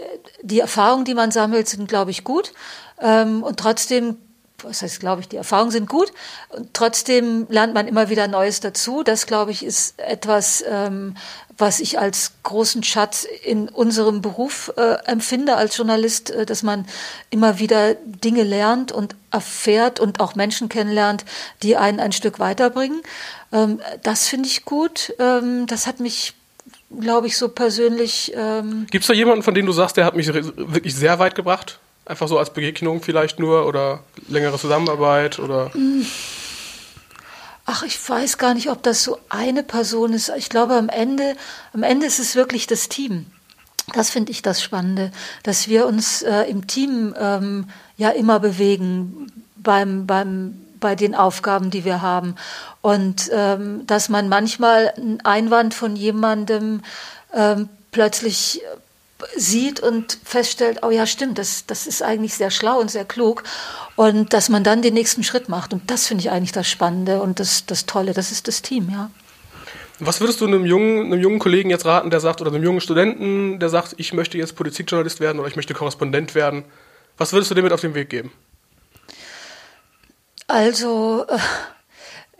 die 0.42 0.61
Erfahrungen, 0.61 1.04
die 1.04 1.14
man 1.14 1.30
sammelt, 1.30 1.68
sind, 1.68 1.88
glaube 1.88 2.11
ich, 2.11 2.24
gut. 2.24 2.52
Ähm, 3.00 3.42
und 3.42 3.59
trotzdem 3.59 4.16
was 4.64 4.82
heißt, 4.82 5.00
glaube 5.00 5.20
ich, 5.20 5.28
die 5.28 5.36
Erfahrungen 5.36 5.70
sind 5.70 5.88
gut. 5.88 6.12
Und 6.50 6.72
trotzdem 6.72 7.46
lernt 7.48 7.74
man 7.74 7.88
immer 7.88 8.08
wieder 8.08 8.28
Neues 8.28 8.61
dazu. 8.61 9.02
Das, 9.02 9.26
glaube 9.26 9.50
ich, 9.50 9.64
ist 9.64 9.98
etwas, 10.00 10.64
ähm, 10.68 11.16
was 11.58 11.80
ich 11.80 11.98
als 11.98 12.32
großen 12.42 12.82
Schatz 12.82 13.26
in 13.44 13.68
unserem 13.68 14.22
Beruf 14.22 14.72
äh, 14.76 14.96
empfinde 15.06 15.56
als 15.56 15.76
Journalist, 15.76 16.30
äh, 16.30 16.46
dass 16.46 16.62
man 16.62 16.86
immer 17.30 17.58
wieder 17.58 17.94
Dinge 17.94 18.42
lernt 18.42 18.92
und 18.92 19.14
erfährt 19.30 20.00
und 20.00 20.20
auch 20.20 20.34
Menschen 20.34 20.68
kennenlernt, 20.68 21.24
die 21.62 21.76
einen 21.76 22.00
ein 22.00 22.12
Stück 22.12 22.38
weiterbringen. 22.38 23.02
Ähm, 23.52 23.80
das 24.02 24.28
finde 24.28 24.48
ich 24.48 24.64
gut. 24.64 25.12
Ähm, 25.18 25.66
das 25.66 25.86
hat 25.86 26.00
mich 26.00 26.34
glaube 26.98 27.26
ich, 27.26 27.36
so 27.36 27.48
persönlich. 27.48 28.32
Ähm 28.36 28.86
Gibt 28.90 29.04
es 29.04 29.08
da 29.08 29.14
jemanden, 29.14 29.42
von 29.42 29.54
dem 29.54 29.66
du 29.66 29.72
sagst, 29.72 29.96
der 29.96 30.04
hat 30.04 30.16
mich 30.16 30.32
wirklich 30.32 30.94
sehr 30.94 31.18
weit 31.18 31.34
gebracht? 31.34 31.78
Einfach 32.11 32.26
so 32.26 32.40
als 32.40 32.52
Begegnung 32.52 33.02
vielleicht 33.02 33.38
nur 33.38 33.66
oder 33.66 34.00
längere 34.26 34.58
Zusammenarbeit 34.58 35.38
oder? 35.38 35.70
Ach, 37.66 37.84
ich 37.84 38.08
weiß 38.08 38.36
gar 38.36 38.52
nicht, 38.54 38.68
ob 38.68 38.82
das 38.82 39.04
so 39.04 39.18
eine 39.28 39.62
Person 39.62 40.12
ist. 40.12 40.28
Ich 40.36 40.48
glaube, 40.48 40.74
am 40.74 40.88
Ende, 40.88 41.36
am 41.72 41.84
Ende 41.84 42.06
ist 42.06 42.18
es 42.18 42.34
wirklich 42.34 42.66
das 42.66 42.88
Team. 42.88 43.26
Das 43.94 44.11
finde 44.11 44.32
ich 44.32 44.42
das 44.42 44.61
Spannende, 44.61 45.12
dass 45.44 45.68
wir 45.68 45.86
uns 45.86 46.22
äh, 46.22 46.50
im 46.50 46.66
Team 46.66 47.14
ähm, 47.16 47.68
ja 47.96 48.11
immer 48.11 48.40
bewegen 48.40 49.30
beim, 49.54 50.04
beim, 50.08 50.61
bei 50.80 50.96
den 50.96 51.14
Aufgaben, 51.14 51.70
die 51.70 51.84
wir 51.84 52.02
haben. 52.02 52.34
Und 52.82 53.30
ähm, 53.32 53.86
dass 53.86 54.08
man 54.08 54.28
manchmal 54.28 54.92
einen 54.96 55.20
Einwand 55.20 55.74
von 55.74 55.94
jemandem 55.94 56.82
ähm, 57.32 57.68
plötzlich 57.92 58.62
sieht 59.36 59.80
und 59.80 60.18
feststellt, 60.24 60.78
oh 60.82 60.90
ja, 60.90 61.06
stimmt, 61.06 61.38
das, 61.38 61.66
das 61.66 61.86
ist 61.86 62.02
eigentlich 62.02 62.34
sehr 62.34 62.50
schlau 62.50 62.78
und 62.78 62.90
sehr 62.90 63.04
klug. 63.04 63.42
Und 63.96 64.32
dass 64.32 64.48
man 64.48 64.64
dann 64.64 64.82
den 64.82 64.94
nächsten 64.94 65.22
Schritt 65.22 65.48
macht. 65.48 65.72
Und 65.72 65.90
das 65.90 66.06
finde 66.06 66.22
ich 66.22 66.30
eigentlich 66.30 66.52
das 66.52 66.68
Spannende 66.68 67.20
und 67.20 67.40
das, 67.40 67.66
das 67.66 67.86
Tolle, 67.86 68.12
das 68.12 68.32
ist 68.32 68.48
das 68.48 68.62
Team, 68.62 68.88
ja. 68.90 69.10
Was 69.98 70.20
würdest 70.20 70.40
du 70.40 70.46
einem 70.46 70.64
jungen, 70.64 71.12
einem 71.12 71.20
jungen 71.20 71.38
Kollegen 71.38 71.68
jetzt 71.68 71.84
raten, 71.84 72.08
der 72.08 72.20
sagt, 72.20 72.40
oder 72.40 72.50
einem 72.50 72.64
jungen 72.64 72.80
Studenten, 72.80 73.58
der 73.58 73.68
sagt, 73.68 73.94
ich 73.98 74.14
möchte 74.14 74.38
jetzt 74.38 74.56
Politikjournalist 74.56 75.20
werden 75.20 75.38
oder 75.38 75.48
ich 75.48 75.56
möchte 75.56 75.74
Korrespondent 75.74 76.34
werden? 76.34 76.64
Was 77.18 77.34
würdest 77.34 77.50
du 77.50 77.54
dem 77.54 77.64
mit 77.64 77.72
auf 77.72 77.82
den 77.82 77.94
Weg 77.94 78.08
geben? 78.08 78.32
Also, 80.46 81.26
äh 81.28 81.38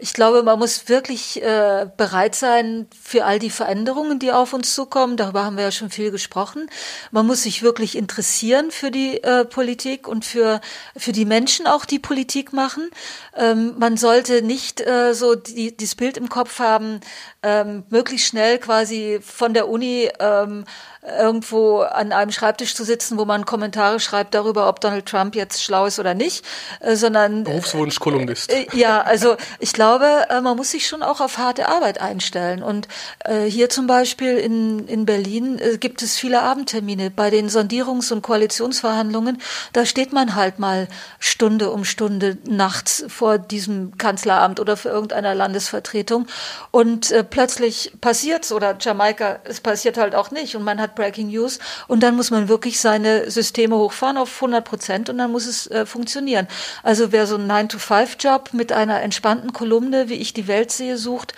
ich 0.01 0.15
glaube, 0.15 0.43
man 0.43 0.59
muss 0.59 0.89
wirklich 0.89 1.43
äh, 1.43 1.87
bereit 1.97 2.35
sein 2.35 2.87
für 3.03 3.25
all 3.25 3.39
die 3.39 3.51
Veränderungen, 3.51 4.19
die 4.19 4.33
auf 4.33 4.53
uns 4.53 4.75
zukommen. 4.75 5.17
Darüber 5.17 5.45
haben 5.45 5.57
wir 5.57 5.65
ja 5.65 5.71
schon 5.71 5.91
viel 5.91 6.11
gesprochen. 6.11 6.71
Man 7.11 7.27
muss 7.27 7.43
sich 7.43 7.63
wirklich 7.63 7.97
interessieren 7.97 8.71
für 8.71 8.91
die 8.91 9.23
äh, 9.23 9.45
Politik 9.45 10.09
und 10.09 10.25
für, 10.25 10.61
für 10.97 11.13
die 11.13 11.27
Menschen 11.27 11.67
auch, 11.67 11.85
die 11.85 11.99
Politik 11.99 12.53
machen. 12.53 12.91
Ähm, 13.37 13.75
man 13.79 13.97
sollte 13.97 14.43
nicht 14.43 14.81
äh, 14.81 15.15
so 15.15 15.35
die, 15.35 15.77
dieses 15.77 15.95
Bild 15.95 16.17
im 16.17 16.29
Kopf 16.29 16.59
haben, 16.59 17.01
ähm, 17.43 17.85
möglichst 17.91 18.27
schnell 18.27 18.59
quasi 18.59 19.21
von 19.23 19.55
der 19.55 19.69
Uni 19.69 20.11
ähm, 20.19 20.65
irgendwo 21.03 21.81
an 21.81 22.13
einem 22.13 22.31
Schreibtisch 22.31 22.75
zu 22.75 22.85
sitzen, 22.85 23.17
wo 23.17 23.25
man 23.25 23.47
Kommentare 23.47 24.01
schreibt 24.01 24.35
darüber, 24.35 24.69
ob 24.69 24.81
Donald 24.81 25.07
Trump 25.07 25.35
jetzt 25.35 25.63
schlau 25.63 25.87
ist 25.87 25.99
oder 25.99 26.13
nicht, 26.13 26.45
äh, 26.81 26.95
sondern 26.95 27.45
Berufswunsch 27.45 27.99
Kolumnist. 27.99 28.53
Äh, 28.53 28.67
ja, 28.75 29.01
also 29.01 29.37
ich 29.61 29.73
glaube, 29.73 30.27
äh, 30.29 30.43
man 30.43 30.57
muss 30.57 30.73
sich 30.73 30.87
schon 30.87 31.03
auch 31.03 31.21
auf 31.21 31.39
harte 31.39 31.69
Arbeit 31.69 32.01
einstellen. 32.01 32.63
Und 32.63 32.87
äh, 33.25 33.45
hier 33.45 33.71
zum 33.71 33.87
Beispiel 33.87 34.37
in, 34.37 34.87
in 34.89 35.07
Berlin 35.07 35.59
äh, 35.59 35.79
gibt 35.79 36.03
es 36.03 36.17
viele 36.17 36.43
Abendtermine. 36.43 37.11
Bei 37.11 37.31
den 37.31 37.49
Sondierungs- 37.49 38.13
und 38.13 38.21
Koalitionsverhandlungen, 38.21 39.41
da 39.73 39.87
steht 39.87 40.13
man 40.13 40.35
halt 40.35 40.59
mal 40.59 40.87
Stunde 41.19 41.71
um 41.71 41.85
Stunde 41.85 42.37
nachts 42.45 43.05
vor 43.09 43.39
diesem 43.39 43.97
Kanzleramt 43.97 44.61
oder 44.61 44.77
für 44.77 44.91
irgendeiner 44.91 45.35
Landesvertretung. 45.35 46.27
Und 46.71 47.11
äh, 47.11 47.25
plötzlich 47.25 47.93
passiert's 48.03 48.53
oder 48.53 48.77
Jamaika, 48.79 49.39
es 49.45 49.61
passiert 49.63 49.97
halt 49.97 50.15
auch 50.15 50.31
nicht. 50.31 50.57
Und 50.57 50.63
man 50.63 50.79
hat 50.81 50.89
hat 50.91 50.95
Breaking 50.97 51.28
News 51.28 51.59
und 51.86 52.03
dann 52.03 52.16
muss 52.16 52.30
man 52.30 52.49
wirklich 52.49 52.80
seine 52.80 53.30
Systeme 53.30 53.76
hochfahren 53.76 54.16
auf 54.16 54.34
100 54.36 54.64
Prozent 54.64 55.09
und 55.09 55.18
dann 55.18 55.30
muss 55.30 55.47
es 55.47 55.66
äh, 55.68 55.86
funktionieren. 55.86 56.49
Also 56.82 57.12
wer 57.12 57.26
so 57.26 57.36
einen 57.36 57.51
9-to-5-Job 57.51 58.51
mit 58.53 58.72
einer 58.72 59.01
entspannten 59.01 59.53
Kolumne, 59.53 60.09
wie 60.09 60.14
ich 60.14 60.32
die 60.32 60.49
Welt 60.49 60.72
sehe, 60.72 60.97
sucht, 60.97 61.34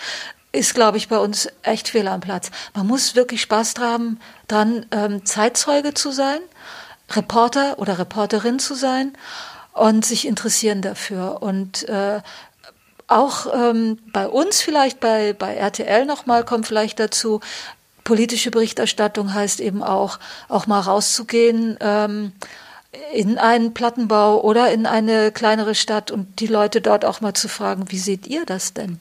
ist, 0.53 0.75
glaube 0.75 0.99
ich, 0.99 1.09
bei 1.09 1.19
uns 1.19 1.49
echt 1.63 1.89
fehl 1.89 2.09
am 2.09 2.21
Platz. 2.21 2.51
Man 2.75 2.87
muss 2.87 3.15
wirklich 3.15 3.41
Spaß 3.43 3.75
haben, 3.79 4.21
dran 4.49 4.87
ähm, 4.91 5.25
Zeitzeuge 5.25 5.95
zu 5.95 6.11
sein, 6.11 6.41
Reporter 7.11 7.79
oder 7.79 7.99
Reporterin 7.99 8.59
zu 8.59 8.75
sein 8.75 9.13
und 9.73 10.05
sich 10.05 10.27
interessieren 10.27 10.83
dafür. 10.83 11.41
Und 11.41 11.89
äh, 11.89 12.21
auch 13.07 13.47
ähm, 13.55 13.99
bei 14.13 14.27
uns 14.27 14.61
vielleicht, 14.61 15.01
bei, 15.01 15.33
bei 15.33 15.55
RTL 15.55 16.05
nochmal, 16.05 16.45
kommt 16.45 16.67
vielleicht 16.67 17.01
dazu, 17.01 17.41
politische 18.05 18.51
Berichterstattung 18.51 19.33
heißt 19.35 19.61
eben 19.61 19.83
auch, 19.83 20.19
auch 20.49 20.67
mal 20.67 20.81
rauszugehen 20.81 21.77
ähm, 21.81 22.33
in 23.13 23.39
einen 23.39 23.75
Plattenbau 23.75 24.41
oder 24.43 24.73
in 24.73 24.87
eine 24.87 25.33
kleinere 25.33 25.75
Stadt 25.75 26.11
und 26.11 26.41
die 26.41 26.47
Leute 26.47 26.81
dort 26.81 27.05
auch 27.05 27.21
mal 27.21 27.35
zu 27.35 27.49
fragen, 27.49 27.91
wie 27.91 27.99
seht 27.99 28.27
ihr 28.27 28.45
das 28.45 28.75
denn? 28.75 28.99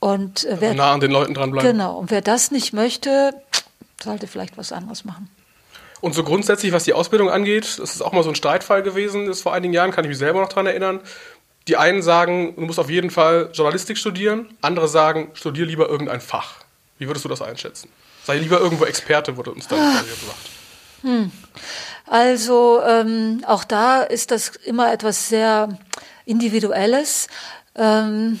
Und 0.00 0.44
äh, 0.44 0.56
wer, 0.60 0.70
also 0.70 0.82
nah 0.82 0.92
an 0.92 1.00
den 1.00 1.10
Leuten 1.10 1.34
dranbleiben. 1.34 1.70
Genau, 1.70 1.96
und 1.96 2.10
wer 2.10 2.20
das 2.20 2.50
nicht 2.50 2.72
möchte, 2.72 3.34
sollte 4.02 4.26
vielleicht 4.26 4.58
was 4.58 4.72
anderes 4.72 5.04
machen. 5.04 5.30
Und 6.00 6.14
so 6.14 6.22
grundsätzlich, 6.22 6.72
was 6.72 6.84
die 6.84 6.92
Ausbildung 6.92 7.30
angeht, 7.30 7.78
das 7.78 7.94
ist 7.94 8.02
auch 8.02 8.12
mal 8.12 8.22
so 8.22 8.28
ein 8.28 8.34
Streitfall 8.34 8.82
gewesen, 8.82 9.26
das 9.26 9.40
vor 9.40 9.54
einigen 9.54 9.72
Jahren, 9.72 9.92
kann 9.92 10.04
ich 10.04 10.10
mich 10.10 10.18
selber 10.18 10.40
noch 10.40 10.48
daran 10.48 10.66
erinnern. 10.66 11.00
Die 11.68 11.76
einen 11.76 12.02
sagen, 12.02 12.54
du 12.54 12.62
musst 12.62 12.78
auf 12.78 12.90
jeden 12.90 13.10
Fall 13.10 13.50
Journalistik 13.52 13.96
studieren, 13.98 14.46
andere 14.60 14.88
sagen, 14.88 15.30
studier 15.34 15.66
lieber 15.66 15.88
irgendein 15.88 16.20
Fach. 16.20 16.65
Wie 16.98 17.06
würdest 17.06 17.24
du 17.24 17.28
das 17.28 17.42
einschätzen? 17.42 17.90
Sei 18.24 18.38
lieber 18.38 18.58
irgendwo 18.58 18.84
Experte, 18.84 19.36
wurde 19.36 19.52
uns 19.52 19.68
dann 19.68 19.78
ah. 19.78 20.00
gesagt. 20.00 20.50
Hm. 21.02 21.30
Also 22.06 22.80
ähm, 22.82 23.44
auch 23.46 23.64
da 23.64 24.02
ist 24.02 24.30
das 24.30 24.48
immer 24.64 24.92
etwas 24.92 25.28
sehr 25.28 25.78
Individuelles. 26.24 27.28
Ähm, 27.74 28.40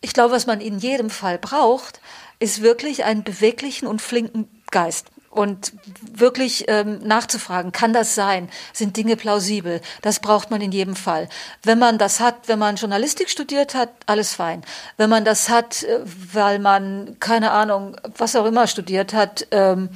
ich 0.00 0.12
glaube, 0.12 0.34
was 0.34 0.46
man 0.46 0.60
in 0.60 0.78
jedem 0.78 1.10
Fall 1.10 1.38
braucht, 1.38 2.00
ist 2.38 2.62
wirklich 2.62 3.04
einen 3.04 3.24
beweglichen 3.24 3.88
und 3.88 4.00
flinken 4.00 4.48
Geist 4.70 5.06
und 5.30 5.72
wirklich 6.00 6.64
ähm, 6.68 7.00
nachzufragen, 7.06 7.72
kann 7.72 7.92
das 7.92 8.14
sein? 8.14 8.48
Sind 8.72 8.96
Dinge 8.96 9.16
plausibel? 9.16 9.80
Das 10.02 10.20
braucht 10.20 10.50
man 10.50 10.60
in 10.60 10.72
jedem 10.72 10.96
Fall. 10.96 11.28
Wenn 11.62 11.78
man 11.78 11.98
das 11.98 12.20
hat, 12.20 12.48
wenn 12.48 12.58
man 12.58 12.76
Journalistik 12.76 13.28
studiert 13.28 13.74
hat, 13.74 13.90
alles 14.06 14.34
fein. 14.34 14.62
Wenn 14.96 15.10
man 15.10 15.24
das 15.24 15.48
hat, 15.48 15.82
äh, 15.82 16.00
weil 16.32 16.58
man, 16.58 17.16
keine 17.20 17.50
Ahnung, 17.50 17.96
was 18.16 18.36
auch 18.36 18.46
immer 18.46 18.66
studiert 18.66 19.12
hat, 19.12 19.46
ähm, 19.50 19.90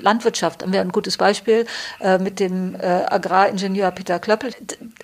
Landwirtschaft 0.00 0.70
wäre 0.70 0.84
ein 0.84 0.92
gutes 0.92 1.16
Beispiel 1.16 1.66
äh, 2.00 2.18
mit 2.18 2.40
dem 2.40 2.74
äh, 2.74 2.78
Agraringenieur 2.78 3.90
Peter 3.90 4.18
Klöppel. 4.18 4.54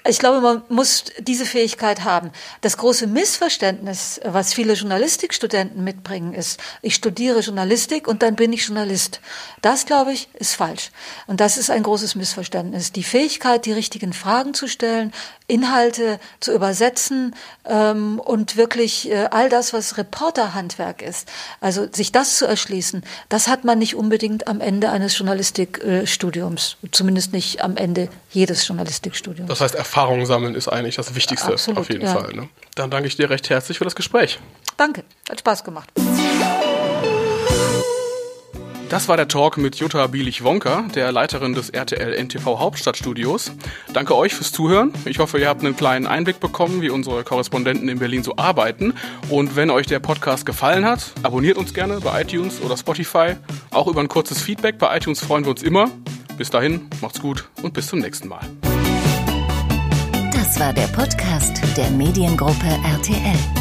Ich 0.06 0.18
glaube, 0.18 0.40
man 0.40 0.62
muss 0.68 1.04
diese 1.18 1.46
Fähigkeit 1.46 2.04
haben. 2.04 2.30
Das 2.60 2.76
große 2.76 3.06
Missverständnis, 3.06 4.20
was 4.24 4.54
viele 4.54 4.74
Journalistikstudenten 4.74 5.82
mitbringen, 5.84 6.34
ist, 6.34 6.60
ich 6.82 6.94
studiere 6.94 7.40
Journalistik 7.40 8.08
und 8.08 8.22
dann 8.22 8.36
bin 8.36 8.52
ich 8.52 8.66
Journalist. 8.66 9.20
Das, 9.62 9.86
glaube 9.86 10.12
ich, 10.12 10.28
ist 10.34 10.54
falsch. 10.54 10.90
Und 11.26 11.40
das 11.40 11.56
ist 11.56 11.70
ein 11.70 11.82
großes 11.82 12.14
Missverständnis. 12.14 12.92
Die 12.92 13.02
Fähigkeit, 13.02 13.66
die 13.66 13.72
richtigen 13.72 14.12
Fragen 14.12 14.54
zu 14.54 14.68
stellen, 14.68 15.12
Inhalte 15.50 16.20
zu 16.38 16.54
übersetzen 16.54 17.34
ähm, 17.64 18.20
und 18.20 18.56
wirklich 18.56 19.10
äh, 19.10 19.28
all 19.30 19.48
das, 19.48 19.72
was 19.72 19.98
Reporterhandwerk 19.98 21.02
ist, 21.02 21.28
also 21.60 21.88
sich 21.92 22.12
das 22.12 22.38
zu 22.38 22.46
erschließen, 22.46 23.02
das 23.28 23.48
hat 23.48 23.64
man 23.64 23.78
nicht 23.78 23.96
unbedingt 23.96 24.46
am 24.50 24.60
Ende 24.60 24.90
eines 24.90 25.16
Journalistikstudiums, 25.16 26.76
zumindest 26.90 27.32
nicht 27.32 27.62
am 27.62 27.76
Ende 27.76 28.08
jedes 28.32 28.66
Journalistikstudiums. 28.66 29.48
Das 29.48 29.60
heißt, 29.60 29.76
Erfahrung 29.76 30.26
sammeln 30.26 30.56
ist 30.56 30.68
eigentlich 30.68 30.96
das 30.96 31.14
Wichtigste 31.14 31.52
Absolut, 31.52 31.78
auf 31.78 31.88
jeden 31.88 32.04
ja. 32.04 32.12
Fall. 32.12 32.34
Ne? 32.34 32.48
Dann 32.74 32.90
danke 32.90 33.06
ich 33.06 33.16
dir 33.16 33.30
recht 33.30 33.48
herzlich 33.48 33.78
für 33.78 33.84
das 33.84 33.94
Gespräch. 33.94 34.40
Danke, 34.76 35.04
hat 35.28 35.38
Spaß 35.38 35.62
gemacht. 35.62 35.90
Das 38.90 39.06
war 39.06 39.16
der 39.16 39.28
Talk 39.28 39.56
mit 39.56 39.76
Jutta 39.76 40.08
Bielich-Wonka, 40.08 40.86
der 40.96 41.12
Leiterin 41.12 41.54
des 41.54 41.70
RTL 41.70 42.12
NTV 42.12 42.58
Hauptstadtstudios. 42.58 43.52
Danke 43.92 44.16
euch 44.16 44.34
fürs 44.34 44.50
Zuhören. 44.50 44.92
Ich 45.04 45.20
hoffe, 45.20 45.38
ihr 45.38 45.48
habt 45.48 45.64
einen 45.64 45.76
kleinen 45.76 46.08
Einblick 46.08 46.40
bekommen, 46.40 46.82
wie 46.82 46.90
unsere 46.90 47.22
Korrespondenten 47.22 47.88
in 47.88 48.00
Berlin 48.00 48.24
so 48.24 48.36
arbeiten. 48.36 48.94
Und 49.28 49.54
wenn 49.54 49.70
euch 49.70 49.86
der 49.86 50.00
Podcast 50.00 50.44
gefallen 50.44 50.84
hat, 50.84 51.12
abonniert 51.22 51.56
uns 51.56 51.72
gerne 51.72 52.00
bei 52.00 52.22
iTunes 52.22 52.60
oder 52.60 52.76
Spotify. 52.76 53.36
Auch 53.70 53.86
über 53.86 54.00
ein 54.00 54.08
kurzes 54.08 54.42
Feedback 54.42 54.76
bei 54.78 54.96
iTunes 54.96 55.20
freuen 55.20 55.44
wir 55.44 55.52
uns 55.52 55.62
immer. 55.62 55.88
Bis 56.36 56.50
dahin, 56.50 56.88
macht's 57.00 57.20
gut 57.20 57.48
und 57.62 57.72
bis 57.72 57.86
zum 57.86 58.00
nächsten 58.00 58.26
Mal. 58.26 58.40
Das 60.32 60.58
war 60.58 60.72
der 60.72 60.88
Podcast 60.88 61.62
der 61.76 61.90
Mediengruppe 61.90 62.66
RTL. 62.84 63.59